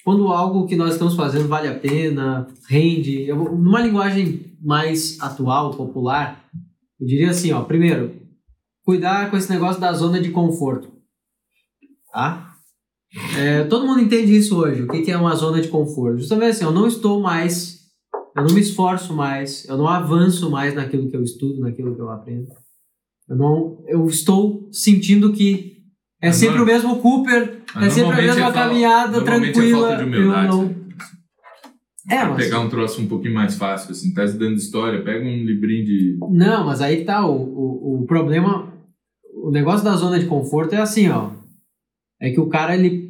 Quando 0.05 0.29
algo 0.29 0.66
que 0.66 0.77
nós 0.77 0.93
estamos 0.93 1.16
fazendo 1.16 1.49
vale 1.49 1.66
a 1.66 1.77
pena, 1.77 2.47
rende, 2.68 3.22
eu 3.22 3.37
numa 3.37 3.81
linguagem 3.81 4.57
mais 4.62 5.18
atual, 5.20 5.74
popular, 5.74 6.45
eu 7.01 7.07
diria 7.07 7.31
assim: 7.31 7.51
ó, 7.53 7.62
primeiro, 7.64 8.14
cuidar 8.85 9.31
com 9.31 9.37
esse 9.37 9.51
negócio 9.51 9.81
da 9.81 9.93
zona 9.93 10.20
de 10.20 10.31
conforto. 10.31 10.93
Tá? 12.12 12.45
É, 13.39 13.64
todo 13.64 13.87
mundo 13.87 14.01
entende 14.01 14.37
isso 14.37 14.59
hoje, 14.59 14.83
o 14.83 14.89
que 14.89 15.03
que 15.03 15.11
é 15.11 15.17
uma 15.17 15.35
zona 15.35 15.61
de 15.61 15.69
conforto. 15.69 16.19
Justamente 16.19 16.51
assim, 16.51 16.64
eu 16.64 16.73
não 16.73 16.87
estou 16.87 17.21
mais, 17.21 17.81
eu 18.37 18.45
não 18.45 18.55
me 18.55 18.61
esforço 18.61 19.14
mais, 19.14 19.67
eu 19.69 19.77
não 19.77 19.89
avanço 19.89 20.51
mais 20.51 20.75
naquilo 20.75 21.09
que 21.09 21.17
eu 21.17 21.23
estudo, 21.23 21.61
naquilo 21.61 21.95
que 21.95 22.01
eu 22.01 22.11
aprendo. 22.11 22.47
Eu, 23.29 23.37
não, 23.37 23.83
eu 23.87 24.07
estou 24.07 24.69
sentindo 24.71 25.33
que 25.33 25.77
é 26.21 26.33
sempre 26.33 26.61
o 26.61 26.67
mesmo 26.67 26.97
Cooper, 26.97 27.62
é 27.77 27.91
sempre 27.91 28.21
a 28.21 28.23
mesma 28.23 28.49
é 28.49 28.53
caminhada 28.53 29.23
tranquila. 29.23 29.95
É 29.95 29.97
falta 29.97 29.97
de 29.97 30.05
humildade. 30.05 30.47
Eu 30.47 30.53
não... 30.53 30.87
É, 32.09 32.25
mas... 32.25 32.37
Pegar 32.37 32.61
um 32.61 32.69
troço 32.69 33.01
um 33.01 33.09
pouquinho 33.09 33.35
mais 33.35 33.57
fácil, 33.57 33.91
assim, 33.91 34.14
tá 34.14 34.25
estudando 34.25 34.57
história, 34.57 35.03
pega 35.03 35.25
um 35.25 35.45
livrinho 35.45 35.85
de. 35.85 36.19
Não, 36.31 36.64
mas 36.64 36.81
aí 36.81 37.05
tá 37.05 37.27
o, 37.27 37.35
o, 37.35 38.03
o 38.03 38.07
problema. 38.07 38.73
O 39.45 39.51
negócio 39.51 39.85
da 39.85 39.97
zona 39.97 40.19
de 40.19 40.27
conforto 40.27 40.75
é 40.75 40.81
assim, 40.81 41.09
ó. 41.09 41.31
É 42.21 42.31
que 42.31 42.41
o 42.41 42.49
cara 42.49 42.75
ele 42.77 43.05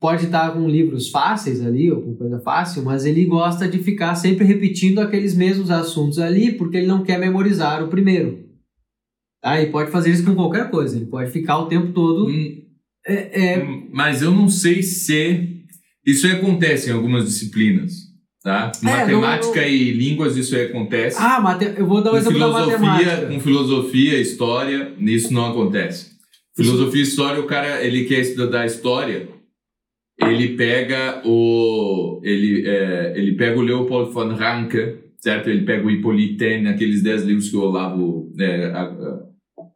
pode 0.00 0.24
estar 0.24 0.50
com 0.52 0.66
livros 0.66 1.10
fáceis 1.10 1.64
ali, 1.64 1.92
ou 1.92 2.00
com 2.00 2.16
coisa 2.16 2.40
fácil, 2.40 2.82
mas 2.82 3.04
ele 3.04 3.26
gosta 3.26 3.68
de 3.68 3.78
ficar 3.78 4.14
sempre 4.14 4.46
repetindo 4.46 4.98
aqueles 4.98 5.36
mesmos 5.36 5.70
assuntos 5.70 6.18
ali, 6.18 6.52
porque 6.52 6.78
ele 6.78 6.86
não 6.86 7.04
quer 7.04 7.18
memorizar 7.18 7.84
o 7.84 7.88
primeiro. 7.88 8.48
Tá? 9.42 9.60
E 9.60 9.66
pode 9.66 9.90
fazer 9.90 10.10
isso 10.10 10.24
com 10.24 10.34
qualquer 10.34 10.70
coisa, 10.70 10.96
ele 10.96 11.06
pode 11.06 11.30
ficar 11.30 11.58
o 11.58 11.66
tempo 11.66 11.92
todo. 11.92 12.28
Hum, 12.28 12.62
é, 13.06 13.52
é... 13.52 13.64
hum, 13.64 13.90
Mas 13.92 14.22
eu 14.22 14.30
não 14.30 14.48
sei 14.48 14.82
se. 14.82 15.58
Isso 16.04 16.26
aí 16.26 16.32
acontece 16.32 16.88
em 16.88 16.92
algumas 16.94 17.26
disciplinas. 17.26 18.10
Tá? 18.42 18.72
É, 18.82 18.86
matemática 18.86 19.60
não- 19.60 19.68
e 19.68 19.92
línguas, 19.92 20.34
isso 20.34 20.56
aí 20.56 20.64
acontece. 20.64 21.18
Ah, 21.20 21.40
mate... 21.42 21.74
eu 21.76 21.86
vou 21.86 22.02
dar 22.02 22.14
um 22.14 22.16
exemplo 22.16 22.38
da 22.38 22.46
filosofia, 22.46 22.78
matemática. 22.78 23.26
com 23.26 23.40
filosofia, 23.40 24.18
história, 24.18 24.94
isso 24.98 25.30
não 25.30 25.50
acontece. 25.50 26.12
Filosofia 26.56 27.00
e 27.00 27.04
história, 27.04 27.40
o 27.40 27.46
cara, 27.46 27.84
ele 27.84 28.04
quer 28.04 28.20
estudar 28.20 28.64
história, 28.64 29.28
ele 30.22 30.56
pega 30.56 31.22
o 31.24 32.20
ele, 32.22 32.66
é, 32.66 33.14
ele 33.16 33.32
pega 33.32 33.58
o 33.58 33.62
Leopold 33.62 34.12
von 34.12 34.28
Ranke, 34.34 34.96
certo? 35.18 35.48
Ele 35.48 35.62
pega 35.62 35.86
o 35.86 35.90
Hippolyte, 35.90 36.44
aqueles 36.66 37.02
10 37.02 37.24
livros 37.24 37.48
que 37.50 37.56
o 37.56 37.62
Olavo 37.62 38.32
é, 38.38 38.66
a- 38.66 39.20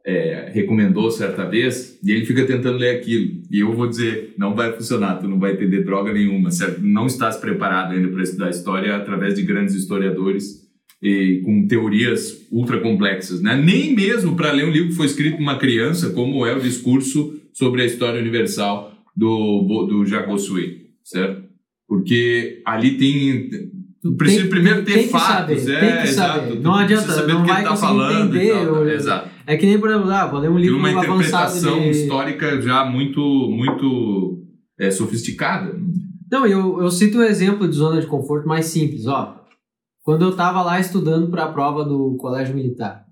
é, 0.05 0.51
recomendou 0.53 1.09
certa 1.09 1.45
vez, 1.49 1.99
e 2.03 2.11
ele 2.11 2.25
fica 2.25 2.45
tentando 2.45 2.77
ler 2.77 2.95
aquilo. 2.97 3.41
E 3.51 3.59
eu 3.61 3.73
vou 3.73 3.87
dizer, 3.87 4.33
não 4.37 4.53
vai 4.55 4.71
funcionar, 4.73 5.15
tu 5.15 5.27
não 5.27 5.39
vai 5.39 5.53
entender 5.53 5.83
droga 5.83 6.13
nenhuma, 6.13 6.51
certo? 6.51 6.81
Não 6.81 7.07
estás 7.07 7.37
preparado 7.37 7.93
ainda 7.93 8.07
para 8.09 8.21
estudar 8.23 8.49
história 8.51 8.95
através 8.95 9.33
de 9.35 9.41
grandes 9.41 9.73
historiadores 9.73 10.63
e 11.01 11.41
com 11.43 11.67
teorias 11.67 12.47
ultra 12.51 12.79
complexas, 12.79 13.41
né? 13.41 13.55
Nem 13.55 13.95
mesmo 13.95 14.35
para 14.35 14.51
ler 14.51 14.65
um 14.65 14.71
livro 14.71 14.89
que 14.89 14.95
foi 14.95 15.07
escrito 15.07 15.37
por 15.37 15.41
uma 15.43 15.57
criança, 15.57 16.11
como 16.11 16.45
é 16.45 16.55
o 16.55 16.59
discurso 16.61 17.33
sobre 17.53 17.81
a 17.81 17.85
história 17.85 18.19
universal 18.19 18.94
do 19.15 19.85
do 19.87 20.25
Bossuet, 20.27 20.87
certo? 21.03 21.43
Porque 21.87 22.61
ali 22.65 22.97
tem 22.97 23.49
tu 24.01 24.15
precisa 24.15 24.41
Tem- 24.41 24.49
primeiro 24.49 24.83
ter 24.83 24.93
tem 24.93 25.07
fatos, 25.09 25.61
saber, 25.61 25.83
é, 25.83 26.03
exato. 26.03 26.55
Não 26.55 26.75
adianta, 26.75 27.11
saber 27.11 27.33
não 27.33 27.45
vai 27.45 27.57
ele 27.61 27.63
tá 27.63 27.69
conseguir 27.69 27.87
falando 27.87 28.35
entender, 28.35 28.53
tal, 28.65 28.75
ou- 28.75 28.89
exato. 28.89 29.29
É 29.47 29.57
que 29.57 29.65
nem, 29.65 29.79
por 29.79 29.89
exemplo, 29.89 30.11
ah, 30.11 30.25
vou 30.27 30.39
ler 30.39 30.49
um 30.49 30.53
Tem 30.55 30.63
livro 30.63 30.77
uma 30.79 30.91
interpretação 30.91 31.79
de... 31.79 31.89
histórica 31.89 32.61
já 32.61 32.83
muito 32.85 33.19
muito 33.51 34.43
é, 34.79 34.91
sofisticada. 34.91 35.75
Não, 36.31 36.45
eu, 36.45 36.81
eu 36.81 36.89
cito 36.91 37.19
um 37.19 37.23
exemplo 37.23 37.67
de 37.67 37.75
zona 37.75 38.01
de 38.01 38.07
conforto 38.07 38.47
mais 38.47 38.65
simples, 38.65 39.05
ó. 39.07 39.39
Quando 40.03 40.23
eu 40.25 40.35
tava 40.35 40.61
lá 40.61 40.79
estudando 40.79 41.29
para 41.29 41.45
a 41.45 41.51
prova 41.51 41.83
do 41.83 42.15
colégio 42.17 42.55
militar, 42.55 43.05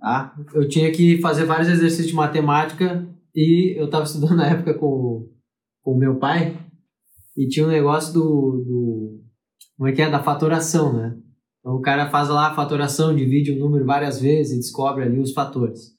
tá? 0.00 0.34
Eu 0.54 0.68
tinha 0.68 0.90
que 0.90 1.18
fazer 1.20 1.44
vários 1.44 1.68
exercícios 1.68 2.08
de 2.08 2.14
matemática 2.14 3.06
e 3.36 3.78
eu 3.78 3.88
tava 3.90 4.04
estudando 4.04 4.36
na 4.36 4.48
época 4.48 4.74
com 4.74 5.28
o 5.84 5.96
meu 5.96 6.18
pai 6.18 6.58
e 7.36 7.46
tinha 7.46 7.66
um 7.66 7.70
negócio 7.70 8.14
do, 8.14 8.20
do 8.20 9.20
como 9.76 9.88
é 9.88 9.92
que 9.92 10.00
é 10.00 10.10
da 10.10 10.22
fatoração, 10.22 10.92
né? 10.92 11.16
Então 11.60 11.76
o 11.76 11.80
cara 11.80 12.08
faz 12.08 12.28
lá 12.28 12.48
a 12.48 12.54
fatoração, 12.54 13.14
divide 13.14 13.52
o 13.52 13.58
número 13.58 13.84
várias 13.84 14.20
vezes 14.20 14.52
e 14.52 14.60
descobre 14.60 15.04
ali 15.04 15.20
os 15.20 15.32
fatores. 15.32 15.96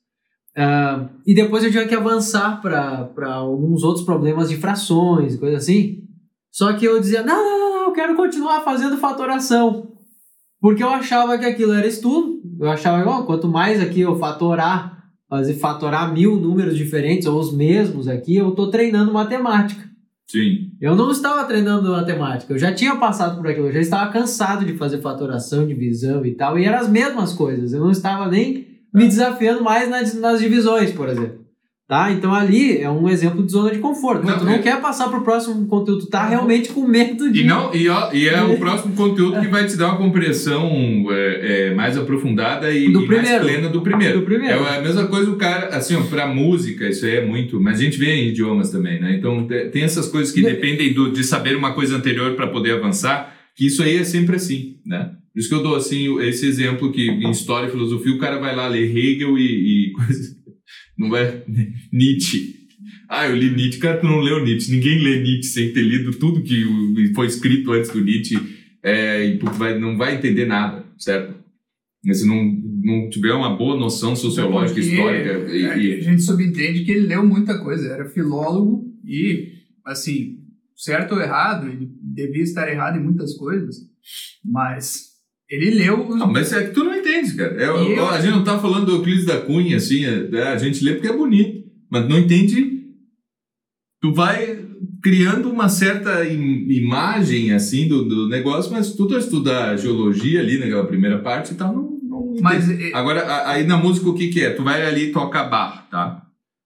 Ah, 0.58 1.10
e 1.26 1.36
depois 1.36 1.64
eu 1.64 1.70
tinha 1.70 1.88
que 1.88 1.94
avançar 1.94 2.60
para 2.62 3.34
alguns 3.36 3.84
outros 3.84 4.04
problemas 4.04 4.50
de 4.50 4.58
frações, 4.58 5.38
coisa 5.38 5.58
assim. 5.58 6.04
Só 6.52 6.74
que 6.74 6.86
eu 6.86 7.00
dizia, 7.00 7.22
não, 7.22 7.36
não, 7.36 7.60
não, 7.60 7.76
não, 7.76 7.84
eu 7.90 7.92
quero 7.92 8.16
continuar 8.16 8.62
fazendo 8.62 8.98
fatoração. 8.98 9.92
Porque 10.60 10.82
eu 10.82 10.90
achava 10.90 11.38
que 11.38 11.46
aquilo 11.46 11.74
era 11.74 11.86
estudo. 11.86 12.42
Eu 12.60 12.70
achava, 12.72 13.08
ó, 13.08 13.24
quanto 13.24 13.48
mais 13.48 13.80
aqui 13.80 14.02
eu 14.02 14.18
fatorar, 14.18 14.97
fazer 15.30 15.56
fatorar 15.56 16.14
mil 16.14 16.38
números 16.38 16.78
diferentes, 16.78 17.28
ou 17.28 17.40
os 17.40 17.54
mesmos 17.54 18.08
aqui, 18.08 18.36
eu 18.36 18.52
tô 18.52 18.70
treinando 18.70 19.14
matemática. 19.14 19.88
Sim. 20.26 20.72
Eu 20.82 20.96
não 20.96 21.12
estava 21.12 21.46
treinando 21.46 21.92
matemática, 21.92 22.54
eu 22.54 22.58
já 22.58 22.74
tinha 22.74 22.96
passado 22.98 23.38
por 23.38 23.48
aquilo, 23.48 23.68
eu 23.68 23.74
já 23.74 23.80
estava 23.80 24.12
cansado 24.12 24.66
de 24.66 24.74
fazer 24.74 25.02
fatoração, 25.02 25.66
divisão 25.66 26.26
e 26.26 26.36
tal, 26.36 26.60
e 26.60 26.66
eram 26.66 26.80
as 26.80 26.90
mesmas 26.90 27.34
coisas, 27.34 27.72
eu 27.72 27.80
não 27.80 27.92
estava 27.92 28.30
nem 28.30 28.68
me 28.94 29.08
desafiando 29.08 29.64
mais 29.64 29.90
nas, 29.90 30.14
nas 30.16 30.40
divisões, 30.40 30.92
por 30.92 31.08
exemplo. 31.08 31.47
Tá? 31.88 32.12
Então 32.12 32.34
ali 32.34 32.80
é 32.80 32.90
um 32.92 33.08
exemplo 33.08 33.42
de 33.46 33.50
zona 33.50 33.72
de 33.72 33.80
conforto. 33.80 34.26
Não, 34.26 34.38
tu 34.38 34.44
não 34.44 34.52
é- 34.56 34.60
quer 34.60 34.82
passar 34.82 35.08
pro 35.08 35.22
próximo 35.24 35.66
conteúdo, 35.68 36.02
tu 36.02 36.08
tá 36.10 36.28
realmente 36.28 36.68
com 36.70 36.86
medo 36.86 37.32
de. 37.32 37.42
E, 37.42 37.44
não, 37.46 37.74
e, 37.74 37.88
ó, 37.88 38.12
e 38.12 38.28
é 38.28 38.44
o 38.44 38.58
próximo 38.60 38.94
conteúdo 38.94 39.40
que 39.40 39.48
vai 39.48 39.66
te 39.66 39.78
dar 39.78 39.90
uma 39.92 39.98
compreensão 39.98 40.70
é, 41.10 41.70
é, 41.70 41.74
mais 41.74 41.98
aprofundada 41.98 42.70
e, 42.74 42.92
Do 42.92 43.04
e 43.04 43.08
mais 43.08 43.30
plena 43.40 43.70
do 43.70 43.82
primeiro. 43.82 44.20
Do 44.20 44.26
primeiro. 44.26 44.66
É 44.66 44.78
a 44.80 44.82
mesma 44.82 45.08
coisa 45.08 45.32
o 45.32 45.38
cara, 45.38 45.68
assim, 45.78 45.96
ó, 45.96 46.02
pra 46.02 46.28
música, 46.28 46.90
isso 46.90 47.06
aí 47.06 47.16
é 47.16 47.26
muito. 47.26 47.58
Mas 47.62 47.80
a 47.80 47.84
gente 47.84 47.98
vê 47.98 48.14
em 48.16 48.28
idiomas 48.32 48.70
também, 48.70 49.00
né? 49.00 49.16
Então 49.18 49.48
te- 49.48 49.70
tem 49.70 49.84
essas 49.84 50.10
coisas 50.10 50.34
que 50.34 50.42
dependem 50.42 50.92
do, 50.92 51.10
de 51.10 51.24
saber 51.24 51.56
uma 51.56 51.72
coisa 51.74 51.96
anterior 51.96 52.34
para 52.36 52.48
poder 52.48 52.74
avançar, 52.74 53.34
que 53.56 53.66
isso 53.68 53.82
aí 53.82 53.96
é 53.96 54.04
sempre 54.04 54.36
assim, 54.36 54.76
né? 54.86 55.12
Por 55.34 55.40
isso 55.40 55.48
que 55.48 55.56
eu 55.56 55.64
dou, 55.64 55.78
assim, 55.78 56.10
o- 56.10 56.22
esse 56.22 56.46
exemplo 56.46 56.92
que 56.92 57.08
em 57.10 57.32
história 57.32 57.68
e 57.68 57.72
filosofia 57.72 58.14
o 58.14 58.18
cara 58.20 58.40
vai 58.40 58.54
lá 58.54 58.68
ler 58.68 58.94
Hegel 58.94 59.38
e, 59.38 59.88
e 59.88 59.92
coisa. 59.96 60.36
Não 60.98 61.10
vai. 61.10 61.44
Nietzsche. 61.92 62.56
Ah, 63.10 63.28
eu 63.28 63.36
li 63.36 63.50
Nietzsche. 63.56 63.80
Cara, 63.80 64.00
tu 64.00 64.06
não 64.08 64.20
leu 64.20 64.44
Nietzsche. 64.44 64.72
Ninguém 64.72 65.00
lê 65.02 65.22
Nietzsche 65.22 65.50
sem 65.50 65.72
ter 65.74 65.82
lido 65.82 66.12
tudo 66.12 66.44
que 66.44 66.66
foi 67.16 67.28
escrito 67.28 67.72
antes 67.72 67.92
do 67.92 68.02
Nietzsche. 68.04 68.38
É, 68.84 69.26
e 69.26 69.38
vai, 69.58 69.78
não 69.80 69.98
vai 69.98 70.16
entender 70.16 70.46
nada, 70.46 70.86
certo? 70.98 71.36
Se 72.14 72.26
não, 72.26 72.44
não 72.84 73.10
tiver 73.10 73.34
uma 73.34 73.58
boa 73.58 73.78
noção 73.78 74.16
sociológica, 74.16 74.80
histórica. 74.80 75.52
E, 75.54 75.66
é, 75.66 75.78
e- 75.80 75.94
A 75.96 76.02
gente 76.02 76.22
subentende 76.22 76.86
que 76.86 76.92
ele 76.92 77.08
leu 77.08 77.26
muita 77.26 77.58
coisa, 77.60 77.88
era 77.92 78.06
filólogo 78.10 78.86
e, 79.04 79.52
assim, 79.86 80.38
certo 80.76 81.16
ou 81.16 81.22
errado, 81.22 81.68
ele 81.68 81.90
devia 82.02 82.44
estar 82.44 82.72
errado 82.72 82.98
em 82.98 83.04
muitas 83.04 83.36
coisas, 83.36 83.76
mas 84.46 85.17
ele 85.50 85.72
leu. 85.72 86.10
Não, 86.10 86.32
mas 86.32 86.52
é 86.54 86.66
que 86.68 86.74
tu 86.74 86.84
não 86.84 86.96
entende, 86.96 87.34
cara. 87.36 87.62
É, 87.62 87.68
eu- 87.68 88.08
A 88.08 88.20
gente 88.20 88.32
não 88.36 88.44
tá 88.44 88.60
falando 88.60 88.86
do 88.86 88.92
Euclides 88.94 89.26
da 89.26 89.40
Cunha, 89.42 89.78
assim, 89.78 90.04
é- 90.06 90.44
a 90.54 90.58
gente 90.58 90.84
lê 90.84 90.94
porque 90.94 91.08
é 91.08 91.14
bonito, 91.16 91.64
mas 91.90 92.08
não 92.08 92.18
entende. 92.18 92.78
Tu 94.02 94.14
vai 94.14 94.66
criando 95.02 95.50
uma 95.50 95.70
certa 95.70 96.26
im- 96.28 96.70
imagem, 96.70 97.52
assim, 97.54 97.88
do, 97.88 98.04
do 98.06 98.28
negócio, 98.30 98.72
mas 98.72 98.94
tu 98.94 99.08
tu 99.08 99.18
estuda 99.18 99.76
geologia 99.78 100.40
ali 100.40 100.58
naquela 100.58 100.86
primeira 100.86 101.20
parte 101.20 101.54
e 101.54 101.56
tal, 101.56 101.74
não, 101.74 101.98
não 102.04 102.36
Mas 102.42 102.70
é, 102.70 102.92
Agora, 102.94 103.48
aí 103.50 103.66
na 103.66 103.78
música 103.78 104.08
o 104.10 104.14
que 104.14 104.28
que 104.28 104.42
é? 104.42 104.52
Tu 104.52 104.64
vai 104.64 104.86
ali 104.86 105.06
e 105.06 105.12
toca 105.12 105.44
bar, 105.44 105.88
tá? 105.90 106.24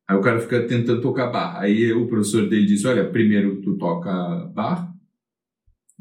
Aí 0.09 0.17
o 0.17 0.21
cara 0.21 0.41
fica 0.41 0.61
tentando 0.63 0.99
tocar 1.01 1.27
bar. 1.27 1.57
Aí 1.61 1.93
o 1.93 2.05
professor 2.07 2.47
dele 2.49 2.65
diz, 2.65 2.84
olha, 2.84 3.05
primeiro 3.05 3.61
tu 3.61 3.77
toca 3.77 4.11
bar, 4.53 4.91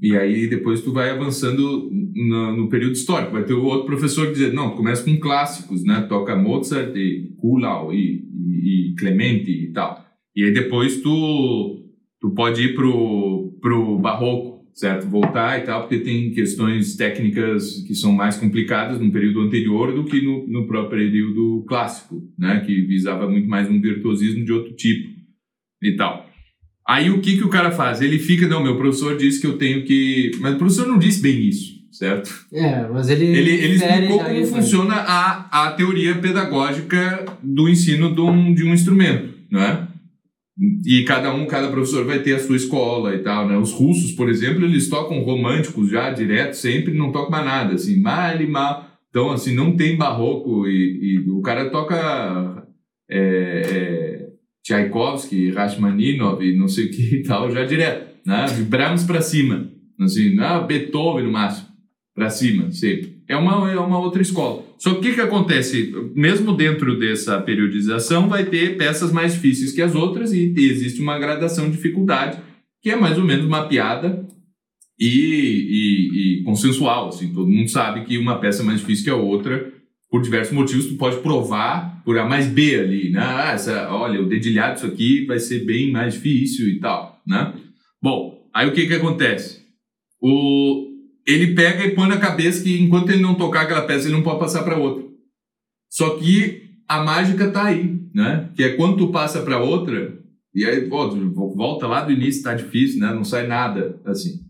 e 0.00 0.16
aí 0.16 0.48
depois 0.48 0.80
tu 0.80 0.92
vai 0.92 1.10
avançando 1.10 1.90
no, 2.14 2.56
no 2.56 2.68
período 2.68 2.94
histórico. 2.94 3.32
Vai 3.32 3.44
ter 3.44 3.52
o 3.52 3.64
outro 3.64 3.86
professor 3.86 4.28
que 4.28 4.34
diz, 4.34 4.52
não, 4.52 4.70
tu 4.70 4.76
começa 4.76 5.04
com 5.04 5.18
clássicos, 5.18 5.84
né? 5.84 6.06
Toca 6.08 6.34
Mozart 6.34 6.96
e 6.96 7.34
Kuhlau 7.36 7.92
e, 7.92 8.24
e, 8.32 8.92
e 8.92 8.94
Clementi 8.94 9.50
e 9.50 9.72
tal. 9.72 10.02
E 10.34 10.44
aí 10.44 10.52
depois 10.52 11.02
tu, 11.02 11.84
tu 12.18 12.30
pode 12.30 12.62
ir 12.62 12.74
pro, 12.74 13.58
pro 13.60 13.98
barroco, 13.98 14.64
certo? 14.72 15.06
Voltar 15.06 15.58
e 15.58 15.64
tal, 15.64 15.82
porque 15.82 15.98
tem 15.98 16.32
questões 16.32 16.96
técnicas 16.96 17.84
que 17.86 17.94
são 17.94 18.10
mais 18.10 18.38
complicadas 18.38 18.98
no 18.98 19.12
período 19.12 19.40
anterior 19.40 19.92
do 19.92 20.04
que 20.04 20.22
no, 20.22 20.46
no 20.46 20.66
próprio 20.66 20.98
período 20.98 21.62
clássico, 21.68 22.22
né? 22.38 22.60
Que 22.60 22.80
visava 22.82 23.28
muito 23.28 23.48
mais 23.48 23.68
um 23.68 23.78
virtuosismo 23.78 24.46
de 24.46 24.52
outro 24.52 24.74
tipo 24.74 25.10
e 25.82 25.94
tal. 25.94 26.29
Aí 26.90 27.08
o 27.08 27.20
que, 27.20 27.36
que 27.36 27.44
o 27.44 27.48
cara 27.48 27.70
faz? 27.70 28.00
Ele 28.00 28.18
fica, 28.18 28.48
não, 28.48 28.60
meu 28.60 28.76
professor 28.76 29.16
disse 29.16 29.40
que 29.40 29.46
eu 29.46 29.56
tenho 29.56 29.84
que. 29.84 30.32
Mas 30.40 30.54
o 30.54 30.58
professor 30.58 30.88
não 30.88 30.98
disse 30.98 31.22
bem 31.22 31.48
isso, 31.48 31.74
certo? 31.92 32.46
É, 32.52 32.84
mas 32.88 33.08
ele. 33.08 33.26
Ele, 33.26 33.50
ele 33.52 33.74
explicou 33.76 34.18
como 34.18 34.40
né? 34.40 34.46
funciona 34.46 34.94
a, 34.96 35.66
a 35.68 35.70
teoria 35.70 36.16
pedagógica 36.16 37.24
do 37.40 37.68
ensino 37.68 38.12
de 38.12 38.20
um, 38.20 38.52
de 38.52 38.64
um 38.64 38.74
instrumento, 38.74 39.32
não 39.48 39.62
é? 39.62 39.86
E 40.84 41.04
cada 41.04 41.32
um, 41.32 41.46
cada 41.46 41.68
professor 41.68 42.04
vai 42.04 42.18
ter 42.18 42.34
a 42.34 42.40
sua 42.40 42.56
escola 42.56 43.14
e 43.14 43.20
tal, 43.20 43.46
né? 43.46 43.56
Os 43.56 43.70
russos, 43.70 44.10
por 44.10 44.28
exemplo, 44.28 44.64
eles 44.64 44.88
tocam 44.88 45.22
românticos 45.22 45.88
já 45.88 46.10
direto, 46.10 46.54
sempre 46.54 46.92
não 46.92 47.12
tocam 47.12 47.30
mais 47.30 47.44
nada, 47.44 47.74
assim, 47.74 48.00
mal 48.00 48.40
e 48.40 48.48
mal. 48.48 48.90
Então, 49.10 49.30
assim, 49.30 49.54
não 49.54 49.76
tem 49.76 49.96
barroco 49.96 50.66
e, 50.66 51.20
e 51.24 51.30
o 51.30 51.40
cara 51.40 51.70
toca 51.70 52.66
é, 53.08 53.18
é, 53.18 54.09
Tchaikovsky, 54.62 55.50
Rachmaninoff 55.50 56.44
e 56.44 56.56
não 56.56 56.68
sei 56.68 56.86
o 56.86 56.90
que 56.90 57.16
e 57.16 57.22
tal, 57.22 57.50
já 57.50 57.64
direto, 57.64 58.18
né? 58.26 58.46
De 58.46 58.62
Brahms 58.62 59.04
pra 59.04 59.20
cima, 59.20 59.70
assim, 59.98 60.38
ah, 60.38 60.60
Beethoven 60.60 61.24
no 61.24 61.32
máximo, 61.32 61.68
pra 62.14 62.30
cima, 62.30 62.70
sempre. 62.70 63.20
É 63.28 63.36
uma, 63.36 63.70
é 63.70 63.78
uma 63.78 63.98
outra 63.98 64.20
escola. 64.20 64.64
só 64.76 64.90
que 64.94 64.98
o 64.98 65.00
que, 65.00 65.14
que 65.14 65.20
acontece? 65.20 65.94
Mesmo 66.14 66.52
dentro 66.52 66.98
dessa 66.98 67.40
periodização, 67.40 68.28
vai 68.28 68.44
ter 68.44 68.76
peças 68.76 69.12
mais 69.12 69.34
difíceis 69.34 69.72
que 69.72 69.80
as 69.80 69.94
outras 69.94 70.32
e 70.32 70.52
existe 70.56 71.00
uma 71.00 71.18
gradação 71.18 71.66
de 71.66 71.76
dificuldade 71.76 72.38
que 72.82 72.90
é 72.90 72.96
mais 72.96 73.18
ou 73.18 73.24
menos 73.24 73.46
mapeada 73.46 74.26
e, 74.98 75.06
e, 75.06 76.40
e 76.40 76.42
consensual. 76.44 77.08
Assim, 77.08 77.32
todo 77.32 77.48
mundo 77.48 77.68
sabe 77.68 78.04
que 78.04 78.18
uma 78.18 78.38
peça 78.38 78.62
é 78.62 78.66
mais 78.66 78.80
difícil 78.80 79.04
que 79.04 79.10
a 79.10 79.16
outra 79.16 79.72
por 80.10 80.22
diversos 80.22 80.52
motivos, 80.52 80.86
tu 80.86 80.96
pode 80.96 81.18
provar 81.18 82.02
por 82.04 82.18
A 82.18 82.28
mais 82.28 82.48
B 82.48 82.74
ali, 82.74 83.10
né? 83.10 83.20
Ah, 83.22 83.52
essa, 83.52 83.88
olha, 83.92 84.20
o 84.20 84.28
dedilhado 84.28 84.74
disso 84.74 84.86
aqui 84.86 85.24
vai 85.26 85.38
ser 85.38 85.64
bem 85.64 85.92
mais 85.92 86.14
difícil 86.14 86.68
e 86.68 86.80
tal, 86.80 87.20
né? 87.26 87.54
Bom, 88.02 88.48
aí 88.52 88.68
o 88.68 88.72
que 88.72 88.86
que 88.86 88.94
acontece? 88.94 89.60
O, 90.20 90.88
ele 91.26 91.54
pega 91.54 91.84
e 91.84 91.94
põe 91.94 92.08
na 92.08 92.18
cabeça 92.18 92.62
que 92.62 92.82
enquanto 92.82 93.10
ele 93.10 93.22
não 93.22 93.36
tocar 93.36 93.62
aquela 93.62 93.82
peça, 93.82 94.06
ele 94.06 94.16
não 94.16 94.22
pode 94.22 94.40
passar 94.40 94.64
para 94.64 94.76
outra. 94.76 95.04
Só 95.88 96.18
que 96.18 96.70
a 96.88 97.02
mágica 97.04 97.50
tá 97.50 97.66
aí, 97.66 98.00
né? 98.12 98.50
Que 98.56 98.64
é 98.64 98.70
quando 98.70 98.96
tu 98.96 99.12
passa 99.12 99.42
para 99.42 99.62
outra, 99.62 100.18
e 100.52 100.64
aí, 100.64 100.88
pô, 100.88 101.08
volta 101.54 101.86
lá 101.86 102.02
do 102.02 102.12
início, 102.12 102.42
tá 102.42 102.54
difícil, 102.54 103.00
né? 103.00 103.14
Não 103.14 103.22
sai 103.22 103.46
nada, 103.46 104.00
assim. 104.04 104.40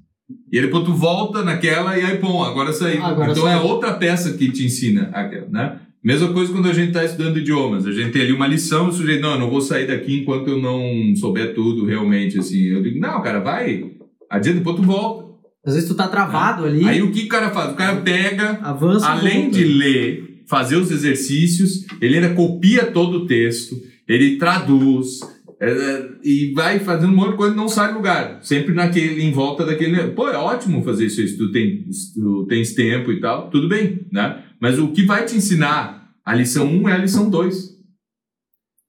E 0.53 0.59
aí 0.59 0.65
depois 0.65 0.85
tu 0.85 0.93
volta 0.93 1.43
naquela 1.43 1.97
e 1.97 2.05
aí, 2.05 2.19
pô, 2.19 2.43
agora 2.43 2.73
saiu. 2.73 3.05
Agora 3.05 3.31
então 3.31 3.49
é 3.49 3.57
outra 3.57 3.93
peça 3.95 4.33
que 4.33 4.51
te 4.51 4.65
ensina 4.65 5.11
aquela, 5.13 5.49
né? 5.49 5.79
Mesma 6.03 6.33
coisa 6.33 6.51
quando 6.51 6.69
a 6.69 6.73
gente 6.73 6.89
está 6.89 7.05
estudando 7.05 7.39
idiomas. 7.39 7.87
A 7.87 7.93
gente 7.93 8.11
tem 8.11 8.23
ali 8.23 8.33
uma 8.33 8.47
lição, 8.47 8.89
o 8.89 8.93
sujeito, 8.93 9.21
não, 9.21 9.33
eu 9.33 9.39
não 9.39 9.51
vou 9.51 9.61
sair 9.61 9.87
daqui 9.87 10.21
enquanto 10.21 10.49
eu 10.49 10.61
não 10.61 11.15
souber 11.15 11.55
tudo 11.55 11.85
realmente, 11.85 12.39
assim. 12.39 12.63
Eu 12.65 12.83
digo, 12.83 12.99
não, 12.99 13.23
cara, 13.23 13.39
vai, 13.39 13.85
adianta, 14.29 14.59
depois 14.59 14.77
tu 14.77 14.83
volta. 14.83 15.31
Às 15.65 15.75
vezes 15.75 15.89
tu 15.89 15.95
tá 15.95 16.09
travado 16.09 16.65
ali. 16.65 16.89
Aí 16.89 17.03
o 17.03 17.13
que 17.13 17.25
o 17.25 17.29
cara 17.29 17.51
faz? 17.51 17.73
O 17.73 17.77
cara 17.77 17.97
pega, 17.97 18.59
Avança 18.63 19.07
além 19.07 19.51
de 19.51 19.63
ler, 19.63 20.43
fazer 20.49 20.77
os 20.77 20.91
exercícios, 20.91 21.85
ele 22.01 22.17
ainda 22.17 22.35
copia 22.35 22.87
todo 22.87 23.19
o 23.19 23.27
texto, 23.27 23.77
ele 24.09 24.39
traduz, 24.39 25.21
é, 25.61 26.09
e 26.25 26.53
vai 26.55 26.79
fazendo 26.79 27.13
um 27.13 27.17
monte 27.17 27.33
de 27.33 27.37
coisa 27.37 27.53
e 27.53 27.57
não 27.57 27.69
sai 27.69 27.89
do 27.89 27.99
lugar. 27.99 28.39
Sempre 28.43 28.75
naquele, 28.75 29.23
em 29.23 29.31
volta 29.31 29.67
daquele. 29.67 30.09
Pô, 30.13 30.29
é 30.29 30.37
ótimo 30.37 30.83
fazer 30.83 31.07
isso 31.07 31.17
se 31.17 31.37
tu, 31.37 31.53
tem, 31.53 31.93
se 31.93 32.15
tu 32.15 32.47
tens 32.49 32.73
tempo 32.73 33.13
e 33.13 33.21
tal, 33.21 33.51
tudo 33.51 33.69
bem, 33.69 34.07
né? 34.11 34.43
Mas 34.59 34.79
o 34.79 34.89
que 34.89 35.05
vai 35.05 35.27
te 35.27 35.37
ensinar 35.37 36.11
a 36.25 36.35
lição 36.35 36.67
1 36.67 36.89
é 36.89 36.93
a 36.95 36.99
lição 36.99 37.29
2. 37.29 37.79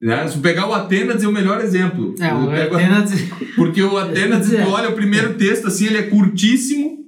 Né? 0.00 0.26
Se 0.26 0.38
pegar 0.38 0.66
o 0.66 0.72
Atenas 0.72 1.22
é 1.22 1.28
o 1.28 1.32
melhor 1.32 1.60
exemplo. 1.60 2.14
É, 2.18 2.32
o 2.34 2.50
Atenas... 2.50 3.12
Porque 3.54 3.82
o 3.82 3.98
Atenas, 3.98 4.48
tu 4.48 4.56
olha 4.56 4.88
o 4.88 4.94
primeiro 4.94 5.34
texto 5.34 5.68
assim, 5.68 5.86
ele 5.86 5.98
é 5.98 6.02
curtíssimo, 6.04 7.04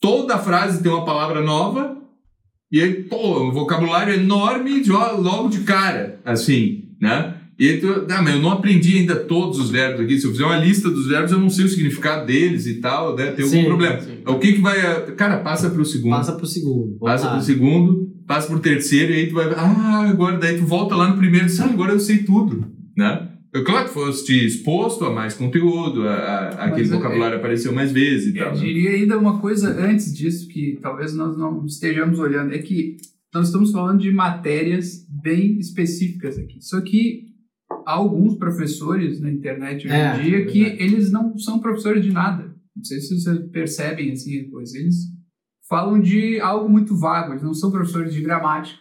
toda 0.00 0.38
frase 0.38 0.82
tem 0.82 0.90
uma 0.90 1.04
palavra 1.04 1.42
nova, 1.42 1.98
e 2.70 2.80
aí, 2.80 3.02
pô, 3.04 3.42
um 3.42 3.50
vocabulário 3.50 4.14
enorme 4.14 4.82
logo 4.86 5.48
de 5.48 5.60
cara, 5.60 6.20
assim, 6.24 6.84
né? 7.00 7.37
E 7.58 7.68
aí 7.68 7.80
tu, 7.80 8.06
ah, 8.08 8.22
mas 8.22 8.34
eu 8.34 8.40
não 8.40 8.52
aprendi 8.52 8.98
ainda 8.98 9.16
todos 9.16 9.58
os 9.58 9.68
verbos 9.68 10.00
aqui. 10.00 10.18
Se 10.20 10.26
eu 10.26 10.30
fizer 10.30 10.44
uma 10.44 10.58
lista 10.58 10.88
dos 10.88 11.08
verbos, 11.08 11.32
eu 11.32 11.40
não 11.40 11.50
sei 11.50 11.64
o 11.64 11.68
significado 11.68 12.24
deles 12.24 12.66
e 12.66 12.74
tal, 12.74 13.16
né? 13.16 13.32
Tem 13.32 13.44
algum 13.44 13.56
sim, 13.56 13.64
problema. 13.64 14.00
Sim. 14.00 14.18
O 14.24 14.38
que 14.38 14.52
que 14.52 14.60
vai... 14.60 14.76
Cara, 15.16 15.38
passa 15.38 15.68
para 15.68 15.82
o 15.82 15.84
segundo. 15.84 16.10
Passa 16.10 16.32
para 16.32 16.44
o 16.44 16.46
segundo. 16.46 16.98
Passa 17.00 17.28
para 17.28 17.38
o 17.38 17.42
segundo, 17.42 18.12
passa 18.28 18.46
para 18.46 18.56
o 18.56 18.60
terceiro 18.60 19.12
e 19.12 19.16
aí 19.16 19.26
tu 19.26 19.34
vai... 19.34 19.52
Ah, 19.52 20.08
agora 20.08 20.38
daí 20.38 20.56
tu 20.56 20.66
volta 20.66 20.94
lá 20.94 21.08
no 21.08 21.16
primeiro 21.16 21.46
e 21.46 21.48
diz, 21.48 21.58
ah, 21.58 21.64
agora 21.64 21.92
eu 21.92 21.98
sei 21.98 22.18
tudo, 22.18 22.64
né? 22.96 23.28
Eu, 23.52 23.64
claro 23.64 23.88
que 23.88 23.94
foste 23.94 24.46
exposto 24.46 25.04
a 25.04 25.12
mais 25.12 25.34
conteúdo, 25.34 26.06
a, 26.06 26.14
a 26.14 26.64
aquele 26.66 26.88
vocabulário 26.88 27.36
é, 27.36 27.38
apareceu 27.38 27.72
mais 27.72 27.90
vezes 27.90 28.34
e 28.34 28.38
eu 28.38 28.44
tal. 28.44 28.54
Eu 28.54 28.60
né? 28.60 28.66
diria 28.66 28.90
ainda 28.90 29.18
uma 29.18 29.40
coisa 29.40 29.70
antes 29.70 30.14
disso 30.14 30.46
que 30.48 30.78
talvez 30.80 31.14
nós 31.14 31.36
não 31.36 31.64
estejamos 31.64 32.18
olhando, 32.18 32.54
é 32.54 32.58
que 32.58 32.98
nós 33.34 33.46
estamos 33.46 33.72
falando 33.72 34.00
de 34.00 34.12
matérias 34.12 35.04
bem 35.08 35.58
específicas 35.58 36.38
aqui. 36.38 36.58
Só 36.60 36.80
que 36.80 37.27
há 37.88 37.92
alguns 37.94 38.36
professores 38.36 39.18
na 39.18 39.30
internet 39.30 39.86
hoje 39.86 39.96
é, 39.96 40.16
em 40.16 40.22
dia 40.22 40.38
é 40.42 40.44
que 40.44 40.62
eles 40.62 41.10
não 41.10 41.38
são 41.38 41.58
professores 41.58 42.04
de 42.04 42.12
nada. 42.12 42.54
Não 42.76 42.84
sei 42.84 43.00
se 43.00 43.18
vocês 43.18 43.50
percebem 43.50 44.12
assim 44.12 44.42
depois. 44.42 44.74
Eles 44.74 44.96
falam 45.66 45.98
de 45.98 46.38
algo 46.38 46.68
muito 46.68 46.94
vago, 46.94 47.32
eles 47.32 47.42
não 47.42 47.54
são 47.54 47.70
professores 47.70 48.12
de 48.12 48.20
gramática. 48.20 48.78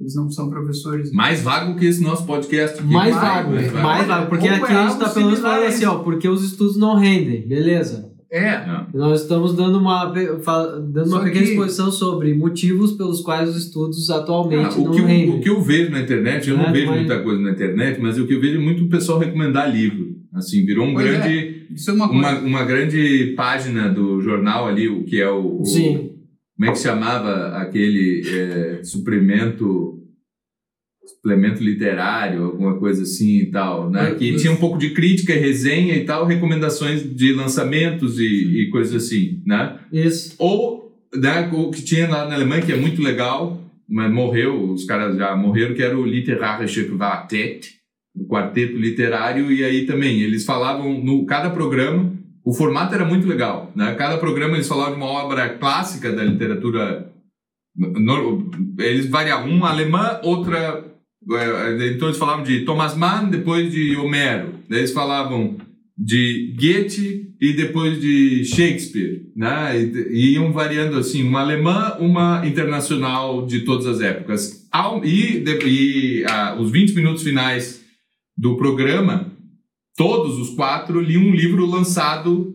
Eles 0.00 0.16
não 0.16 0.28
são 0.30 0.50
professores. 0.50 1.12
Mais 1.12 1.42
vago 1.42 1.78
que 1.78 1.84
esse 1.84 2.02
nosso 2.02 2.26
podcast. 2.26 2.80
Aqui. 2.80 2.92
Mais, 2.92 3.14
vago, 3.14 3.50
mais 3.52 3.70
vago. 3.70 3.86
Mais 3.86 4.06
vago. 4.06 4.28
Porque 4.30 4.48
aqui 4.48 4.72
a 4.72 4.82
gente 4.82 4.92
está 4.94 5.10
pelo 5.10 5.26
menos 5.26 5.40
falando 5.40 5.66
assim, 5.66 5.84
ó, 5.84 5.98
porque 5.98 6.28
os 6.28 6.42
estudos 6.42 6.76
não 6.76 6.96
rendem, 6.96 7.46
beleza. 7.46 8.09
É. 8.30 8.64
Nós 8.94 9.22
estamos 9.22 9.56
dando 9.56 9.78
uma, 9.78 10.04
dando 10.06 11.08
uma 11.08 11.24
pequena 11.24 11.44
que... 11.44 11.50
exposição 11.52 11.90
sobre 11.90 12.32
motivos 12.32 12.92
pelos 12.92 13.20
quais 13.20 13.50
os 13.50 13.56
estudos 13.56 14.08
atualmente 14.08 14.76
ah, 14.76 14.80
não 14.80 14.92
que 14.92 15.00
rendem. 15.00 15.36
O 15.36 15.40
que 15.40 15.48
eu 15.48 15.60
vejo 15.60 15.90
na 15.90 16.00
internet, 16.00 16.48
eu 16.48 16.56
não, 16.56 16.62
não 16.62 16.70
é, 16.70 16.72
vejo 16.72 16.92
muita 16.92 17.20
coisa 17.22 17.40
na 17.40 17.50
internet, 17.50 18.00
mas 18.00 18.18
o 18.18 18.26
que 18.26 18.34
eu 18.34 18.40
vejo 18.40 18.58
é 18.58 18.62
muito 18.62 18.84
o 18.84 18.88
pessoal 18.88 19.18
recomendar 19.18 19.74
livro. 19.74 20.16
Assim, 20.32 20.64
virou 20.64 20.86
um 20.86 20.94
pois 20.94 21.06
é, 21.06 21.10
grande. 21.10 21.38
É. 21.38 21.74
Isso 21.74 21.90
é 21.90 21.92
uma, 21.92 22.08
uma, 22.08 22.38
uma, 22.38 22.64
grande 22.64 23.34
página 23.36 23.88
do 23.88 24.20
jornal 24.20 24.68
ali, 24.68 24.88
o 24.88 25.02
que 25.02 25.20
é 25.20 25.28
o. 25.28 25.60
o 25.60 25.64
Sim. 25.64 26.12
Como 26.56 26.70
é 26.70 26.72
que 26.72 26.78
chamava 26.78 27.56
aquele 27.56 28.22
é, 28.28 28.80
suplemento 28.84 29.99
suplemento 31.16 31.62
literário, 31.62 32.44
alguma 32.44 32.78
coisa 32.78 33.02
assim 33.02 33.38
e 33.38 33.46
tal, 33.50 33.90
né? 33.90 34.14
Que 34.14 34.36
tinha 34.36 34.52
um 34.52 34.56
pouco 34.56 34.78
de 34.78 34.90
crítica 34.90 35.34
resenha 35.34 35.94
e 35.94 36.04
tal, 36.04 36.24
recomendações 36.24 37.02
de 37.02 37.32
lançamentos 37.32 38.18
e, 38.18 38.62
e 38.62 38.70
coisas 38.70 39.04
assim, 39.04 39.42
né? 39.46 39.78
Isso. 39.92 40.34
Ou 40.38 40.90
né, 41.14 41.50
o 41.52 41.70
que 41.70 41.82
tinha 41.82 42.08
lá 42.08 42.28
na 42.28 42.34
Alemanha, 42.34 42.62
que 42.62 42.72
é 42.72 42.76
muito 42.76 43.02
legal, 43.02 43.60
mas 43.88 44.12
morreu, 44.12 44.70
os 44.70 44.84
caras 44.84 45.16
já 45.16 45.36
morreram, 45.36 45.74
que 45.74 45.82
era 45.82 45.98
o 45.98 46.06
Literarische 46.06 46.84
Quartett, 46.84 47.74
o 48.14 48.26
quarteto 48.26 48.76
literário, 48.76 49.50
e 49.50 49.64
aí 49.64 49.86
também 49.86 50.20
eles 50.20 50.44
falavam 50.44 51.02
no 51.02 51.26
cada 51.26 51.50
programa, 51.50 52.12
o 52.44 52.54
formato 52.54 52.94
era 52.94 53.04
muito 53.04 53.26
legal, 53.26 53.70
né? 53.74 53.94
Cada 53.94 54.16
programa 54.18 54.54
eles 54.54 54.68
falavam 54.68 54.92
de 54.92 54.98
uma 54.98 55.10
obra 55.10 55.48
clássica 55.50 56.10
da 56.12 56.24
literatura 56.24 57.10
eles 58.78 59.06
variavam, 59.06 59.50
uma 59.50 59.70
alemã, 59.70 60.20
outra 60.22 60.89
então 61.22 62.08
eles 62.08 62.18
falavam 62.18 62.42
de 62.42 62.64
Thomas 62.64 62.96
Mann, 62.96 63.28
depois 63.28 63.70
de 63.70 63.96
Homero. 63.96 64.54
Eles 64.70 64.92
falavam 64.92 65.58
de 65.96 66.54
Goethe 66.58 67.34
e 67.40 67.52
depois 67.52 68.00
de 68.00 68.44
Shakespeare, 68.44 69.26
né? 69.36 69.78
E, 69.78 70.34
iam 70.34 70.52
variando 70.52 70.96
assim, 70.96 71.22
uma 71.22 71.40
alemã, 71.40 71.96
uma 71.98 72.46
internacional 72.46 73.46
de 73.46 73.60
todas 73.60 73.86
as 73.86 74.00
épocas. 74.00 74.66
E, 75.04 75.44
e 75.66 76.24
os 76.58 76.70
20 76.70 76.94
minutos 76.94 77.22
finais 77.22 77.84
do 78.36 78.56
programa, 78.56 79.30
todos 79.96 80.38
os 80.38 80.54
quatro 80.54 81.00
liam 81.00 81.22
um 81.22 81.34
livro 81.34 81.66
lançado 81.66 82.54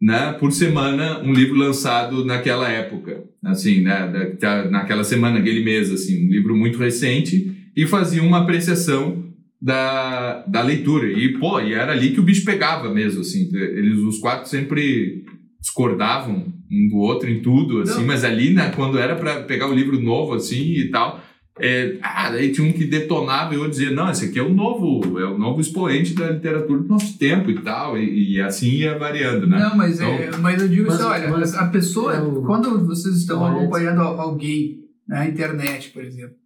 né, 0.00 0.32
por 0.38 0.52
semana, 0.52 1.22
um 1.22 1.32
livro 1.32 1.56
lançado 1.56 2.24
naquela 2.24 2.68
época, 2.68 3.24
assim, 3.44 3.82
né, 3.82 4.36
naquela 4.70 5.04
semana, 5.04 5.38
aquele 5.38 5.64
mês, 5.64 5.90
assim, 5.90 6.26
um 6.26 6.30
livro 6.30 6.54
muito 6.54 6.78
recente 6.78 7.55
e 7.76 7.86
faziam 7.86 8.26
uma 8.26 8.42
apreciação 8.42 9.24
da, 9.60 10.44
da 10.46 10.62
leitura. 10.62 11.06
E, 11.06 11.38
pô, 11.38 11.60
e 11.60 11.74
era 11.74 11.92
ali 11.92 12.12
que 12.12 12.20
o 12.20 12.22
bicho 12.22 12.44
pegava 12.44 12.92
mesmo, 12.92 13.20
assim. 13.20 13.50
Eles, 13.52 13.98
os 13.98 14.18
quatro 14.18 14.48
sempre 14.48 15.24
discordavam 15.60 16.52
um 16.70 16.88
do 16.88 16.96
outro 16.96 17.28
em 17.28 17.40
tudo, 17.40 17.80
assim, 17.80 18.00
Não. 18.00 18.06
mas 18.06 18.24
ali, 18.24 18.52
né, 18.52 18.72
quando 18.74 18.98
era 18.98 19.14
para 19.16 19.42
pegar 19.42 19.68
o 19.68 19.74
livro 19.74 20.00
novo, 20.00 20.34
assim, 20.34 20.62
e 20.62 20.90
tal, 20.90 21.20
é, 21.58 21.96
ah, 22.02 22.30
daí 22.30 22.52
tinha 22.52 22.68
um 22.68 22.72
que 22.72 22.84
detonava 22.84 23.54
e 23.54 23.56
eu 23.56 23.68
dizia, 23.68 23.90
não, 23.90 24.10
esse 24.10 24.26
aqui 24.26 24.38
é 24.38 24.42
o 24.42 24.52
novo, 24.52 25.18
é 25.18 25.24
o 25.24 25.38
novo 25.38 25.60
expoente 25.60 26.14
da 26.14 26.30
literatura 26.30 26.80
do 26.80 26.88
nosso 26.88 27.16
tempo 27.18 27.50
e 27.50 27.60
tal, 27.62 27.96
e, 27.96 28.34
e 28.34 28.40
assim 28.40 28.68
ia 28.68 28.98
variando, 28.98 29.46
né? 29.46 29.58
Não, 29.58 29.76
mas, 29.76 29.96
então, 29.96 30.08
é, 30.08 30.36
mas 30.36 30.60
eu 30.60 30.68
digo 30.68 30.90
assim, 30.90 31.02
olha, 31.02 31.30
mas, 31.30 31.54
a 31.54 31.66
pessoa, 31.68 32.14
é 32.14 32.20
o... 32.20 32.42
quando 32.42 32.84
vocês 32.84 33.16
estão 33.16 33.44
acompanhando 33.44 34.02
alguém 34.02 34.80
na 35.08 35.26
internet, 35.26 35.90
por 35.90 36.04
exemplo, 36.04 36.36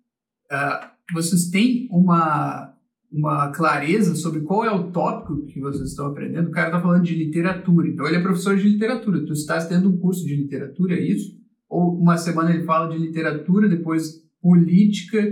uh, 0.53 0.87
vocês 1.12 1.48
têm 1.48 1.88
uma, 1.90 2.74
uma 3.11 3.50
clareza 3.50 4.14
sobre 4.14 4.40
qual 4.40 4.64
é 4.64 4.72
o 4.72 4.90
tópico 4.90 5.44
que 5.46 5.61
vocês 5.61 5.90
estão 5.90 6.06
aprendendo. 6.06 6.48
O 6.48 6.52
cara 6.52 6.68
está 6.68 6.80
falando 6.80 7.04
de 7.04 7.14
literatura, 7.14 7.88
então 7.88 8.06
ele 8.06 8.16
é 8.16 8.22
professor 8.22 8.56
de 8.56 8.68
literatura. 8.68 9.24
Tu 9.24 9.32
estás 9.32 9.66
tendo 9.66 9.88
um 9.88 9.98
curso 9.98 10.24
de 10.24 10.36
literatura, 10.36 10.94
é 10.94 11.00
isso? 11.00 11.38
Ou 11.68 11.98
uma 11.98 12.16
semana 12.16 12.50
ele 12.50 12.64
fala 12.64 12.88
de 12.88 12.98
literatura, 12.98 13.68
depois 13.68 14.20
política, 14.40 15.22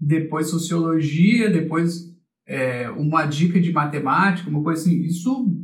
depois 0.00 0.48
sociologia, 0.48 1.50
depois 1.50 2.12
é, 2.46 2.90
uma 2.90 3.26
dica 3.26 3.60
de 3.60 3.72
matemática, 3.72 4.50
uma 4.50 4.62
coisa 4.62 4.82
assim. 4.82 5.00
Isso, 5.02 5.56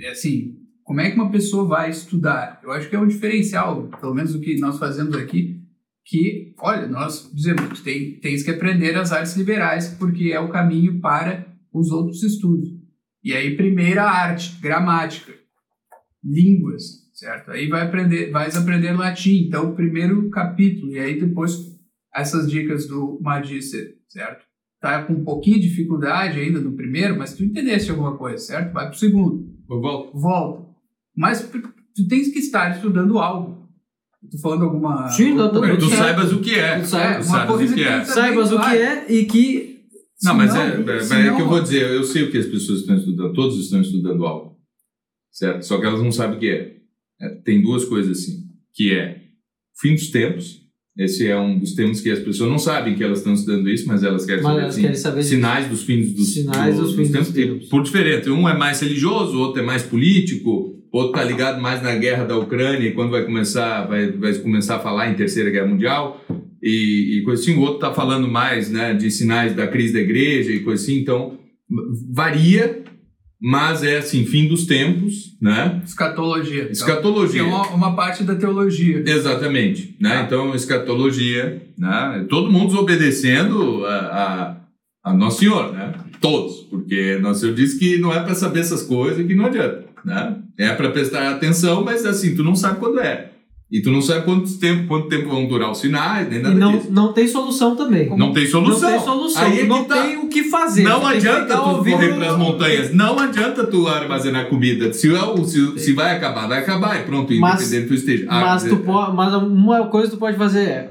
é 0.00 0.10
assim, 0.10 0.56
como 0.82 1.00
é 1.00 1.10
que 1.10 1.16
uma 1.16 1.30
pessoa 1.30 1.66
vai 1.66 1.90
estudar? 1.90 2.60
Eu 2.62 2.70
acho 2.70 2.88
que 2.88 2.96
é 2.96 3.00
um 3.00 3.08
diferencial, 3.08 3.88
pelo 4.00 4.14
menos 4.14 4.34
o 4.34 4.40
que 4.40 4.58
nós 4.60 4.78
fazemos 4.78 5.16
aqui, 5.16 5.63
que, 6.04 6.54
olha, 6.58 6.86
nós 6.86 7.30
dizemos, 7.32 7.80
tem, 7.80 8.18
tens 8.20 8.42
que 8.42 8.50
aprender 8.50 8.96
as 8.96 9.10
artes 9.10 9.36
liberais 9.36 9.88
porque 9.98 10.30
é 10.32 10.38
o 10.38 10.50
caminho 10.50 11.00
para 11.00 11.46
os 11.72 11.90
outros 11.90 12.22
estudos. 12.22 12.68
E 13.22 13.32
aí, 13.32 13.56
primeira 13.56 14.04
arte, 14.04 14.60
gramática, 14.60 15.32
línguas, 16.22 16.82
certo? 17.14 17.50
Aí 17.50 17.68
vai 17.68 17.82
aprender, 17.82 18.30
vais 18.30 18.56
aprender 18.56 18.92
latim, 18.92 19.46
então, 19.46 19.74
primeiro 19.74 20.28
capítulo, 20.28 20.92
e 20.92 20.98
aí 20.98 21.18
depois 21.18 21.74
essas 22.14 22.50
dicas 22.50 22.86
do 22.86 23.18
Magister, 23.20 23.96
certo? 24.08 24.44
Tá 24.80 25.02
com 25.02 25.14
um 25.14 25.24
pouquinho 25.24 25.58
de 25.58 25.68
dificuldade 25.68 26.38
ainda 26.38 26.60
no 26.60 26.76
primeiro, 26.76 27.16
mas 27.16 27.34
tu 27.34 27.42
entendeste 27.42 27.90
alguma 27.90 28.16
coisa, 28.16 28.38
certo? 28.38 28.72
Vai 28.72 28.88
pro 28.88 28.98
segundo. 28.98 29.52
Volta. 29.66 30.18
Volta. 30.18 30.74
Mas 31.16 31.40
tu 31.40 32.06
tens 32.06 32.28
que 32.28 32.38
estar 32.38 32.76
estudando 32.76 33.18
algo. 33.18 33.63
Tu 34.30 34.38
falando 34.40 34.64
alguma. 34.64 35.08
Sim, 35.08 35.34
não, 35.34 35.48
Tu 35.52 35.60
Tudo 35.60 35.88
certo. 35.88 35.96
saibas 35.98 36.32
o 36.32 36.40
que 36.40 36.54
é. 36.54 36.78
Tu 36.80 36.86
saibas. 36.86 37.10
É, 37.16 37.20
Tu 37.20 37.24
uma 37.26 37.38
sabes 37.38 37.54
coisa 37.56 37.72
o 37.72 37.76
que 37.76 37.82
é. 37.84 38.00
que- 38.00 38.06
Saibas 38.06 38.52
o 38.52 38.58
que 38.60 38.76
é 38.76 39.12
e 39.12 39.24
que. 39.26 39.74
Não, 40.22 40.34
mas 40.34 40.54
é, 40.54 40.58
é, 40.58 41.26
é 41.28 41.34
que 41.36 41.42
eu 41.42 41.48
vou 41.48 41.60
dizer, 41.60 41.82
eu 41.90 42.02
sei 42.04 42.22
o 42.22 42.30
que 42.30 42.38
as 42.38 42.46
pessoas 42.46 42.80
estão 42.80 42.96
estudando, 42.96 43.32
todos 43.34 43.58
estão 43.62 43.80
estudando 43.80 44.24
algo, 44.24 44.56
certo? 45.30 45.62
Só 45.66 45.78
que 45.78 45.86
elas 45.86 46.02
não 46.02 46.10
sabem 46.12 46.36
o 46.36 46.40
que 46.40 46.48
é. 46.48 46.76
É, 47.20 47.28
Tem 47.44 47.60
duas 47.62 47.84
coisas 47.84 48.18
assim, 48.18 48.44
que 48.72 48.92
é 48.92 49.20
fim 49.78 49.94
dos 49.94 50.08
tempos, 50.10 50.62
esse 50.96 51.26
é 51.26 51.38
um 51.38 51.58
dos 51.58 51.74
temas 51.74 52.00
que 52.00 52.10
as 52.10 52.20
pessoas 52.20 52.48
não 52.48 52.58
sabem 52.58 52.94
que 52.94 53.02
elas 53.04 53.18
estão 53.18 53.34
estudando 53.34 53.68
isso, 53.68 53.86
mas 53.86 54.02
elas 54.02 54.24
querem 54.24 54.42
Mas 54.42 54.50
saber, 54.52 54.62
elas 54.62 54.74
assim, 54.74 54.82
querem 54.82 54.96
saber 54.96 55.22
sinais 55.24 55.68
dos 55.68 55.82
fins 55.82 56.12
dos, 56.14 56.32
Sinais 56.32 56.76
dos 56.78 56.94
fins 56.94 57.10
dos 57.10 57.28
tempos. 57.30 57.66
e 57.66 57.68
por 57.68 57.82
diferente, 57.82 58.30
um 58.30 58.48
é 58.48 58.56
mais 58.56 58.80
religioso, 58.80 59.36
outro 59.38 59.60
é 59.60 59.64
mais 59.64 59.82
político, 59.82 60.80
outro 60.96 61.12
tá 61.12 61.24
ligado 61.24 61.60
mais 61.60 61.82
na 61.82 61.94
guerra 61.96 62.24
da 62.24 62.36
Ucrânia, 62.38 62.88
e 62.88 62.92
quando 62.92 63.10
vai 63.10 63.24
começar, 63.24 63.84
vai, 63.86 64.12
vai 64.12 64.34
começar 64.34 64.76
a 64.76 64.80
falar 64.80 65.10
em 65.10 65.14
Terceira 65.14 65.50
Guerra 65.50 65.66
Mundial, 65.66 66.24
e, 66.62 67.18
e 67.18 67.22
coisa 67.24 67.42
assim, 67.42 67.56
o 67.56 67.60
outro 67.60 67.80
tá 67.80 67.92
falando 67.92 68.26
mais, 68.26 68.70
né, 68.70 68.94
de 68.94 69.10
sinais 69.10 69.54
da 69.54 69.66
crise 69.66 69.92
da 69.92 70.00
igreja 70.00 70.52
e 70.52 70.60
coisa 70.60 70.82
assim, 70.82 70.98
então 70.98 71.38
varia, 72.12 72.82
mas 73.40 73.82
é 73.82 73.98
assim, 73.98 74.24
fim 74.24 74.48
dos 74.48 74.66
tempos, 74.66 75.36
né? 75.40 75.82
Escatologia. 75.84 76.54
então. 76.54 76.66
Que 76.66 76.72
Escatologia. 76.72 77.42
é 77.42 77.44
uma, 77.44 77.68
uma 77.68 77.96
parte 77.96 78.24
da 78.24 78.34
teologia. 78.34 79.02
Exatamente, 79.06 79.96
né? 80.00 80.14
Tá. 80.14 80.22
Então, 80.22 80.54
escatologia, 80.54 81.62
né? 81.76 82.24
Todo 82.30 82.50
mundo 82.50 82.78
obedecendo 82.78 83.84
a, 83.84 84.56
a, 85.04 85.10
a 85.10 85.14
Nosso 85.14 85.40
Senhor, 85.40 85.72
né? 85.72 85.92
Todos, 86.20 86.60
porque 86.70 87.18
Nosso 87.18 87.40
Senhor 87.40 87.54
disse 87.54 87.78
que 87.78 87.98
não 87.98 88.12
é 88.12 88.20
para 88.20 88.34
saber 88.34 88.60
essas 88.60 88.82
coisas 88.82 89.26
que 89.26 89.34
não 89.34 89.46
adianta, 89.46 89.84
né? 90.04 90.38
É 90.58 90.72
para 90.72 90.90
prestar 90.90 91.30
atenção, 91.30 91.82
mas 91.84 92.04
assim, 92.06 92.34
tu 92.34 92.42
não 92.44 92.54
sabe 92.54 92.78
quando 92.78 93.00
é. 93.00 93.30
E 93.72 93.82
tu 93.82 93.90
não 93.90 94.00
sabe 94.00 94.24
quanto 94.24 94.56
tempo, 94.60 94.86
quanto 94.86 95.08
tempo 95.08 95.28
vão 95.30 95.48
durar 95.48 95.70
os 95.70 95.78
sinais, 95.78 96.28
nem 96.30 96.40
nada 96.40 96.54
E 96.54 96.58
não, 96.58 96.76
disso. 96.78 96.92
não 96.92 97.12
tem 97.12 97.26
solução 97.26 97.74
também. 97.74 98.16
Não 98.16 98.32
tem 98.32 98.46
solução. 98.46 98.88
Não 98.88 98.96
tem 98.98 99.04
solução. 99.04 99.42
Aí 99.42 99.58
é 99.60 99.62
tu 99.62 99.66
não 99.68 99.84
tá. 99.84 100.02
tem 100.02 100.16
o 100.18 100.28
que 100.28 100.44
fazer. 100.44 100.82
Não 100.84 101.00
Tu 101.00 101.06
adianta 101.06 101.56
tu 101.56 101.68
ouvindo- 101.70 101.96
correr 101.96 102.14
para 102.14 102.30
as 102.32 102.38
montanhas. 102.38 102.94
Não 102.94 103.18
adianta 103.18 103.66
tu 103.66 103.88
armazenar 103.88 104.48
comida. 104.48 104.92
Se, 104.92 105.12
é 105.12 105.44
se, 105.44 105.78
se 105.78 105.92
vai 105.92 106.14
acabar, 106.16 106.46
vai 106.46 106.58
acabar. 106.60 107.00
E 107.00 107.04
pronto, 107.04 107.34
Mas- 107.34 107.62
independente 107.62 107.88
tu 107.88 107.94
esteja. 107.94 108.26
Ah, 108.28 108.40
Mas, 108.42 108.62
tu 108.64 108.76
po- 108.76 109.12
mas 109.12 109.34
uma 109.34 109.86
coisa 109.88 110.08
que 110.08 110.16
tu 110.16 110.20
pode 110.20 110.36
fazer 110.36 110.60
é 110.68 110.90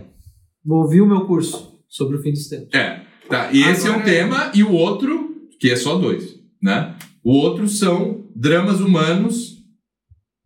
ouvir 0.68 1.00
o 1.02 1.06
meu 1.08 1.22
curso 1.22 1.74
sobre 1.88 2.18
o 2.18 2.22
fim 2.22 2.32
dos 2.32 2.48
tempos. 2.50 2.68
É, 2.74 3.02
tá. 3.30 3.50
E 3.54 3.62
esse 3.64 3.88
é 3.88 3.92
um 3.92 3.96
Agora- 3.96 4.10
tema, 4.12 4.52
e 4.54 4.62
o 4.64 4.72
outro, 4.74 5.30
que 5.58 5.70
é 5.70 5.76
só 5.78 5.96
dois, 5.96 6.36
né? 6.62 6.96
O 7.24 7.32
outro 7.38 7.70
são 7.70 8.26
dramas 8.36 8.82
humanos, 8.82 9.53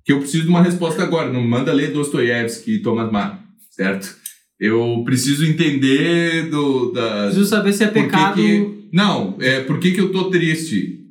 que 0.08 0.14
eu 0.14 0.20
preciso 0.20 0.44
de 0.44 0.50
uma 0.50 0.64
resposta 0.64 1.04
agora. 1.04 1.32
Não 1.32 1.46
manda 1.46 1.74
ler 1.74 1.92
Dostoiévski 1.92 2.76
e 2.76 2.82
Thomas 2.82 3.12
Mann, 3.12 3.38
certo? 3.72 4.16
Eu 4.58 5.04
preciso 5.06 5.46
entender 5.46 6.50
do, 6.50 6.92
da... 6.94 7.26
Preciso 7.26 7.46
saber 7.46 7.74
se 7.74 7.84
é 7.84 7.88
por 7.88 7.94
que 7.96 8.02
pecado. 8.04 8.36
que- 8.36 8.88
não, 8.94 9.36
é 9.42 9.60
por 9.60 9.80
que, 9.80 9.92
que 9.92 10.00
eu 10.00 10.14
tô 10.14 10.30
triste? 10.30 11.02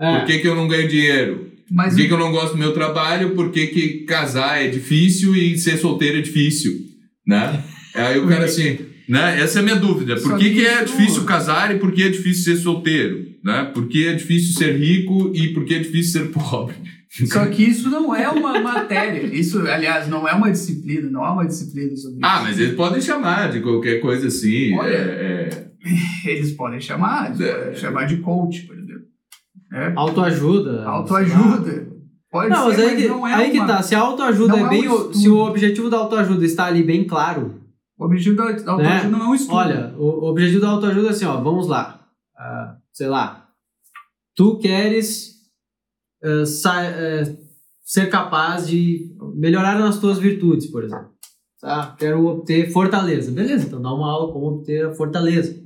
É. 0.00 0.16
Por 0.18 0.26
que, 0.26 0.38
que 0.38 0.48
eu 0.48 0.54
não 0.54 0.66
ganho 0.66 0.88
dinheiro? 0.88 1.46
Mas 1.70 1.92
Por 1.92 2.00
que, 2.00 2.08
que 2.08 2.14
eu 2.14 2.18
não 2.18 2.32
gosto 2.32 2.52
do 2.52 2.58
meu 2.58 2.72
trabalho? 2.72 3.34
Por 3.34 3.52
que, 3.52 3.66
que 3.66 3.88
casar 4.04 4.64
é 4.64 4.68
difícil 4.68 5.36
e 5.36 5.58
ser 5.58 5.76
solteiro 5.76 6.16
é 6.16 6.22
difícil? 6.22 6.72
Né? 7.26 7.62
Aí 7.94 8.18
o 8.18 8.26
cara 8.26 8.46
assim, 8.46 8.78
né? 9.08 9.40
Essa 9.40 9.58
é 9.58 9.62
a 9.62 9.64
minha 9.64 9.76
dúvida. 9.76 10.16
Por 10.16 10.36
que, 10.38 10.50
que 10.50 10.54
que 10.56 10.66
é 10.66 10.84
difícil 10.84 11.24
casar 11.24 11.74
e 11.74 11.78
por 11.78 11.92
que 11.92 12.02
é 12.02 12.08
difícil 12.08 12.44
ser 12.54 12.60
solteiro? 12.60 13.26
Né? 13.44 13.70
Por 13.72 13.86
que 13.88 14.06
é 14.06 14.12
difícil 14.14 14.54
ser 14.56 14.76
rico 14.76 15.32
e 15.34 15.48
por 15.54 15.64
que 15.64 15.74
é 15.74 15.78
difícil 15.78 16.20
ser 16.20 16.28
pobre? 16.32 16.74
Só 17.32 17.46
que 17.46 17.62
isso 17.62 17.88
não 17.88 18.14
é 18.14 18.28
uma 18.28 18.60
matéria. 18.60 19.26
Isso, 19.34 19.60
aliás, 19.66 20.06
não 20.08 20.28
é 20.28 20.32
uma 20.34 20.50
disciplina. 20.50 21.08
Não 21.10 21.24
há 21.24 21.32
uma 21.32 21.46
disciplina 21.46 21.96
sobre 21.96 22.18
Ah, 22.22 22.36
isso. 22.36 22.44
mas 22.44 22.58
eles 22.60 22.74
podem 22.74 23.00
chamar 23.00 23.50
de 23.50 23.60
qualquer 23.60 24.00
coisa 24.00 24.26
assim. 24.28 24.74
Olha, 24.76 24.90
é- 24.94 25.48
é- 25.52 25.68
Eles 26.30 26.52
podem 26.52 26.80
chamar, 26.80 27.28
eles 27.28 27.40
É. 27.40 27.52
podem 27.54 27.74
chamar 27.76 28.04
de 28.06 28.16
coach, 28.18 28.62
por 28.66 28.76
exemplo. 28.76 29.02
É, 29.72 29.92
Autoajuda. 29.96 30.84
autoajuda. 30.84 31.88
Pode 32.30 32.50
Não, 32.50 32.70
ser, 32.70 32.76
mas 32.76 32.78
aí, 32.80 32.86
mas 32.94 33.02
que, 33.02 33.08
não 33.08 33.26
é 33.26 33.34
aí 33.34 33.50
que 33.50 33.58
uma- 33.58 33.66
tá. 33.66 33.82
Se 33.82 33.94
a 33.94 34.00
autoajuda 34.00 34.56
é 34.58 34.60
é 34.62 34.68
bem. 34.68 34.82
se 35.14 35.28
o 35.30 35.36
objetivo 35.38 35.88
da 35.88 35.96
autoajuda 35.96 36.44
está 36.44 36.66
ali 36.66 36.82
bem 36.82 37.04
claro, 37.04 37.57
O 37.98 38.04
objetivo 38.04 38.36
da 38.36 38.52
da 38.52 38.72
autoajuda 38.72 39.04
Né? 39.04 39.08
não 39.10 39.22
é 39.22 39.28
um 39.28 39.34
estudo. 39.34 39.54
Olha, 39.56 39.94
o 39.98 40.24
o 40.24 40.30
objetivo 40.30 40.60
da 40.60 40.68
autoajuda 40.68 41.08
é 41.08 41.10
assim, 41.10 41.24
ó, 41.24 41.40
vamos 41.40 41.66
lá. 41.66 42.06
Ah, 42.36 42.76
sei 42.92 43.08
lá. 43.08 43.48
Tu 44.36 44.58
queres 44.58 45.36
sa- 46.46 46.84
eh, 46.84 47.36
ser 47.82 48.08
capaz 48.10 48.68
de 48.68 49.14
melhorar 49.34 49.78
nas 49.78 49.98
tuas 49.98 50.18
virtudes, 50.18 50.66
por 50.70 50.84
exemplo. 50.84 51.08
Tá? 51.60 51.96
Quero 51.98 52.24
obter 52.26 52.70
fortaleza. 52.70 53.32
Beleza, 53.32 53.66
então 53.66 53.82
dá 53.82 53.92
uma 53.92 54.10
aula 54.10 54.32
como 54.32 54.46
obter 54.46 54.86
a 54.86 54.94
fortaleza. 54.94 55.60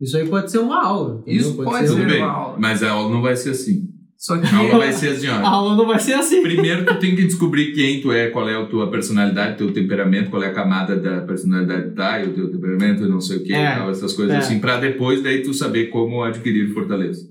Isso 0.00 0.16
aí 0.16 0.28
pode 0.28 0.50
ser 0.50 0.58
uma 0.58 0.84
aula. 0.84 1.16
entendeu? 1.20 1.40
Isso 1.40 1.56
pode 1.56 1.86
Tudo 1.88 1.98
ser 1.98 2.06
bem, 2.06 2.22
uma 2.22 2.30
aula. 2.32 2.56
mas 2.58 2.82
a 2.84 2.90
aula 2.92 3.10
não 3.10 3.20
vai 3.22 3.34
ser 3.34 3.50
assim. 3.50 3.88
Só 4.18 4.36
que 4.36 4.46
A 4.46 4.56
aula 4.58 4.78
vai 4.78 4.92
ser 4.92 5.10
assim, 5.10 5.28
A 5.28 5.40
ó. 5.40 5.46
aula 5.46 5.76
não 5.76 5.86
vai 5.86 5.98
ser 6.00 6.14
assim. 6.14 6.42
Primeiro 6.42 6.84
tu 6.84 6.98
tem 6.98 7.14
que 7.14 7.22
descobrir 7.24 7.72
quem 7.72 8.00
tu 8.00 8.10
é, 8.10 8.28
qual 8.30 8.48
é 8.48 8.56
a 8.56 8.66
tua 8.66 8.90
personalidade, 8.90 9.56
teu 9.58 9.72
temperamento, 9.72 10.28
qual 10.28 10.42
é 10.42 10.48
a 10.48 10.52
camada 10.52 10.96
da 10.96 11.20
personalidade 11.20 11.92
tá, 11.94 12.20
e 12.20 12.26
o 12.28 12.32
teu 12.34 12.50
temperamento, 12.50 13.08
não 13.08 13.20
sei 13.20 13.36
o 13.38 13.44
que, 13.44 13.54
É, 13.54 13.76
tal, 13.76 13.90
essas 13.90 14.12
coisas 14.12 14.34
é. 14.34 14.38
assim, 14.38 14.58
pra 14.58 14.78
depois 14.80 15.22
daí 15.22 15.42
tu 15.42 15.54
saber 15.54 15.86
como 15.86 16.22
adquirir 16.24 16.68
fortaleza. 16.74 17.28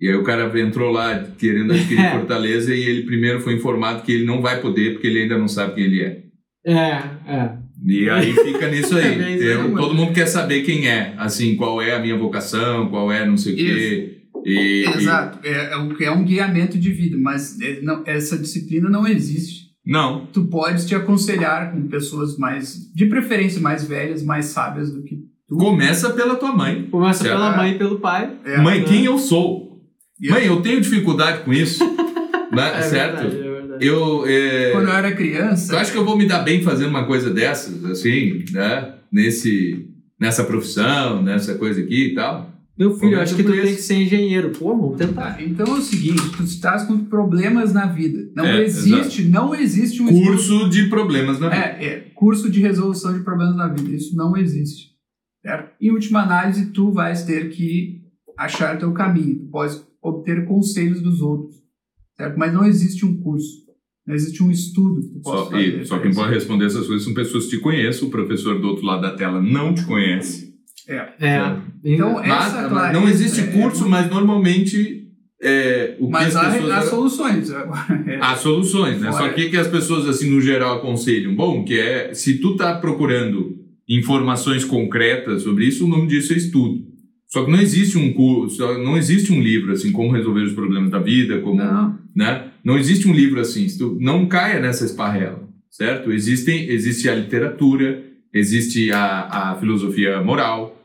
E 0.00 0.08
aí 0.08 0.14
o 0.16 0.24
cara 0.24 0.58
entrou 0.58 0.90
lá 0.90 1.22
querendo 1.38 1.72
adquirir 1.74 2.00
É. 2.04 2.10
fortaleza 2.12 2.74
e 2.74 2.82
ele 2.82 3.02
primeiro 3.02 3.40
foi 3.40 3.52
informado 3.54 4.02
que 4.02 4.12
ele 4.12 4.24
não 4.24 4.40
vai 4.40 4.60
poder 4.60 4.92
porque 4.94 5.06
ele 5.06 5.20
ainda 5.22 5.36
não 5.38 5.48
sabe 5.48 5.74
quem 5.74 5.84
ele 5.84 6.02
é. 6.02 6.22
É, 6.66 6.72
é. 7.30 7.52
E 7.86 8.08
aí 8.08 8.32
fica 8.32 8.68
nisso 8.70 8.96
aí. 8.96 9.20
É 9.44 9.56
todo 9.56 9.94
mundo 9.94 10.14
quer 10.14 10.26
saber 10.26 10.62
quem 10.62 10.88
é, 10.88 11.12
assim, 11.18 11.56
qual 11.56 11.82
é 11.82 11.94
a 11.94 11.98
minha 12.00 12.16
vocação, 12.16 12.88
qual 12.88 13.12
é 13.12 13.26
não 13.26 13.36
sei 13.36 13.52
o 13.52 13.56
quê. 13.56 14.10
E, 14.44 14.84
e- 14.84 14.96
Exato, 14.96 15.38
é, 15.46 15.72
é, 15.72 15.76
o 15.76 15.94
que 15.94 16.04
é 16.04 16.10
um 16.10 16.24
guiamento 16.24 16.78
de 16.78 16.92
vida, 16.92 17.16
mas 17.18 17.58
é, 17.60 17.80
não- 17.80 18.02
essa 18.06 18.36
disciplina 18.36 18.88
não 18.90 19.06
existe. 19.06 19.64
não, 19.86 20.26
Tu 20.32 20.44
podes 20.46 20.86
te 20.86 20.94
aconselhar 20.94 21.72
com 21.72 21.88
pessoas 21.88 22.36
mais, 22.38 22.90
de 22.94 23.06
preferência 23.06 23.60
mais 23.60 23.84
velhas, 23.84 24.22
mais 24.22 24.46
sábias 24.46 24.90
do 24.92 25.02
que 25.02 25.16
tu. 25.48 25.56
começa 25.56 26.10
pela 26.10 26.36
tua 26.36 26.52
mãe. 26.54 26.88
Começa 26.90 27.22
Certo. 27.22 27.34
pela 27.36 27.56
mãe 27.56 27.72
e 27.72 27.78
pelo 27.78 27.98
pai. 28.00 28.32
É, 28.44 28.58
mãe, 28.60 28.80
né? 28.80 28.86
quem 28.86 29.04
eu 29.04 29.18
sou? 29.18 29.64
E 30.20 30.28
Mãe, 30.30 30.46
eu 30.46 30.62
tenho 30.62 30.80
dificuldade 30.80 31.42
com 31.44 31.52
isso. 31.52 31.84
né? 32.52 32.78
É 32.78 32.82
certo? 32.82 33.22
verdade, 33.28 33.36
é 33.48 33.50
verdade. 33.50 33.84
Eu, 33.86 34.24
é, 34.26 34.70
Quando 34.72 34.88
eu 34.88 34.94
era 34.94 35.12
criança, 35.12 35.72
tu 35.74 35.78
acha 35.78 35.90
que 35.90 35.98
eu 35.98 36.04
vou 36.04 36.16
me 36.16 36.26
dar 36.26 36.38
bem 36.40 36.62
fazendo 36.62 36.90
uma 36.90 37.04
coisa 37.06 37.30
dessas, 37.30 37.84
assim, 37.84 38.44
né? 38.52 38.94
Nesse, 39.12 39.88
nessa 40.18 40.44
profissão, 40.44 41.20
nessa 41.22 41.56
coisa 41.56 41.80
aqui 41.80 42.10
e 42.12 42.14
tal? 42.14 42.53
Meu 42.76 42.90
filho, 42.94 43.04
eu 43.06 43.10
Começa 43.12 43.22
acho 43.22 43.36
que 43.36 43.42
tu 43.44 43.52
tem 43.52 43.74
que 43.76 43.82
ser 43.82 43.94
engenheiro. 43.94 44.50
Pô, 44.50 44.76
vamos 44.76 44.96
tentar. 44.98 45.34
Tá, 45.36 45.42
então 45.42 45.64
é 45.76 45.78
o 45.78 45.80
seguinte, 45.80 46.22
tu 46.36 46.42
estás 46.42 46.82
com 46.84 47.04
problemas 47.04 47.72
na 47.72 47.86
vida. 47.86 48.28
Não 48.34 48.44
É, 48.44 48.64
existe, 48.64 49.24
não 49.24 49.54
existe 49.54 50.02
um 50.02 50.08
estudo- 50.08 50.26
Curso 50.26 50.68
de 50.70 50.88
problemas 50.88 51.38
na 51.38 51.48
vida. 51.50 51.62
É, 51.62 51.84
é, 51.84 52.00
curso 52.14 52.50
de 52.50 52.60
resolução 52.60 53.12
de 53.16 53.22
problemas 53.22 53.54
na 53.56 53.68
vida. 53.68 53.90
Isso 53.94 54.16
não 54.16 54.36
existe. 54.36 54.88
Certo? 55.40 55.70
Em 55.80 55.90
última 55.92 56.22
análise, 56.22 56.66
tu 56.72 56.90
vais 56.90 57.22
ter 57.22 57.50
que 57.50 58.00
achar 58.36 58.76
teu 58.78 58.92
caminho. 58.92 59.36
Tu 59.40 59.46
pode 59.50 59.80
obter 60.02 60.44
conselhos 60.44 61.00
dos 61.00 61.20
outros. 61.20 61.54
Certo? 62.16 62.36
Mas 62.36 62.52
não 62.52 62.64
existe 62.64 63.06
um 63.06 63.16
curso. 63.20 63.62
Não 64.06 64.14
existe 64.16 64.42
um 64.42 64.50
estudo 64.50 65.00
que 65.00 65.08
tu 65.14 65.20
possa 65.20 65.44
Só, 65.44 65.50
fazer. 65.50 65.80
e, 65.80 65.84
só 65.86 65.98
quem 66.00 66.12
pode 66.12 66.34
responder 66.34 66.66
essas 66.66 66.86
coisas 66.86 67.04
são 67.04 67.14
pessoas 67.14 67.44
que 67.44 67.50
te 67.56 67.60
conhecem, 67.62 68.06
o 68.08 68.10
professor 68.10 68.60
do 68.60 68.66
outro 68.68 68.84
lado 68.84 69.02
da 69.02 69.14
tela 69.16 69.40
não 69.40 69.72
te 69.74 69.84
conhece. 69.86 70.53
É. 70.88 71.56
Então, 71.84 72.14
Mas, 72.14 72.46
essa 72.46 72.60
mas 72.62 72.68
clareza 72.70 73.00
não 73.00 73.08
existe 73.08 73.40
é- 73.40 73.46
curso, 73.46 73.88
mas 73.88 74.08
normalmente 74.10 75.02
é, 75.42 75.96
o 76.00 76.06
que 76.06 76.12
Mas 76.12 76.34
as 76.34 76.44
há, 76.44 76.50
pessoas... 76.52 76.72
há 76.72 76.82
soluções. 76.82 77.50
É, 77.50 78.18
Há 78.20 78.36
soluções, 78.36 79.00
né? 79.00 79.10
Fora- 79.12 79.28
Só 79.28 79.32
que 79.34 79.50
que 79.50 79.56
as 79.56 79.68
pessoas, 79.68 80.08
assim, 80.08 80.30
no 80.30 80.40
geral, 80.40 80.78
aconselham? 80.78 81.34
Bom, 81.34 81.64
que 81.64 81.78
é, 81.78 82.14
se 82.14 82.38
tu 82.38 82.56
tá 82.56 82.74
procurando 82.76 83.54
informações 83.88 84.64
concretas 84.64 85.42
sobre 85.42 85.66
isso, 85.66 85.84
o 85.84 85.88
nome 85.88 86.06
disso 86.06 86.32
é 86.32 86.36
estudo. 86.36 86.82
Só 87.28 87.44
que 87.44 87.50
não 87.50 87.60
existe 87.60 87.98
um 87.98 88.12
curso, 88.12 88.62
não 88.78 88.96
existe 88.96 89.32
um 89.32 89.40
livro, 89.42 89.72
assim, 89.72 89.90
como 89.92 90.12
resolver 90.12 90.42
os 90.42 90.52
problemas 90.52 90.90
da 90.90 90.98
vida, 90.98 91.40
como, 91.40 91.56
não. 91.56 91.98
né? 92.14 92.46
Não 92.64 92.78
existe 92.78 93.06
um 93.08 93.12
livro 93.12 93.40
assim, 93.40 93.68
se 93.68 93.76
tu 93.76 93.98
não 94.00 94.26
caia 94.26 94.60
nessa 94.60 94.84
esparrela, 94.86 95.46
certo? 95.70 96.10
Existem, 96.12 96.68
existe 96.70 97.08
a 97.08 97.14
literatura, 97.14 98.02
existe 98.34 98.90
a, 98.90 99.52
a 99.52 99.56
filosofia 99.60 100.20
moral, 100.20 100.76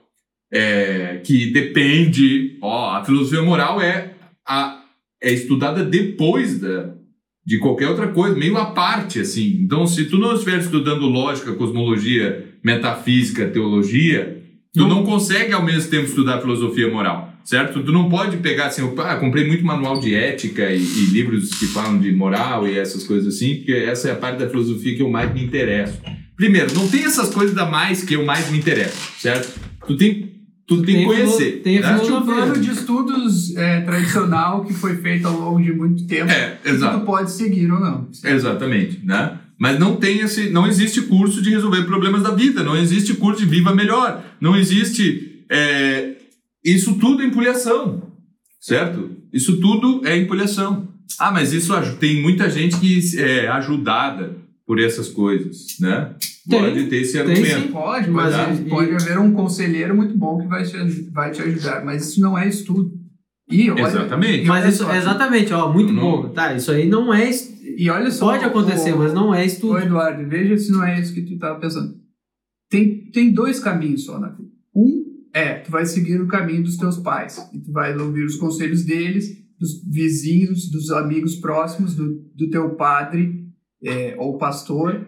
é, 0.54 1.20
que 1.24 1.52
depende, 1.52 2.58
ó, 2.62 2.95
a 2.95 3.04
filosofia 3.04 3.41
moral 3.41 3.82
é, 3.82 4.14
a, 4.47 4.84
é 5.22 5.34
estudada 5.34 5.84
depois 5.84 6.60
da, 6.60 6.93
de 7.45 7.58
qualquer 7.58 7.88
outra 7.89 8.08
coisa, 8.08 8.36
meio 8.36 8.58
à 8.58 8.68
parte, 8.68 9.20
assim. 9.20 9.60
Então, 9.62 9.88
se 9.88 10.06
tu 10.06 10.18
não 10.18 10.34
estiver 10.34 10.60
estudando 10.60 11.08
lógica, 11.08 11.54
cosmologia 11.54 12.47
metafísica, 12.64 13.47
teologia, 13.47 14.43
tu 14.74 14.88
não 14.88 15.04
consegue 15.04 15.54
ao 15.54 15.64
mesmo 15.64 15.89
tempo 15.89 16.06
estudar 16.06 16.41
filosofia 16.41 16.91
moral, 16.91 17.34
certo? 17.43 17.84
Tu 17.84 17.91
não 17.91 18.10
pode 18.10 18.38
pegar 18.38 18.68
assim, 18.68 18.82
eu 18.82 18.93
ah, 19.02 19.16
comprei 19.16 19.47
muito 19.47 19.66
manual 19.66 20.00
de 20.00 20.14
ética 20.14 20.72
e, 20.72 20.80
e, 20.80 21.06
livros 21.12 21.50
que 21.58 21.66
falam 21.68 22.00
de 22.00 22.12
moral 22.12 22.68
e 22.68 22.78
essas 22.78 23.04
coisas 23.04 23.36
assim, 23.36 23.56
porque 23.56 23.72
essa 23.72 24.10
é 24.10 24.12
a 24.12 24.16
parte 24.16 24.39
da 24.39 24.50
filosofia 24.50 24.95
que 24.95 25.02
eu 25.02 25.10
mais 25.10 25.34
me 25.34 25.43
interesso. 25.43 26.00
Primeiro, 26.40 26.74
não 26.74 26.88
tem 26.88 27.04
essas 27.04 27.34
coisas 27.34 27.54
da 27.54 27.66
mais 27.66 28.02
que 28.02 28.14
eu 28.14 28.26
mais 28.26 28.50
me 28.50 28.58
interesso, 28.58 29.12
certo? 29.20 29.60
Tu 29.86 29.98
tem 29.98 30.30
tu 30.66 30.82
tem, 30.84 31.00
que 31.00 31.04
conhecer. 31.04 31.62
Tem 31.62 31.82
né? 31.82 31.98
um 31.98 32.22
plano 32.26 32.58
de 32.58 32.72
estudos 32.72 33.54
é, 33.58 33.82
tradicional 33.82 34.64
que 34.64 34.74
foi 34.74 34.96
feito 34.96 35.28
ao 35.28 35.38
longo 35.38 35.62
de 35.62 35.74
muito 35.74 36.08
tempo. 36.08 36.32
É, 36.32 36.58
exato. 36.64 36.94
Que 36.94 37.02
tu 37.02 37.06
pode 37.06 37.30
seguir 37.32 37.70
ou 37.70 37.82
não. 37.82 38.08
Certo? 38.14 38.34
Exatamente, 38.34 39.02
né? 39.04 39.38
Mas 39.60 39.78
não 39.78 39.98
tem 39.98 40.20
esse, 40.20 40.50
não 40.50 40.66
existe 40.66 41.02
curso 41.02 41.42
de 41.42 41.50
resolver 41.50 41.84
problemas 41.84 42.24
da 42.24 42.32
vida, 42.32 42.64
não 42.64 42.78
existe 42.78 43.16
curso 43.16 43.42
de 43.42 43.46
viva 43.46 43.76
melhor, 43.76 44.24
não 44.40 44.56
existe 44.56 45.44
é, 45.52 46.14
isso 46.64 46.94
tudo 46.94 47.22
é 47.22 47.26
empolhação, 47.26 48.02
certo? 48.62 49.12
Isso 49.34 49.60
tudo 49.60 50.08
é 50.08 50.16
empolhação. 50.16 50.88
Ah, 51.20 51.34
mas 51.34 51.52
isso 51.52 51.74
tem 52.00 52.22
muita 52.22 52.50
gente 52.50 52.80
que 52.80 53.20
é 53.20 53.50
ajudada 53.50 54.38
por 54.70 54.80
essas 54.80 55.10
coisas, 55.10 55.78
né? 55.80 56.14
Tem, 56.50 56.60
pode 56.60 56.86
ter 56.88 56.95
esse 57.02 57.14
tem, 57.14 57.22
argumento. 57.22 57.62
sim. 57.62 57.68
Pode, 57.72 58.10
mas 58.10 58.34
Tá. 58.34 58.47
pode 58.70 58.91
haver 58.93 59.18
um 59.20 59.32
conselheiro 59.34 59.95
muito 59.95 60.18
bom 60.18 60.39
que 60.39 60.47
vai 60.47 60.64
te, 60.64 60.78
vai 61.12 61.32
te 61.32 61.41
ajudar, 61.41 61.84
mas 61.86 62.08
isso 62.10 62.20
não 62.22 62.38
é 62.38 62.47
estudo. 62.47 62.91
E 63.52 63.70
olha, 63.72 63.82
Exatamente. 63.82 64.43
e 64.43 64.47
Mas 64.47 64.74
isso, 64.76 64.89
exatamente, 64.91 65.52
ó, 65.54 65.72
muito 65.74 65.91
Não. 65.91 66.02
bom. 66.02 66.30
Tá, 66.30 66.54
isso 66.54 66.72
aí 66.72 66.88
não 66.88 67.14
é. 67.14 67.30
E 67.78 67.89
olha 67.89 68.12
só. 68.12 68.32
Pode 68.32 68.45
acontecer, 68.45 68.93
o- 68.93 69.00
mas 69.00 69.14
não 69.14 69.34
é 69.34 69.45
estudo. 69.45 69.74
Ô 69.74 69.80
Eduardo, 69.80 70.28
veja 70.30 70.58
se 70.58 70.72
não 70.72 70.84
é 70.84 71.00
isso 71.00 71.14
que 71.14 71.22
tu 71.24 71.34
estava 71.34 71.60
pensando. 71.60 71.95
Tem, 72.70 73.10
tem 73.12 73.32
dois 73.32 73.60
caminhos 73.60 74.06
só 74.06 74.20
na 74.20 74.30
vida. 74.30 74.50
Um 74.76 75.04
é, 75.34 75.56
tu 75.56 75.72
vai 75.72 75.86
seguir 75.86 76.22
o 76.22 76.28
caminho 76.28 76.64
dos 76.64 76.78
teus 76.78 76.97
pais. 76.97 77.39
E 77.54 77.60
tu 77.60 77.72
vai 77.72 77.95
ouvir 77.97 78.24
os 78.24 78.36
conselhos 78.36 78.84
deles, 78.84 79.30
dos 79.60 79.84
vizinhos, 79.84 80.70
dos 80.70 80.91
amigos 80.91 81.36
próximos, 81.36 81.95
do, 81.95 82.22
do 82.36 82.50
teu 82.50 82.72
padre 82.76 83.47
é, 83.84 84.16
ou 84.20 84.38
pastor. 84.38 85.08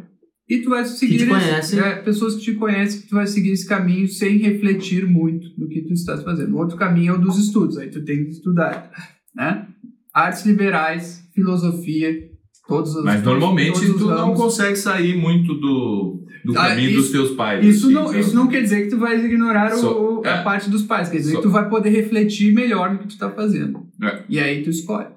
E 0.52 0.62
tu 0.62 0.70
vai 0.70 0.84
seguir 0.84 1.18
te 1.20 1.32
esse- 1.60 1.80
é, 1.80 1.96
pessoas 1.96 2.36
que 2.36 2.42
te 2.42 2.54
conhecem, 2.56 3.02
que 3.02 3.08
tu 3.08 3.16
vai 3.16 3.26
seguir 3.26 3.52
esse 3.52 3.66
caminho 3.66 4.08
sem 4.08 4.38
refletir 4.38 5.08
muito 5.08 5.48
no 5.58 5.70
que 5.70 5.82
tu 5.82 5.94
estás 5.94 6.22
fazendo. 6.24 6.54
O 6.56 6.60
outro 6.60 6.76
caminho 6.76 7.14
é 7.14 7.18
o 7.18 7.22
dos 7.22 7.38
estudos, 7.38 7.78
aí 7.78 7.90
tu 7.90 8.04
tem 8.04 8.26
que 8.26 8.32
estudar, 8.32 8.92
né? 9.34 9.66
Artes 10.14 10.46
liberais, 10.46 11.24
filosofia, 11.34 12.30
todos 12.68 12.94
os 12.96 13.04
Mas 13.06 13.24
normalmente 13.24 13.80
tu 13.94 14.00
não 14.00 14.08
ramos. 14.18 14.38
consegue 14.40 14.76
sair 14.76 15.16
muito 15.16 15.54
do, 15.54 16.26
do 16.44 16.52
Ah, 16.60 16.68
caminho 16.68 16.90
isso- 16.90 17.02
dos 17.04 17.12
teus 17.12 17.32
pais. 17.32 17.66
Isso 17.66 17.86
assim, 17.86 17.94
não, 17.96 18.08
sabe? 18.08 18.20
isso 18.20 18.36
não 18.36 18.48
quer 18.50 18.62
dizer 18.62 18.84
que 18.84 18.90
tu 18.90 18.98
vai 18.98 19.24
ignorar 19.24 19.74
o- 19.74 19.78
Só- 19.78 20.20
o- 20.20 20.26
a 20.26 20.30
é. 20.32 20.44
parte 20.44 20.70
dos 20.70 20.84
pais, 20.84 21.08
quer 21.08 21.18
dizer 21.18 21.32
Só- 21.32 21.38
que 21.38 21.44
tu 21.44 21.50
vai 21.50 21.70
poder 21.70 21.90
refletir 21.92 22.54
melhor 22.54 22.92
no 22.92 23.00
que 23.00 23.08
tu 23.08 23.18
tá 23.18 23.30
fazendo. 23.32 23.88
É. 24.04 24.24
E 24.28 24.38
aí 24.38 24.62
tu 24.64 24.70
escolhe. 24.70 25.08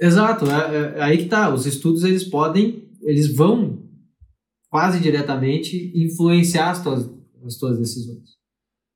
Exato, 0.00 0.44
é, 0.50 0.94
é 0.98 1.02
aí 1.04 1.18
que 1.18 1.26
tá. 1.26 1.54
Os 1.54 1.66
estudos 1.66 2.02
eles 2.02 2.24
podem, 2.24 2.82
eles 3.02 3.32
vão 3.34 3.83
quase 4.74 4.98
diretamente 4.98 5.92
influenciar 5.94 6.70
as 6.70 6.82
tuas, 6.82 7.08
as 7.46 7.56
tuas 7.58 7.78
decisões. 7.78 8.24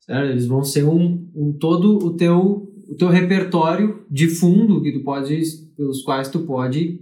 Certo? 0.00 0.30
Eles 0.30 0.44
vão 0.44 0.64
ser 0.64 0.82
um, 0.82 1.30
um 1.32 1.52
todo 1.52 2.04
o 2.04 2.16
teu 2.16 2.64
o 2.88 2.96
teu 2.96 3.08
repertório 3.08 4.04
de 4.10 4.28
fundo 4.28 4.82
que 4.82 4.90
tu 4.90 5.04
pode 5.04 5.40
pelos 5.76 6.02
quais 6.02 6.28
tu 6.28 6.40
pode 6.40 7.00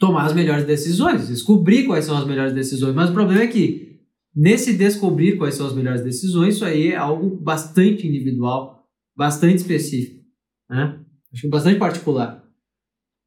tomar 0.00 0.24
as 0.24 0.32
melhores 0.32 0.64
decisões, 0.64 1.28
descobrir 1.28 1.86
quais 1.86 2.04
são 2.04 2.16
as 2.16 2.26
melhores 2.26 2.52
decisões. 2.52 2.92
Mas 2.92 3.10
o 3.10 3.12
problema 3.12 3.42
é 3.42 3.46
que 3.46 4.00
nesse 4.34 4.76
descobrir 4.76 5.38
quais 5.38 5.54
são 5.54 5.66
as 5.68 5.74
melhores 5.74 6.02
decisões, 6.02 6.56
isso 6.56 6.64
aí 6.64 6.88
é 6.88 6.96
algo 6.96 7.36
bastante 7.36 8.08
individual, 8.08 8.84
bastante 9.16 9.58
específico, 9.58 10.24
né? 10.68 10.98
Acho 11.32 11.42
que 11.42 11.48
bastante 11.48 11.78
particular. 11.78 12.42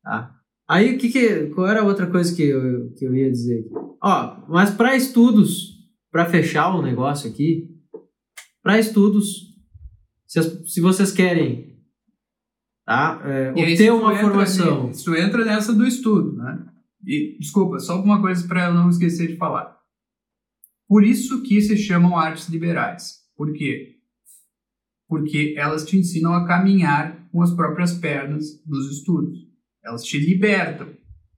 Tá? 0.03 0.34
Aí, 0.67 0.95
o 0.95 0.97
que 0.97 1.09
que, 1.09 1.47
qual 1.47 1.67
era 1.67 1.81
a 1.81 1.85
outra 1.85 2.07
coisa 2.07 2.35
que 2.35 2.41
eu, 2.41 2.91
que 2.93 3.05
eu 3.05 3.15
ia 3.15 3.29
dizer? 3.29 3.65
Ó, 4.01 4.45
mas 4.49 4.71
para 4.71 4.95
estudos, 4.95 5.75
para 6.11 6.25
fechar 6.25 6.75
o 6.75 6.81
negócio 6.81 7.29
aqui, 7.29 7.69
para 8.63 8.79
estudos, 8.79 9.53
se, 10.25 10.41
se 10.67 10.81
vocês 10.81 11.11
querem 11.11 11.77
tá, 12.83 13.21
é, 13.25 13.51
obter 13.51 13.93
uma 13.93 14.15
formação, 14.15 14.91
tu 14.91 15.15
entra 15.15 15.45
nessa 15.45 15.71
do 15.71 15.85
estudo, 15.85 16.35
né? 16.35 16.65
E, 17.05 17.37
desculpa, 17.39 17.79
só 17.79 18.01
uma 18.01 18.19
coisa 18.19 18.47
para 18.47 18.65
eu 18.65 18.73
não 18.73 18.89
esquecer 18.89 19.27
de 19.27 19.37
falar. 19.37 19.77
Por 20.87 21.03
isso 21.03 21.43
que 21.43 21.61
se 21.61 21.77
chamam 21.77 22.17
artes 22.17 22.49
liberais. 22.49 23.19
Por 23.35 23.53
quê? 23.53 23.99
Porque 25.07 25.53
elas 25.57 25.85
te 25.85 25.97
ensinam 25.97 26.33
a 26.33 26.47
caminhar 26.47 27.27
com 27.31 27.41
as 27.41 27.53
próprias 27.53 27.93
pernas 27.93 28.63
nos 28.65 28.91
estudos. 28.91 29.44
Elas 29.85 30.03
te 30.03 30.17
libertam. 30.19 30.87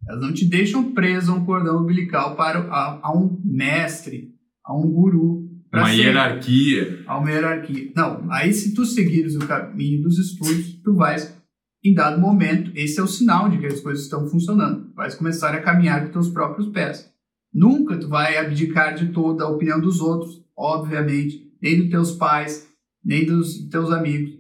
Elas 0.07 0.21
não 0.21 0.33
te 0.33 0.45
deixam 0.45 0.93
preso 0.93 1.31
a 1.31 1.35
um 1.35 1.45
cordão 1.45 1.83
umbilical 1.83 2.35
para 2.35 2.59
a, 2.59 2.99
a 3.03 3.17
um 3.17 3.41
mestre, 3.43 4.33
a 4.63 4.75
um 4.75 4.89
guru. 4.89 5.45
Uma 5.73 5.85
sempre 5.87 6.03
hierarquia. 6.03 7.03
a 7.05 7.17
uma 7.17 7.29
hierarquia. 7.29 7.91
Não, 7.93 8.31
aí 8.31 8.53
se 8.53 8.73
tu 8.73 8.85
seguires 8.85 9.35
o 9.35 9.39
caminho 9.39 10.01
dos 10.01 10.17
estudos, 10.17 10.81
tu 10.81 10.95
vais, 10.95 11.37
em 11.83 11.93
dado 11.93 12.21
momento, 12.21 12.71
esse 12.73 12.99
é 12.99 13.03
o 13.03 13.07
sinal 13.07 13.49
de 13.49 13.57
que 13.57 13.65
as 13.65 13.81
coisas 13.81 14.05
estão 14.05 14.27
funcionando. 14.29 14.93
Vais 14.95 15.13
começar 15.13 15.53
a 15.53 15.61
caminhar 15.61 16.05
com 16.05 16.13
teus 16.13 16.29
próprios 16.29 16.69
pés. 16.69 17.11
Nunca 17.53 17.97
tu 17.97 18.07
vai 18.07 18.37
abdicar 18.37 18.95
de 18.95 19.07
toda 19.11 19.43
a 19.43 19.49
opinião 19.49 19.79
dos 19.79 19.99
outros, 19.99 20.41
obviamente, 20.55 21.51
nem 21.61 21.79
dos 21.81 21.89
teus 21.89 22.11
pais, 22.13 22.67
nem 23.03 23.25
dos 23.25 23.67
teus 23.69 23.91
amigos, 23.91 24.31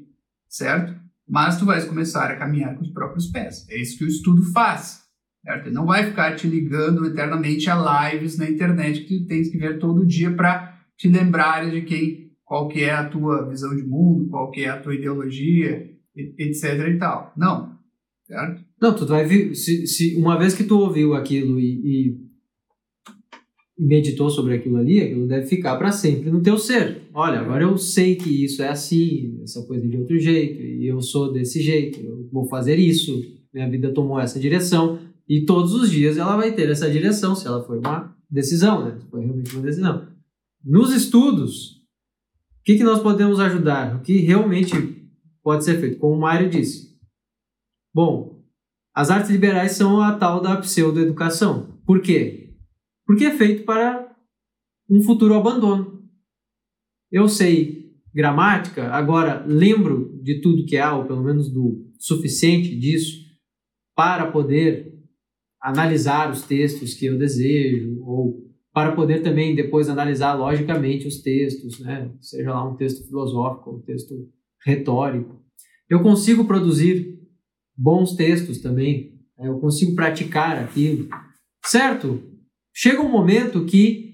certo? 0.47 0.96
Mas 1.27 1.57
tu 1.57 1.65
vais 1.65 1.83
começar 1.85 2.31
a 2.31 2.35
caminhar 2.37 2.75
com 2.75 2.81
os 2.83 2.91
próprios 2.91 3.27
pés. 3.27 3.67
É 3.69 3.79
isso 3.79 3.97
que 3.97 4.05
o 4.05 4.07
estudo 4.07 4.43
faz, 4.53 5.01
certo? 5.43 5.65
Ele 5.67 5.75
não 5.75 5.85
vai 5.85 6.05
ficar 6.05 6.35
te 6.35 6.47
ligando 6.47 7.05
eternamente 7.05 7.69
a 7.69 8.11
lives 8.11 8.37
na 8.37 8.49
internet 8.49 9.01
que 9.05 9.19
tu 9.19 9.25
tens 9.27 9.49
que 9.49 9.57
ver 9.57 9.77
todo 9.79 10.05
dia 10.05 10.31
para 10.31 10.79
te 10.97 11.09
lembrar 11.09 11.69
de 11.69 11.81
quem, 11.81 12.31
qual 12.45 12.67
que 12.69 12.81
é 12.81 12.91
a 12.93 13.07
tua 13.07 13.47
visão 13.49 13.75
de 13.75 13.83
mundo, 13.83 14.29
qual 14.29 14.49
que 14.51 14.61
é 14.61 14.69
a 14.69 14.79
tua 14.79 14.95
ideologia, 14.95 15.89
etc 16.15 16.87
e 16.87 16.97
tal. 16.97 17.33
Não, 17.35 17.77
certo? 18.25 18.63
Não, 18.81 18.95
tu 18.95 19.05
vai 19.05 19.25
vir. 19.25 19.53
Se, 19.55 19.85
se 19.85 20.15
uma 20.15 20.37
vez 20.39 20.53
que 20.53 20.63
tu 20.63 20.79
ouviu 20.79 21.13
aquilo 21.13 21.59
e- 21.59 21.81
e 21.83 22.26
meditou 23.77 24.29
sobre 24.29 24.55
aquilo 24.55 24.77
ali, 24.77 24.99
aquilo 24.99 25.27
deve 25.27 25.45
ficar 25.45 25.75
para 25.77 25.91
sempre 25.91 26.31
no 26.31 26.41
teu 26.41 26.57
ser. 26.57 27.03
Olha, 27.13 27.39
agora 27.39 27.63
eu 27.63 27.77
sei 27.77 28.15
que 28.15 28.43
isso 28.43 28.63
é 28.63 28.69
assim, 28.69 29.39
essa 29.43 29.61
coisa 29.63 29.85
é 29.85 29.87
de 29.87 29.97
outro 29.97 30.17
jeito, 30.17 30.61
e 30.61 30.87
eu 30.87 30.99
sou 31.01 31.31
desse 31.31 31.61
jeito, 31.61 31.99
eu 31.99 32.27
vou 32.31 32.47
fazer 32.47 32.77
isso, 32.77 33.21
minha 33.53 33.69
vida 33.69 33.93
tomou 33.93 34.19
essa 34.19 34.39
direção, 34.39 34.99
e 35.29 35.45
todos 35.45 35.73
os 35.73 35.91
dias 35.91 36.17
ela 36.17 36.35
vai 36.35 36.53
ter 36.53 36.69
essa 36.69 36.89
direção, 36.89 37.35
se 37.35 37.45
ela 37.45 37.63
foi 37.63 37.77
uma 37.77 38.15
decisão, 38.29 38.83
né? 38.83 38.97
Se 38.99 39.05
foi 39.09 39.23
realmente 39.23 39.53
uma 39.53 39.63
decisão. 39.63 40.07
Nos 40.63 40.93
estudos, 40.93 41.77
o 42.59 42.63
que, 42.65 42.77
que 42.77 42.83
nós 42.83 43.01
podemos 43.01 43.39
ajudar? 43.39 43.95
O 43.95 44.01
que 44.01 44.17
realmente 44.17 44.73
pode 45.43 45.63
ser 45.63 45.79
feito? 45.79 45.99
Como 45.99 46.15
o 46.15 46.19
Mário 46.19 46.49
disse. 46.49 46.97
Bom, 47.93 48.43
as 48.95 49.09
artes 49.09 49.29
liberais 49.29 49.73
são 49.73 50.01
a 50.01 50.15
tal 50.15 50.41
da 50.41 50.57
pseudoeducação. 50.57 51.79
Por 51.85 52.01
quê? 52.01 52.46
Porque 53.07 53.25
é 53.25 53.35
feito 53.35 53.63
para 53.63 54.13
um 54.89 55.01
futuro 55.01 55.33
abandono. 55.33 56.03
Eu 57.09 57.29
sei 57.29 57.87
gramática, 58.13 58.89
agora 58.89 59.45
lembro 59.47 60.19
de 60.21 60.41
tudo 60.41 60.65
que 60.65 60.75
há, 60.75 60.93
ou 60.95 61.05
pelo 61.05 61.23
menos 61.23 61.49
do 61.49 61.87
suficiente 61.97 62.75
disso, 62.77 63.25
para 63.95 64.29
poder 64.29 64.93
analisar 65.61 66.31
os 66.31 66.41
textos 66.41 66.93
que 66.93 67.05
eu 67.05 67.17
desejo, 67.17 68.01
ou 68.01 68.45
para 68.73 68.91
poder 68.91 69.23
também 69.23 69.55
depois 69.55 69.89
analisar 69.89 70.33
logicamente 70.33 71.07
os 71.07 71.21
textos, 71.21 71.79
né? 71.79 72.11
seja 72.19 72.51
lá 72.51 72.67
um 72.67 72.75
texto 72.75 73.07
filosófico, 73.07 73.75
um 73.75 73.81
texto 73.81 74.29
retórico. 74.65 75.41
Eu 75.89 76.03
consigo 76.03 76.45
produzir 76.45 77.19
bons 77.75 78.15
textos 78.15 78.59
também, 78.59 79.19
né? 79.37 79.47
eu 79.47 79.59
consigo 79.59 79.95
praticar 79.95 80.57
aquilo, 80.57 81.07
certo? 81.65 82.36
Chega 82.79 83.01
um 83.01 83.09
momento 83.09 83.65
que 83.65 84.13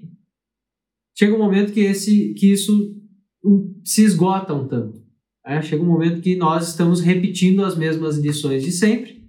chega 1.17 1.35
um 1.35 1.37
momento 1.39 1.73
que 1.73 1.81
esse 1.81 2.33
que 2.35 2.51
isso 2.53 2.95
um, 3.43 3.81
se 3.83 4.03
esgota 4.03 4.53
um 4.53 4.67
tanto. 4.67 5.03
né? 5.45 5.61
Chega 5.61 5.83
um 5.83 5.87
momento 5.87 6.21
que 6.21 6.35
nós 6.37 6.69
estamos 6.69 7.01
repetindo 7.01 7.65
as 7.65 7.75
mesmas 7.77 8.17
lições 8.17 8.63
de 8.63 8.71
sempre 8.71 9.21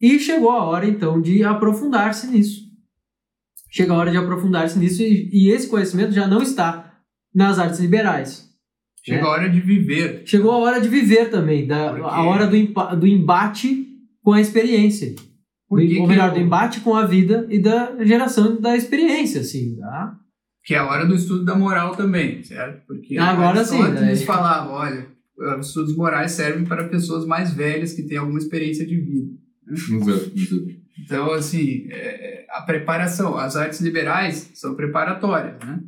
e 0.00 0.18
chegou 0.18 0.50
a 0.50 0.64
hora 0.64 0.88
então 0.88 1.20
de 1.22 1.44
aprofundar-se 1.44 2.26
nisso. 2.26 2.62
Chega 3.70 3.92
a 3.92 3.96
hora 3.96 4.10
de 4.10 4.16
aprofundar-se 4.16 4.76
nisso 4.78 5.02
e, 5.02 5.30
e 5.32 5.48
esse 5.50 5.68
conhecimento 5.68 6.10
já 6.12 6.26
não 6.26 6.42
está 6.42 7.00
nas 7.34 7.58
artes 7.60 7.78
liberais. 7.78 8.50
Chega 9.04 9.20
É. 9.20 9.22
a 9.22 9.28
hora 9.28 9.48
de 9.48 9.60
viver. 9.60 10.22
Chegou 10.26 10.50
a 10.50 10.58
hora 10.58 10.80
de 10.80 10.88
viver 10.88 11.30
também, 11.30 11.66
da, 11.66 11.90
Porque- 11.92 12.02
a 12.04 12.22
hora 12.24 12.46
do, 12.48 12.96
do 12.96 13.06
embate 13.06 13.86
com 14.20 14.32
a 14.32 14.40
experiência. 14.40 15.14
Por 15.72 15.80
que 15.80 15.98
ou 15.98 16.06
melhor, 16.06 16.28
eu- 16.28 16.34
do 16.34 16.40
embate 16.40 16.80
com 16.80 16.94
a 16.94 17.06
vida 17.06 17.46
e 17.50 17.58
da 17.58 18.04
geração 18.04 18.60
da 18.60 18.76
experiência, 18.76 19.40
assim, 19.40 19.76
tá? 19.76 20.18
Que 20.64 20.74
é 20.74 20.78
a 20.78 20.86
hora 20.86 21.06
do 21.06 21.14
estudo 21.14 21.44
da 21.44 21.54
moral 21.56 21.96
também, 21.96 22.42
certo? 22.42 22.86
Porque 22.86 23.16
Agora 23.18 23.64
sim, 23.64 23.80
Aristóteles 23.82 24.20
né? 24.20 24.26
falava, 24.26 24.70
olha, 24.70 25.06
os 25.58 25.68
estudos 25.68 25.96
morais 25.96 26.32
servem 26.32 26.64
para 26.64 26.88
pessoas 26.88 27.24
mais 27.26 27.52
velhas 27.54 27.92
que 27.94 28.02
têm 28.02 28.18
alguma 28.18 28.38
experiência 28.38 28.86
de 28.86 28.96
vida. 29.00 29.32
Exato, 29.70 30.32
exato. 30.36 30.66
Então, 31.04 31.32
assim, 31.32 31.86
é, 31.90 32.44
a 32.50 32.62
preparação, 32.62 33.36
as 33.36 33.56
artes 33.56 33.80
liberais 33.80 34.50
são 34.54 34.74
preparatórias, 34.74 35.56
né? 35.66 35.80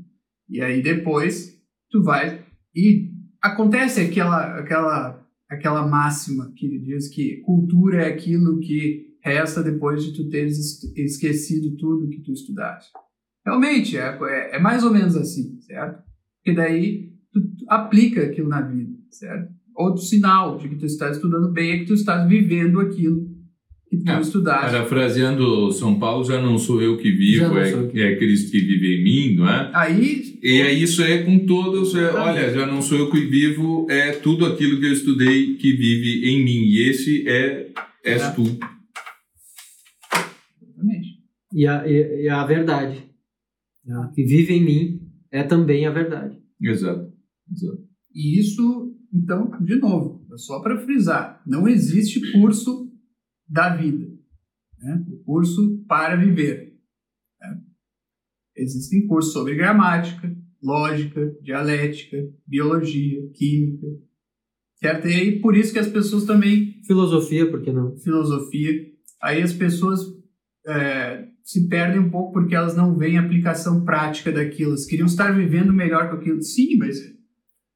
E 0.48 0.60
aí 0.60 0.82
depois 0.82 1.54
tu 1.90 2.02
vai 2.02 2.40
e 2.74 3.10
acontece 3.42 4.00
aquela 4.00 4.58
aquela 4.58 5.22
aquela 5.48 5.86
máxima 5.86 6.50
que 6.56 6.78
diz 6.80 7.08
que 7.08 7.36
cultura 7.42 8.02
é 8.02 8.08
aquilo 8.08 8.58
que 8.60 9.03
resta 9.24 9.62
depois 9.62 10.04
de 10.04 10.12
tu 10.12 10.28
teres 10.28 10.58
es- 10.58 10.92
esquecido 10.96 11.76
tudo 11.76 12.08
que 12.08 12.20
tu 12.20 12.32
estudaste. 12.32 12.90
Realmente, 13.44 13.96
é, 13.96 14.18
é, 14.22 14.56
é 14.56 14.58
mais 14.60 14.84
ou 14.84 14.92
menos 14.92 15.16
assim, 15.16 15.58
certo? 15.60 16.02
Porque 16.42 16.56
daí 16.56 17.10
tu, 17.32 17.40
tu 17.40 17.64
aplica 17.68 18.22
aquilo 18.22 18.48
na 18.48 18.60
vida, 18.60 18.92
certo? 19.10 19.48
Outro 19.76 20.02
sinal 20.02 20.58
de 20.58 20.68
que 20.68 20.76
tu 20.76 20.86
está 20.86 21.10
estudando 21.10 21.50
bem 21.52 21.72
é 21.72 21.78
que 21.78 21.86
tu 21.86 21.94
estás 21.94 22.28
vivendo 22.28 22.80
aquilo 22.80 23.26
que 23.90 23.96
tu 24.04 24.10
É, 24.10 24.20
estudaste. 24.20 24.70
Parafraseando 24.72 25.70
São 25.72 25.98
Paulo, 25.98 26.24
já 26.24 26.40
não 26.40 26.58
sou 26.58 26.80
eu 26.82 26.96
que 26.96 27.10
vivo, 27.10 27.56
é, 27.58 27.72
eu 27.72 27.88
que 27.88 28.00
é 28.00 28.16
Cristo 28.16 28.50
que 28.50 28.60
vive 28.60 28.96
em 29.00 29.04
mim, 29.04 29.36
não 29.36 29.48
é? 29.48 29.70
Aí, 29.74 30.38
E 30.42 30.60
é 30.60 30.72
isso 30.72 31.02
é 31.02 31.22
com 31.22 31.38
todos, 31.40 31.94
é, 31.94 32.10
olha, 32.12 32.52
já 32.52 32.66
não 32.66 32.80
sou 32.82 32.98
eu 32.98 33.10
que 33.10 33.20
vivo, 33.26 33.86
é 33.90 34.12
tudo 34.12 34.46
aquilo 34.46 34.78
que 34.80 34.86
eu 34.86 34.92
estudei 34.92 35.54
que 35.56 35.72
vive 35.72 36.26
em 36.28 36.44
mim. 36.44 36.64
E 36.66 36.88
esse 36.88 37.26
é, 37.28 37.68
és 38.04 38.22
É. 38.22 38.30
tu. 38.30 38.42
E 41.54 41.66
a, 41.68 41.86
e, 41.86 42.24
e 42.24 42.28
a 42.28 42.44
verdade. 42.44 43.08
né? 43.84 44.10
Que 44.14 44.24
vive 44.24 44.54
em 44.54 44.64
mim 44.64 45.12
é 45.30 45.44
também 45.44 45.86
a 45.86 45.90
verdade. 45.90 46.42
Exato. 46.60 47.12
Exato. 47.50 47.82
E 48.12 48.38
isso, 48.40 48.96
então, 49.12 49.50
de 49.60 49.76
novo, 49.76 50.26
é 50.32 50.36
só 50.36 50.60
para 50.60 50.80
frisar, 50.84 51.40
não 51.46 51.68
existe 51.68 52.32
curso 52.32 52.92
da 53.48 53.76
vida, 53.76 54.06
né? 54.80 55.04
o 55.08 55.22
curso 55.24 55.84
para 55.86 56.16
viver. 56.16 56.76
né? 57.40 57.60
Existem 58.56 59.06
cursos 59.06 59.32
sobre 59.32 59.54
gramática, 59.54 60.34
lógica, 60.62 61.36
dialética, 61.42 62.16
biologia, 62.46 63.28
química, 63.34 63.86
certo? 64.76 65.06
E 65.08 65.12
aí, 65.14 65.40
por 65.40 65.56
isso 65.56 65.72
que 65.72 65.78
as 65.78 65.88
pessoas 65.88 66.24
também 66.24 66.80
Filosofia, 66.86 67.48
por 67.50 67.62
que 67.62 67.72
não? 67.72 67.96
filosofia. 67.98 68.72
Aí 69.22 69.42
as 69.42 69.52
pessoas 69.52 70.00
é, 70.66 71.28
se 71.44 71.68
perdem 71.68 72.00
um 72.00 72.10
pouco 72.10 72.32
porque 72.32 72.54
elas 72.54 72.74
não 72.74 72.96
veem 72.96 73.18
a 73.18 73.20
aplicação 73.20 73.84
prática 73.84 74.32
daquilo. 74.32 74.70
Elas 74.70 74.86
queriam 74.86 75.06
estar 75.06 75.30
vivendo 75.32 75.72
melhor 75.72 76.08
com 76.08 76.16
aquilo. 76.16 76.40
Sim, 76.40 76.76
mas 76.78 76.98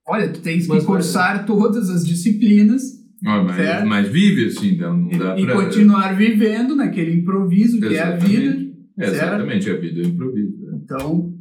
olha, 0.07 0.33
tu 0.33 0.41
tens 0.41 0.63
que 0.67 0.73
Mas, 0.73 0.85
cursar 0.85 1.45
todas 1.45 1.91
as 1.91 2.07
disciplinas 2.07 2.99
Ó, 3.27 3.45
mas, 3.45 3.57
Certo. 3.57 3.87
mas 3.87 4.09
vive 4.09 4.47
assim, 4.47 4.75
então 4.75 4.97
não 4.97 5.11
e, 5.11 5.19
dá 5.19 5.39
e 5.39 5.45
pra... 5.45 5.55
continuar 5.57 6.17
vivendo 6.17 6.77
naquele 6.77 7.15
improviso 7.15 7.81
que 7.81 7.97
é 7.97 8.01
a 8.03 8.17
vida. 8.17 8.47
Exatamente. 8.47 8.69
É, 8.99 9.05
Exatamente, 9.07 9.71
a 9.71 9.77
vida 9.77 10.01
é 10.01 10.05
improviso. 10.05 10.59
né? 10.61 10.79
Então, 10.83 11.35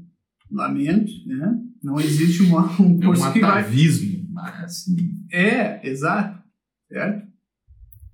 lamento, 0.51 1.11
né? 1.25 1.55
Não 1.83 1.99
existe 1.99 2.43
uma, 2.43 2.65
um 2.81 2.85
É 2.85 2.95
um 2.95 2.99
curso 2.99 3.31
que 3.31 3.39
vai... 3.39 3.61
atavismo, 3.61 4.27
mas 4.31 4.63
assim... 4.63 4.95
É, 5.31 5.87
exato. 5.87 6.41
Certo? 6.91 7.27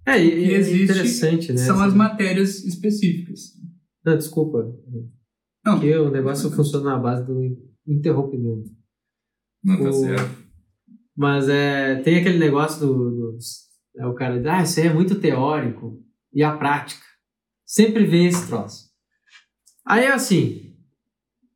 É, 0.06 0.24
e, 0.24 0.28
e 0.28 0.54
é 0.54 0.58
existe 0.58 0.84
interessante, 0.84 1.52
né? 1.54 1.58
São 1.58 1.82
as 1.82 1.94
matérias 1.94 2.64
específicas. 2.66 3.54
Não, 4.06 4.18
desculpa. 4.18 4.60
Não. 5.66 5.76
Porque 5.76 5.96
o 5.96 6.12
negócio 6.12 6.52
funciona 6.52 6.92
na 6.92 6.98
base 7.00 7.26
do 7.26 7.40
interrompimento. 7.88 8.70
Não 9.64 9.78
tá 9.82 9.90
O- 9.90 9.94
certo. 9.94 10.44
Mas 11.16 11.48
é, 11.48 12.02
tem 12.02 12.18
aquele 12.20 12.40
negócio 12.40 12.86
do. 12.86 12.94
do 13.12 13.38
é, 13.98 14.06
o 14.08 14.14
cara 14.16 14.38
diz, 14.38 14.48
ah, 14.48 14.64
isso 14.64 14.80
aí 14.80 14.88
é 14.88 14.94
muito 14.94 15.20
teórico. 15.20 16.02
E 16.34 16.42
a 16.44 16.58
prática. 16.58 17.06
Sempre 17.66 18.06
vem 18.06 18.26
esse 18.28 18.48
troço. 18.48 18.90
Aí 19.86 20.08
assim. 20.08 20.76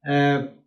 é, 0.05 0.53
o 0.53 0.57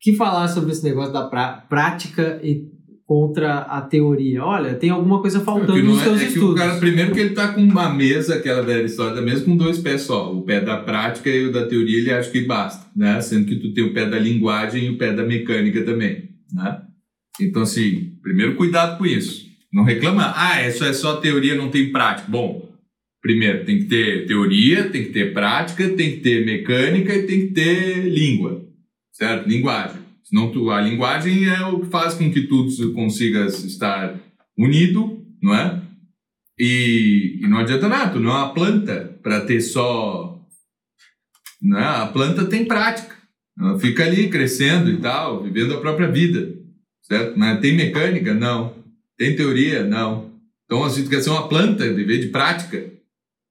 que 0.00 0.14
falar 0.16 0.48
sobre 0.48 0.70
esse 0.70 0.84
negócio 0.84 1.12
da 1.12 1.28
prá- 1.28 1.60
prática 1.68 2.40
e 2.42 2.70
contra 3.08 3.60
a 3.60 3.80
teoria? 3.80 4.44
Olha, 4.44 4.74
tem 4.74 4.90
alguma 4.90 5.22
coisa 5.22 5.40
faltando 5.40 5.82
não 5.82 5.92
nos 5.94 6.02
é- 6.02 6.04
seus 6.04 6.20
é 6.20 6.24
que 6.26 6.32
estudos. 6.34 6.60
cara, 6.60 6.78
primeiro 6.78 7.10
que 7.10 7.20
ele 7.20 7.30
tá 7.30 7.48
com 7.48 7.62
uma 7.62 7.88
mesa, 7.88 8.34
aquela 8.34 8.60
velha 8.60 8.84
história 8.84 9.14
da 9.14 9.22
mesa, 9.22 9.46
com 9.46 9.56
dois 9.56 9.78
pés 9.78 10.02
só. 10.02 10.30
O 10.30 10.42
pé 10.42 10.60
da 10.60 10.76
prática 10.76 11.30
e 11.30 11.46
o 11.46 11.50
da 11.50 11.66
teoria, 11.66 11.96
ele 12.00 12.12
acha 12.12 12.30
que 12.30 12.42
basta, 12.42 12.86
né? 12.94 13.18
Sendo 13.22 13.46
que 13.46 13.56
tu 13.56 13.72
tem 13.72 13.82
o 13.82 13.94
pé 13.94 14.04
da 14.04 14.18
linguagem 14.18 14.84
e 14.84 14.90
o 14.90 14.98
pé 14.98 15.14
da 15.14 15.24
mecânica 15.24 15.82
também, 15.84 16.28
né? 16.52 16.82
Então, 17.40 17.62
assim, 17.62 18.12
primeiro 18.22 18.56
cuidado 18.56 18.98
com 18.98 19.06
isso. 19.06 19.46
Não 19.72 19.84
reclama, 19.84 20.34
ah, 20.36 20.68
isso 20.68 20.84
é 20.84 20.92
só 20.92 21.16
teoria, 21.16 21.54
não 21.54 21.70
tem 21.70 21.90
prática. 21.90 22.30
Bom, 22.30 22.68
primeiro, 23.22 23.64
tem 23.64 23.78
que 23.78 23.84
ter 23.86 24.26
teoria, 24.26 24.90
tem 24.90 25.04
que 25.04 25.12
ter 25.12 25.32
prática, 25.32 25.88
tem 25.88 26.10
que 26.10 26.16
ter 26.18 26.44
mecânica 26.44 27.14
e 27.14 27.22
tem 27.22 27.40
que 27.46 27.54
ter 27.54 28.02
língua, 28.06 28.62
certo? 29.14 29.48
Linguagem. 29.48 30.07
Senão 30.28 30.52
tu, 30.52 30.70
a 30.70 30.78
linguagem 30.78 31.46
é 31.46 31.64
o 31.64 31.80
que 31.80 31.86
faz 31.86 32.12
com 32.12 32.30
que 32.30 32.42
tu 32.42 32.66
consigas 32.92 33.64
estar 33.64 34.14
unido, 34.58 35.24
não 35.42 35.54
é? 35.54 35.80
E, 36.58 37.38
e 37.40 37.46
não 37.46 37.58
adianta 37.58 37.88
nada, 37.88 38.12
tu 38.12 38.20
não 38.20 38.30
é 38.30 38.34
uma 38.34 38.52
planta 38.52 39.18
para 39.22 39.40
ter 39.40 39.62
só. 39.62 40.38
Né? 41.62 41.80
A 41.80 42.06
planta 42.06 42.44
tem 42.44 42.66
prática, 42.66 43.16
ela 43.58 43.78
fica 43.78 44.04
ali 44.04 44.28
crescendo 44.28 44.90
e 44.90 44.98
tal, 44.98 45.42
vivendo 45.42 45.72
a 45.72 45.80
própria 45.80 46.10
vida, 46.10 46.54
certo? 47.02 47.38
Mas 47.38 47.60
tem 47.60 47.74
mecânica? 47.74 48.34
Não. 48.34 48.76
Tem 49.16 49.34
teoria? 49.34 49.82
Não. 49.82 50.30
Então, 50.66 50.84
assim, 50.84 51.04
tu 51.04 51.10
quer 51.10 51.22
ser 51.22 51.30
uma 51.30 51.48
planta, 51.48 51.90
viver 51.94 52.18
de 52.18 52.28
prática. 52.28 52.92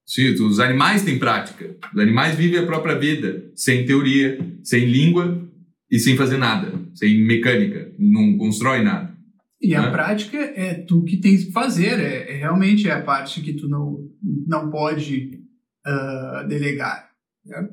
Sim, 0.05 0.29
os 0.29 0.59
animais 0.59 1.03
têm 1.03 1.17
prática. 1.17 1.75
Os 1.91 1.99
animais 1.99 2.35
vivem 2.35 2.59
a 2.59 2.65
própria 2.65 2.97
vida, 2.97 3.51
sem 3.55 3.83
teoria, 3.83 4.37
sem 4.63 4.85
língua 4.85 5.46
e 5.89 5.99
sem 5.99 6.15
fazer 6.17 6.37
nada, 6.37 6.73
sem 6.95 7.25
mecânica, 7.25 7.93
não 7.97 8.37
constrói 8.37 8.83
nada. 8.83 9.15
E 9.61 9.73
a 9.73 9.81
Né? 9.83 9.91
prática 9.91 10.37
é 10.37 10.73
tu 10.75 11.03
que 11.03 11.17
tens 11.17 11.45
que 11.45 11.51
fazer, 11.51 11.99
é, 11.99 12.31
é 12.33 12.37
realmente 12.37 12.87
é 12.87 12.93
a 12.93 13.01
parte 13.01 13.41
que 13.41 13.53
tu 13.53 13.67
não, 13.67 13.97
não 14.45 14.69
pode 14.69 15.41
ah, 15.85 16.45
delegar. 16.47 17.09
né? 17.45 17.69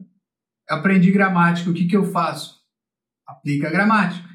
Aprendi 0.70 1.10
gramática, 1.10 1.68
o 1.70 1.74
que, 1.74 1.84
que 1.86 1.96
eu 1.96 2.04
faço? 2.04 2.54
Aplica 3.26 3.68
a 3.68 3.70
gramática 3.70 4.28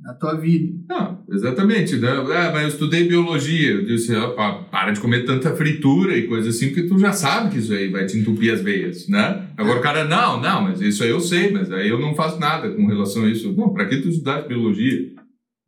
na 0.00 0.14
tua 0.14 0.38
vida. 0.40 0.72
Não, 0.88 1.21
exatamente. 1.32 1.96
Né? 1.96 2.08
Ah, 2.10 2.50
mas 2.52 2.62
eu 2.62 2.68
estudei 2.68 3.08
biologia. 3.08 3.70
Eu 3.72 3.84
disse, 3.84 4.14
ó, 4.14 4.28
pa- 4.30 4.54
para 4.70 4.92
de 4.92 5.00
comer 5.00 5.24
tanta 5.24 5.54
fritura 5.56 6.16
e 6.16 6.26
coisa 6.28 6.50
assim, 6.50 6.68
porque 6.68 6.82
tu 6.88 6.98
já 6.98 7.12
sabe 7.12 7.50
que 7.50 7.58
isso 7.58 7.72
aí 7.72 7.88
vai 7.88 8.06
te 8.06 8.16
entupir 8.18 8.52
as 8.52 8.60
veias, 8.60 9.08
né? 9.08 9.46
Agora 9.56 9.78
o 9.78 9.82
cara, 9.82 10.04
não, 10.04 10.40
não, 10.40 10.62
mas 10.62 10.80
isso 10.80 11.02
aí 11.02 11.10
eu 11.10 11.20
sei, 11.20 11.50
mas 11.50 11.70
aí 11.72 11.88
eu 11.88 11.98
não 11.98 12.14
faço 12.14 12.38
nada 12.38 12.70
com 12.70 12.86
relação 12.86 13.24
a 13.24 13.28
isso. 13.28 13.52
Não, 13.56 13.72
pra 13.72 13.86
que 13.86 13.96
tu 13.98 14.08
estudaste 14.08 14.48
biologia? 14.48 15.00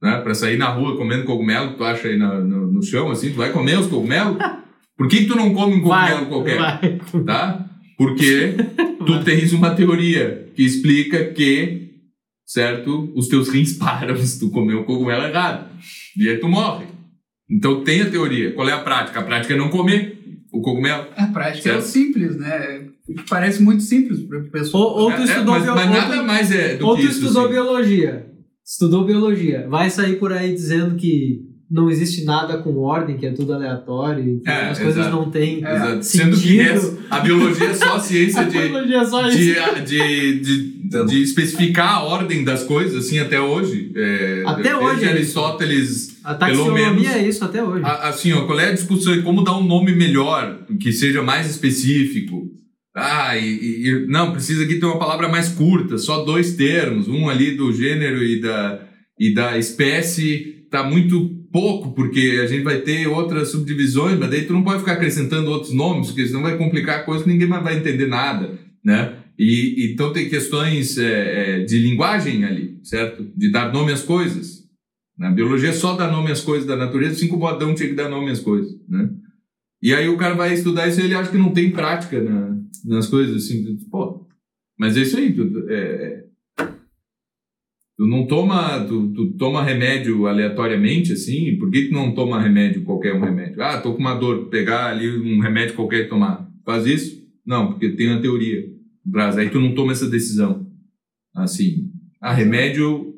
Né? 0.02 0.20
Pra 0.20 0.34
sair 0.34 0.58
na 0.58 0.68
rua 0.68 0.96
comendo 0.96 1.24
cogumelo 1.24 1.70
que 1.72 1.78
tu 1.78 1.84
acha 1.84 2.08
aí 2.08 2.16
na- 2.18 2.38
no, 2.40 2.70
no 2.72 2.82
chão, 2.82 3.10
assim, 3.10 3.30
tu 3.30 3.36
vai 3.36 3.50
comer 3.50 3.78
os 3.78 3.86
cogumelos? 3.86 4.36
Por 4.96 5.08
que, 5.08 5.18
que 5.18 5.26
tu 5.26 5.34
não 5.36 5.52
come 5.54 5.74
um 5.76 5.80
cogumelo 5.80 6.16
Vai, 6.20 6.26
qualquer? 6.28 6.58
vai. 6.58 7.00
tá? 7.24 7.66
Porque 7.96 8.54
tu 9.06 9.22
tens 9.24 9.52
uma 9.52 9.70
teoria 9.70 10.48
que 10.54 10.62
explica 10.64 11.24
que, 11.24 11.93
certo, 12.44 13.12
os 13.14 13.28
teus 13.28 13.48
rins 13.48 13.74
param 13.78 14.16
se 14.16 14.38
tu 14.38 14.50
comer 14.50 14.74
o 14.74 14.84
cogumelo 14.84 15.22
errado. 15.24 15.68
E 16.16 16.28
aí 16.28 16.38
tu 16.38 16.48
morre. 16.48 16.86
Então 17.50 17.84
tem 17.84 18.02
a 18.02 18.10
teoria. 18.10 18.52
Qual 18.52 18.68
é 18.68 18.72
a 18.72 18.78
prática? 18.80 19.20
A 19.20 19.22
prática 19.22 19.54
é 19.54 19.56
não 19.56 19.68
comer 19.68 20.18
o 20.52 20.60
cogumelo. 20.60 21.06
A 21.16 21.26
prática 21.26 21.68
é 21.68 21.72
o 21.72 21.82
Certo. 21.82 21.86
simples, 21.92 22.36
né? 22.36 22.88
Parece 23.28 23.62
muito 23.62 23.82
simples 23.82 24.20
para 24.20 24.38
o 24.38 24.50
pessoal. 24.50 24.82
Ou, 24.82 25.00
ou 25.02 25.12
tu 25.12 25.20
É, 25.20 25.24
estudou, 25.24 25.54
mas, 25.54 25.62
bio- 25.64 25.74
mas 25.74 25.86
ou 25.88 25.92
nada 25.94 26.16
tu- 26.18 26.24
mais 26.26 26.50
é 26.52 26.76
do 26.76 26.86
ou 26.86 26.96
que 26.96 27.02
tu 27.02 27.08
isso. 27.08 27.18
estudou 27.20 27.42
assim. 27.44 27.52
biologia. 27.52 28.26
Estudou 28.64 29.04
biologia. 29.04 29.66
Vai 29.68 29.90
sair 29.90 30.16
por 30.18 30.32
aí 30.32 30.54
dizendo 30.54 30.94
que 30.96 31.42
não 31.70 31.90
existe 31.90 32.24
nada 32.24 32.58
com 32.58 32.76
ordem, 32.78 33.16
que 33.16 33.26
é 33.26 33.32
tudo 33.32 33.52
aleatório, 33.54 34.40
que 34.40 34.48
É, 34.48 34.68
as 34.70 34.78
coisas 34.78 34.98
exato. 35.06 35.16
não 35.16 35.30
têm. 35.30 35.64
É. 35.64 35.74
Exato. 35.74 36.02
Sendo 36.04 36.36
que 36.36 36.42
sentido. 36.42 36.60
essa- 36.70 36.98
a 37.10 37.20
biologia 37.20 37.66
é 37.68 37.74
só 37.74 37.96
a 37.96 38.00
ciência 38.00 38.40
A 38.42 38.44
de, 38.44 38.94
é 38.94 39.04
só 39.04 39.26
isso. 39.28 39.38
de, 39.38 39.54
de, 39.84 40.38
de, 40.42 41.06
de 41.06 41.22
especificar 41.22 41.94
a 41.96 42.02
ordem 42.04 42.44
das 42.44 42.62
coisas, 42.64 43.04
assim, 43.06 43.18
até 43.18 43.40
hoje. 43.40 43.92
É, 43.96 44.42
Até 44.46 44.76
hoje 44.76 45.04
é. 45.04 45.08
Aristóteles 45.08 46.18
A 46.22 46.34
pelo 46.34 46.50
taxonomia 46.58 46.90
menos- 46.92 47.06
é 47.16 47.28
isso 47.28 47.44
até 47.44 47.62
hoje. 47.62 47.84
A- 47.84 48.08
Assim, 48.08 48.32
ó, 48.32 48.44
qual 48.46 48.60
é 48.60 48.68
a 48.68 48.72
discussão? 48.74 49.14
e 49.14 49.22
Como 49.22 49.42
dar 49.42 49.56
um 49.58 49.64
nome 49.66 49.94
melhor, 49.94 50.60
que 50.80 50.92
seja 50.92 51.22
mais 51.22 51.48
específico? 51.50 52.42
Ah, 52.96 53.36
e, 53.36 53.44
e- 53.44 53.88
e- 53.88 54.06
não, 54.06 54.32
precisa 54.32 54.62
aqui 54.64 54.78
ter 54.78 54.86
uma 54.86 54.98
palavra 54.98 55.28
mais 55.28 55.48
curta, 55.48 55.98
só 55.98 56.24
dois 56.24 56.52
termos, 56.54 57.08
um 57.08 57.28
ali 57.28 57.56
do 57.56 57.72
gênero 57.72 58.22
e 58.22 58.40
da, 58.40 58.80
e 59.18 59.34
da 59.34 59.58
espécie, 59.58 60.66
tá 60.70 60.84
muito 60.84 61.30
pouco, 61.54 61.92
porque 61.92 62.40
a 62.42 62.48
gente 62.48 62.64
vai 62.64 62.80
ter 62.80 63.06
outras 63.06 63.50
subdivisões, 63.52 64.18
mas 64.18 64.28
daí 64.28 64.44
tu 64.44 64.52
não 64.52 64.64
pode 64.64 64.80
ficar 64.80 64.94
acrescentando 64.94 65.52
outros 65.52 65.72
nomes, 65.72 66.08
porque 66.08 66.26
senão 66.26 66.42
vai 66.42 66.58
complicar 66.58 66.98
a 66.98 67.02
coisa 67.04 67.24
ninguém 67.24 67.46
mais 67.46 67.62
vai 67.62 67.78
entender 67.78 68.08
nada, 68.08 68.58
né? 68.84 69.18
E, 69.38 69.92
então 69.92 70.12
tem 70.12 70.28
questões 70.28 70.98
é, 70.98 71.60
é, 71.60 71.64
de 71.64 71.78
linguagem 71.78 72.44
ali, 72.44 72.80
certo? 72.82 73.24
De 73.36 73.52
dar 73.52 73.72
nome 73.72 73.92
às 73.92 74.02
coisas. 74.02 74.64
Na 75.16 75.30
biologia 75.30 75.72
só 75.72 75.94
dá 75.94 76.10
nome 76.10 76.32
às 76.32 76.40
coisas 76.40 76.66
da 76.66 76.74
natureza, 76.74 77.12
assim 77.12 77.28
como 77.28 77.46
Adão 77.46 77.72
tinha 77.72 77.88
que 77.88 77.94
dar 77.94 78.08
nome 78.08 78.32
às 78.32 78.40
coisas, 78.40 78.74
né? 78.88 79.08
E 79.80 79.94
aí 79.94 80.08
o 80.08 80.16
cara 80.16 80.34
vai 80.34 80.54
estudar 80.54 80.88
isso 80.88 81.00
e 81.00 81.04
ele 81.04 81.14
acha 81.14 81.30
que 81.30 81.38
não 81.38 81.52
tem 81.52 81.70
prática 81.70 82.20
na, 82.20 82.58
nas 82.84 83.06
coisas, 83.06 83.44
assim, 83.44 83.76
pô, 83.88 84.26
mas 84.76 84.96
é 84.96 85.02
isso 85.02 85.16
aí, 85.16 85.32
tu, 85.32 85.66
é, 85.68 85.74
é, 85.74 86.23
tu 87.96 88.06
não 88.06 88.26
toma, 88.26 88.80
tu, 88.80 89.12
tu, 89.12 89.32
toma 89.32 89.62
remédio 89.62 90.26
aleatoriamente, 90.26 91.12
assim, 91.12 91.56
por 91.56 91.70
que 91.70 91.88
tu 91.88 91.94
não 91.94 92.14
toma 92.14 92.40
remédio, 92.40 92.82
qualquer 92.82 93.14
um 93.14 93.20
remédio? 93.20 93.62
Ah, 93.62 93.80
tô 93.80 93.92
com 93.92 94.00
uma 94.00 94.14
dor, 94.14 94.48
pegar 94.48 94.86
ali 94.86 95.08
um 95.08 95.40
remédio 95.40 95.74
qualquer 95.74 96.00
e 96.00 96.08
tomar. 96.08 96.48
Faz 96.64 96.86
isso? 96.86 97.22
Não, 97.46 97.68
porque 97.68 97.90
tem 97.90 98.08
uma 98.08 98.20
teoria. 98.20 98.64
Aí 99.36 99.50
tu 99.50 99.60
não 99.60 99.74
toma 99.74 99.92
essa 99.92 100.08
decisão. 100.08 100.66
Assim, 101.34 101.90
ah, 102.20 102.32
remédio, 102.32 103.14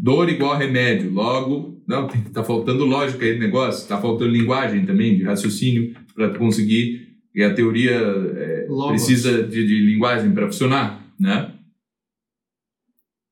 dor 0.00 0.28
igual 0.28 0.52
a 0.52 0.58
remédio, 0.58 1.12
logo, 1.12 1.82
não, 1.86 2.06
tá 2.32 2.44
faltando 2.44 2.84
lógica 2.84 3.24
aí 3.24 3.34
no 3.34 3.40
negócio, 3.40 3.88
tá 3.88 4.00
faltando 4.00 4.30
linguagem 4.30 4.84
também, 4.84 5.16
de 5.16 5.24
raciocínio, 5.24 5.94
para 6.14 6.30
tu 6.30 6.38
conseguir 6.38 7.08
e 7.38 7.42
a 7.44 7.54
teoria 7.54 7.92
é, 7.92 8.66
precisa 8.88 9.44
de, 9.44 9.64
de 9.64 9.80
linguagem 9.86 10.32
para 10.32 10.46
funcionar, 10.46 11.06
né? 11.20 11.52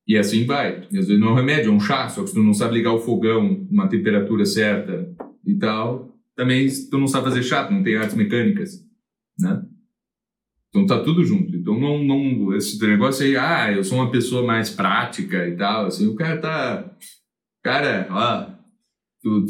E 0.06 0.16
assim 0.16 0.44
vai. 0.44 0.86
E 0.90 0.98
às 0.98 1.06
vezes 1.06 1.20
não 1.20 1.28
é 1.28 1.32
um 1.32 1.36
remédio, 1.36 1.70
é 1.70 1.74
um 1.74 1.80
chá, 1.80 2.08
só 2.08 2.22
que 2.22 2.28
se 2.28 2.34
tu 2.34 2.42
não 2.42 2.54
sabe 2.54 2.74
ligar 2.74 2.92
o 2.92 3.00
fogão 3.00 3.66
uma 3.70 3.88
temperatura 3.88 4.44
certa 4.44 5.08
e 5.44 5.54
tal, 5.54 6.16
também 6.34 6.68
tu 6.90 6.98
não 6.98 7.06
sabe 7.06 7.24
fazer 7.24 7.42
chá, 7.42 7.64
tu 7.64 7.72
não 7.72 7.82
tem 7.82 7.96
artes 7.96 8.14
mecânicas, 8.14 8.84
né? 9.38 9.62
Então 10.68 10.86
tá 10.86 11.02
tudo 11.02 11.24
junto. 11.24 11.56
Então 11.56 11.78
não, 11.78 12.04
não 12.04 12.54
esse 12.54 12.80
negócio 12.86 13.24
aí, 13.24 13.36
ah, 13.36 13.72
eu 13.72 13.82
sou 13.82 13.98
uma 13.98 14.10
pessoa 14.10 14.46
mais 14.46 14.70
prática 14.70 15.48
e 15.48 15.56
tal, 15.56 15.86
assim, 15.86 16.06
o 16.06 16.14
cara 16.14 16.38
tá, 16.38 16.96
cara, 17.62 18.06
ó, 18.10 18.54
tudo 19.22 19.46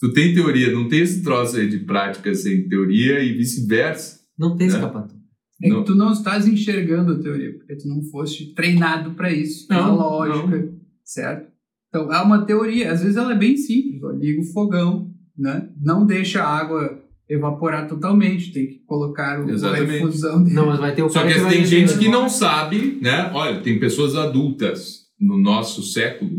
Tu 0.00 0.10
tem 0.14 0.32
teoria, 0.32 0.72
não 0.72 0.88
tem 0.88 1.00
esse 1.00 1.22
troço 1.22 1.58
aí 1.58 1.68
de 1.68 1.80
prática 1.80 2.34
sem 2.34 2.66
teoria 2.66 3.20
e 3.20 3.34
vice-versa. 3.34 4.20
Não 4.38 4.56
tem 4.56 4.66
né? 4.66 4.72
escapatória. 4.74 5.19
É 5.62 5.68
que 5.68 5.84
tu 5.84 5.94
não 5.94 6.12
estás 6.12 6.46
enxergando 6.46 7.12
a 7.12 7.18
teoria, 7.18 7.52
porque 7.52 7.76
tu 7.76 7.88
não 7.88 8.02
foste 8.04 8.54
treinado 8.54 9.12
para 9.12 9.30
isso, 9.30 9.66
não, 9.68 9.96
lógica, 9.96 10.56
não. 10.56 10.72
certo? 11.04 11.50
Então, 11.88 12.10
há 12.10 12.22
uma 12.22 12.46
teoria, 12.46 12.92
às 12.92 13.02
vezes 13.02 13.16
ela 13.16 13.32
é 13.32 13.38
bem 13.38 13.56
simples, 13.56 14.02
ó, 14.02 14.10
liga 14.12 14.40
o 14.40 14.52
fogão, 14.52 15.10
né? 15.36 15.68
Não 15.80 16.06
deixa 16.06 16.42
a 16.42 16.48
água 16.48 17.02
evaporar 17.28 17.86
totalmente, 17.86 18.52
tem 18.52 18.68
que 18.68 18.78
colocar 18.86 19.40
o, 19.40 19.50
a 19.50 19.96
infusão 19.96 20.42
dele. 20.42 20.54
Não, 20.54 20.66
mas 20.66 20.80
vai 20.80 20.94
ter 20.94 21.02
o 21.02 21.08
Só 21.08 21.26
que, 21.26 21.34
que 21.34 21.48
tem 21.48 21.64
gente 21.64 21.98
que 21.98 22.08
não 22.08 22.28
sabe, 22.28 22.98
né? 23.02 23.30
Olha, 23.34 23.60
tem 23.60 23.78
pessoas 23.78 24.16
adultas 24.16 25.00
no 25.20 25.36
nosso 25.36 25.82
século 25.82 26.30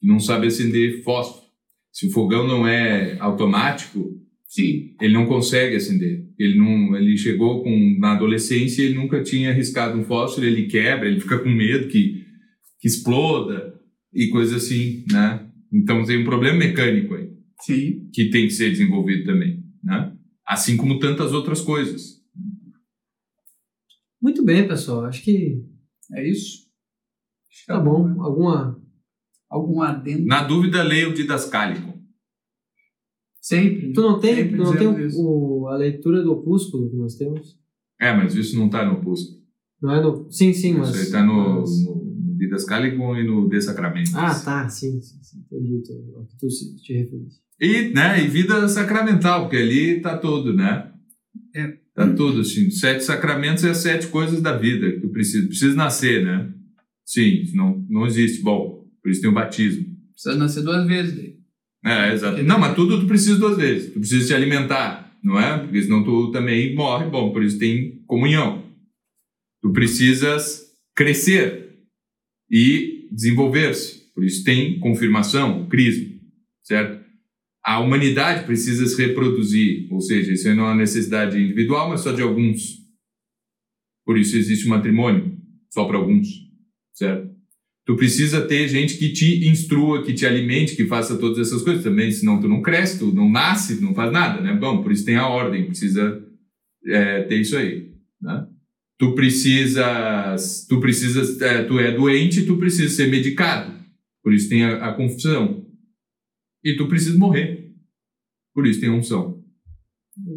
que 0.00 0.06
não 0.06 0.18
sabem 0.18 0.48
acender 0.48 1.02
fósforo 1.02 1.46
se 1.96 2.06
o 2.06 2.10
fogão 2.10 2.46
não 2.46 2.68
é 2.68 3.16
automático, 3.20 4.20
sim, 4.44 4.94
ele 5.00 5.14
não 5.14 5.24
consegue 5.24 5.76
acender. 5.76 6.25
Ele 6.38 6.58
não, 6.58 6.96
ele 6.96 7.16
chegou 7.16 7.62
com 7.62 7.96
na 7.98 8.12
adolescência, 8.12 8.82
ele 8.82 8.94
nunca 8.94 9.22
tinha 9.22 9.50
arriscado 9.50 9.98
um 9.98 10.04
fósforo, 10.04 10.46
ele 10.46 10.66
quebra, 10.66 11.08
ele 11.08 11.20
fica 11.20 11.38
com 11.38 11.48
medo 11.48 11.88
que, 11.88 12.24
que 12.78 12.86
exploda 12.86 13.74
e 14.12 14.28
coisa 14.28 14.56
assim, 14.56 15.04
né? 15.10 15.48
Então 15.72 16.04
tem 16.04 16.18
um 16.18 16.24
problema 16.24 16.58
mecânico 16.58 17.14
aí. 17.14 17.30
Sim. 17.60 18.10
Que 18.12 18.30
tem 18.30 18.46
que 18.46 18.52
ser 18.52 18.70
desenvolvido 18.70 19.24
também, 19.24 19.64
né? 19.82 20.12
Assim 20.46 20.76
como 20.76 20.98
tantas 20.98 21.32
outras 21.32 21.60
coisas. 21.60 22.16
Muito 24.20 24.44
bem, 24.44 24.68
pessoal. 24.68 25.06
Acho 25.06 25.22
que 25.22 25.62
é 26.12 26.28
isso. 26.28 26.66
Acho 27.50 27.60
que 27.60 27.66
tá, 27.66 27.74
tá 27.74 27.80
bom. 27.80 28.14
bom. 28.14 28.22
Alguma 28.22 28.86
algum 29.48 29.80
adendo. 29.80 30.26
Na 30.26 30.42
dúvida, 30.42 30.82
leia 30.82 31.08
o 31.08 31.14
Didascálico. 31.14 31.95
Sempre. 33.46 33.92
Tu 33.92 34.02
não 34.02 34.18
tem, 34.18 34.50
tu 34.50 34.56
não 34.56 34.76
tem 34.76 34.88
o, 34.88 35.68
a 35.68 35.76
leitura 35.76 36.20
do 36.20 36.32
opúsculo 36.32 36.90
que 36.90 36.96
nós 36.96 37.14
temos? 37.14 37.56
É, 38.00 38.12
mas 38.12 38.34
isso 38.34 38.58
não 38.58 38.66
está 38.66 38.84
no 38.84 38.94
opúsculo. 38.94 39.38
Não 39.80 39.94
é 39.94 40.02
no. 40.02 40.28
Sim, 40.32 40.52
sim, 40.52 40.72
mas. 40.72 40.88
Isso 40.88 40.98
aí 40.98 41.04
está 41.04 41.24
no, 41.24 41.60
mas... 41.60 41.84
no 41.84 42.36
Didascálico 42.36 42.96
e 43.14 43.24
no 43.24 43.48
De 43.48 43.60
Sacramentos. 43.60 44.12
Ah, 44.16 44.34
tá, 44.34 44.68
sim, 44.68 45.00
sim, 45.00 45.22
sim. 45.22 45.44
Entendi 45.46 45.76
o 45.76 46.26
que 46.26 46.36
tu 46.40 46.48
te 46.82 46.92
referiste. 46.92 47.40
E, 47.60 47.94
né, 47.94 48.20
e 48.20 48.26
vida 48.26 48.68
sacramental, 48.68 49.42
porque 49.42 49.58
ali 49.58 49.98
está 49.98 50.18
tudo, 50.18 50.52
né? 50.52 50.90
É. 51.54 51.78
Tá 51.94 52.12
tudo, 52.14 52.40
assim. 52.40 52.68
Sete 52.68 53.04
sacramentos 53.04 53.62
é 53.62 53.72
sete 53.74 54.08
coisas 54.08 54.42
da 54.42 54.58
vida 54.58 54.90
que 54.90 55.02
tu 55.02 55.08
precisa. 55.10 55.46
Precisa 55.46 55.76
nascer, 55.76 56.24
né? 56.24 56.52
Sim, 57.04 57.44
não, 57.54 57.86
não 57.88 58.06
existe. 58.06 58.42
Bom, 58.42 58.84
por 59.00 59.08
isso 59.08 59.20
tem 59.20 59.30
o 59.30 59.34
batismo. 59.34 59.86
Precisa 60.14 60.34
nascer 60.34 60.64
duas 60.64 60.84
vezes. 60.84 61.14
Daí. 61.16 61.36
É, 61.84 62.12
exato. 62.12 62.42
Não, 62.42 62.58
mas 62.58 62.74
tudo 62.74 63.00
tu 63.00 63.06
precisa 63.06 63.38
duas 63.38 63.56
vezes. 63.56 63.92
Tu 63.92 64.00
precisa 64.00 64.26
te 64.26 64.34
alimentar, 64.34 65.16
não 65.22 65.38
é? 65.38 65.58
Porque 65.58 65.82
senão 65.82 66.02
tu 66.04 66.30
também 66.30 66.74
morre. 66.74 67.08
Bom, 67.08 67.32
por 67.32 67.44
isso 67.44 67.58
tem 67.58 68.02
comunhão. 68.06 68.64
Tu 69.62 69.72
precisas 69.72 70.66
crescer 70.94 71.78
e 72.50 73.08
desenvolver-se. 73.12 74.12
Por 74.14 74.24
isso 74.24 74.42
tem 74.44 74.78
confirmação, 74.80 75.62
o 75.62 75.68
crisma, 75.68 76.18
certo? 76.62 77.04
A 77.62 77.80
humanidade 77.80 78.46
precisa 78.46 78.86
se 78.86 78.96
reproduzir, 79.04 79.92
ou 79.92 80.00
seja, 80.00 80.32
isso 80.32 80.48
não 80.54 80.66
é 80.66 80.68
uma 80.68 80.76
necessidade 80.76 81.36
individual, 81.36 81.88
mas 81.88 82.00
só 82.00 82.12
de 82.12 82.22
alguns. 82.22 82.78
Por 84.04 84.16
isso 84.16 84.36
existe 84.36 84.66
o 84.66 84.70
matrimônio, 84.70 85.36
só 85.70 85.84
para 85.84 85.96
alguns, 85.96 86.28
certo? 86.94 87.25
Tu 87.86 87.94
precisa 87.94 88.44
ter 88.44 88.66
gente 88.66 88.98
que 88.98 89.12
te 89.12 89.48
instrua, 89.48 90.02
que 90.02 90.12
te 90.12 90.26
alimente, 90.26 90.74
que 90.74 90.86
faça 90.86 91.16
todas 91.16 91.38
essas 91.38 91.62
coisas 91.62 91.84
também, 91.84 92.10
senão 92.10 92.40
tu 92.40 92.48
não 92.48 92.60
cresce, 92.60 92.98
tu 92.98 93.14
não 93.14 93.30
nasce, 93.30 93.80
não 93.80 93.94
faz 93.94 94.12
nada, 94.12 94.42
né? 94.42 94.52
Bom, 94.54 94.82
por 94.82 94.90
isso 94.90 95.04
tem 95.04 95.14
a 95.14 95.28
ordem, 95.28 95.66
precisa 95.66 96.20
é, 96.84 97.22
ter 97.22 97.40
isso 97.40 97.56
aí, 97.56 97.92
né? 98.20 98.48
Tu 98.98 99.14
precisas, 99.14 100.66
tu 100.68 100.80
precisas, 100.80 101.40
é, 101.40 101.62
tu 101.62 101.78
é 101.78 101.94
doente, 101.94 102.44
tu 102.44 102.56
precisa 102.56 102.92
ser 102.92 103.08
medicado, 103.08 103.72
por 104.20 104.34
isso 104.34 104.48
tem 104.48 104.64
a, 104.64 104.88
a 104.88 104.94
confusão. 104.94 105.64
E 106.64 106.74
tu 106.74 106.88
precisa 106.88 107.16
morrer, 107.16 107.72
por 108.52 108.66
isso 108.66 108.80
tem 108.80 108.88
a 108.88 108.94
unção. 108.94 109.44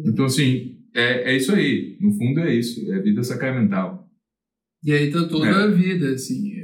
Então, 0.06 0.26
assim, 0.26 0.78
é, 0.94 1.32
é 1.32 1.36
isso 1.36 1.52
aí, 1.52 1.96
no 2.00 2.12
fundo 2.12 2.38
é 2.40 2.54
isso, 2.54 2.92
é 2.92 3.00
vida 3.00 3.24
sacramental. 3.24 4.08
E 4.84 4.92
aí 4.92 5.10
tá 5.10 5.26
toda 5.26 5.46
é. 5.46 5.50
a 5.50 5.66
vida, 5.66 6.12
assim, 6.12 6.59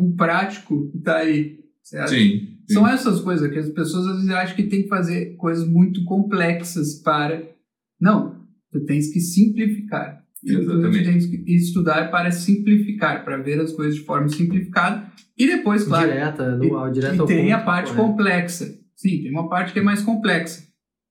o 0.00 0.14
prático 0.14 0.90
está 0.94 1.18
aí. 1.18 1.58
Certo? 1.82 2.10
Sim, 2.10 2.16
sim. 2.16 2.74
São 2.74 2.86
essas 2.86 3.20
coisas 3.20 3.50
que 3.50 3.58
as 3.58 3.68
pessoas 3.70 4.06
às 4.06 4.16
vezes 4.16 4.30
acham 4.30 4.56
que 4.56 4.64
tem 4.64 4.82
que 4.82 4.88
fazer 4.88 5.36
coisas 5.36 5.66
muito 5.66 6.04
complexas 6.04 6.94
para. 7.02 7.50
Não, 8.00 8.44
tu 8.70 8.84
tens 8.84 9.12
que 9.12 9.20
simplificar. 9.20 10.20
Exatamente. 10.42 10.98
Tu 10.98 11.04
tens 11.04 11.26
que 11.26 11.52
estudar 11.52 12.10
para 12.10 12.30
simplificar, 12.30 13.24
para 13.24 13.36
ver 13.36 13.60
as 13.60 13.72
coisas 13.72 13.96
de 13.96 14.04
forma 14.04 14.28
simplificada. 14.28 15.10
E 15.36 15.46
depois, 15.46 15.84
claro. 15.84 16.08
Direta, 16.08 16.56
no, 16.56 16.88
e, 16.88 16.92
direto 16.92 17.16
e 17.16 17.20
ao 17.20 17.26
tem 17.26 17.42
ponto, 17.42 17.54
a 17.54 17.60
parte 17.60 17.92
complexa. 17.94 18.66
Sim, 18.96 19.22
tem 19.22 19.30
uma 19.30 19.48
parte 19.48 19.72
que 19.72 19.78
é 19.78 19.82
mais 19.82 20.02
complexa. 20.02 20.62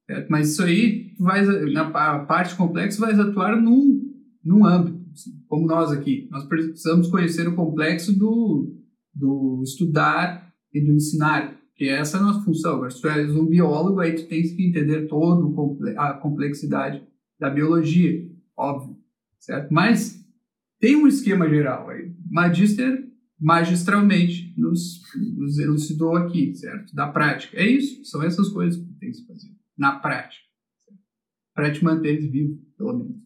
Certo? 0.07 0.27
Mas 0.29 0.49
isso 0.49 0.63
aí, 0.63 1.13
tu 1.15 1.23
vais, 1.23 1.47
na 1.73 1.89
parte 2.25 2.55
complexa, 2.55 2.99
vais 2.99 3.19
atuar 3.19 3.59
num, 3.59 4.01
num 4.43 4.65
âmbito. 4.65 4.99
Assim, 5.11 5.31
como 5.47 5.67
nós 5.67 5.91
aqui. 5.91 6.27
Nós 6.31 6.45
precisamos 6.45 7.07
conhecer 7.07 7.47
o 7.47 7.55
complexo 7.55 8.17
do, 8.17 8.78
do 9.13 9.61
estudar 9.63 10.53
e 10.73 10.85
do 10.85 10.93
ensinar, 10.93 11.59
que 11.75 11.87
essa 11.87 12.17
é 12.17 12.19
a 12.19 12.23
nossa 12.23 12.41
função. 12.43 12.89
Se 12.89 13.01
tu 13.01 13.07
és 13.07 13.35
um 13.35 13.45
biólogo, 13.45 13.99
aí 13.99 14.13
tu 14.13 14.27
tens 14.27 14.51
que 14.51 14.67
entender 14.67 15.07
todo 15.07 15.77
a 15.97 16.13
complexidade 16.13 17.01
da 17.39 17.49
biologia, 17.49 18.29
óbvio, 18.57 18.97
certo? 19.39 19.73
Mas 19.73 20.19
tem 20.79 20.95
um 20.95 21.07
esquema 21.07 21.49
geral 21.49 21.89
aí. 21.89 22.13
Magister 22.29 23.09
magistralmente 23.39 24.53
nos, 24.57 25.01
nos 25.37 25.57
elucidou 25.57 26.17
aqui, 26.17 26.53
certo? 26.55 26.93
Da 26.93 27.07
prática. 27.07 27.57
É 27.57 27.65
isso, 27.65 28.03
são 28.03 28.21
essas 28.21 28.49
coisas 28.49 28.81
que 28.81 28.93
tem 28.95 29.11
que 29.11 29.25
fazer 29.25 29.49
na 29.77 29.97
prática. 29.97 30.43
Para 31.53 31.71
te 31.71 31.83
manter 31.83 32.17
vivo, 32.29 32.59
pelo 32.77 32.97
menos. 32.97 33.17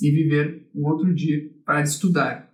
E 0.00 0.10
viver 0.10 0.70
um 0.74 0.86
outro 0.86 1.12
dia 1.12 1.50
para 1.64 1.82
estudar. 1.82 2.49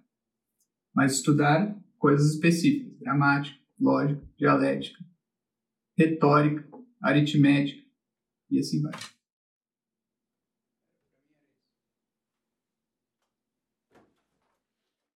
Mas 0.96 1.12
estudar 1.12 1.78
coisas 1.98 2.32
específicas, 2.32 2.98
gramática, 2.98 3.58
lógica, 3.78 4.26
dialética, 4.38 5.04
retórica, 5.96 6.66
aritmética 7.02 7.86
e 8.50 8.58
assim 8.58 8.80
vai. 8.80 8.92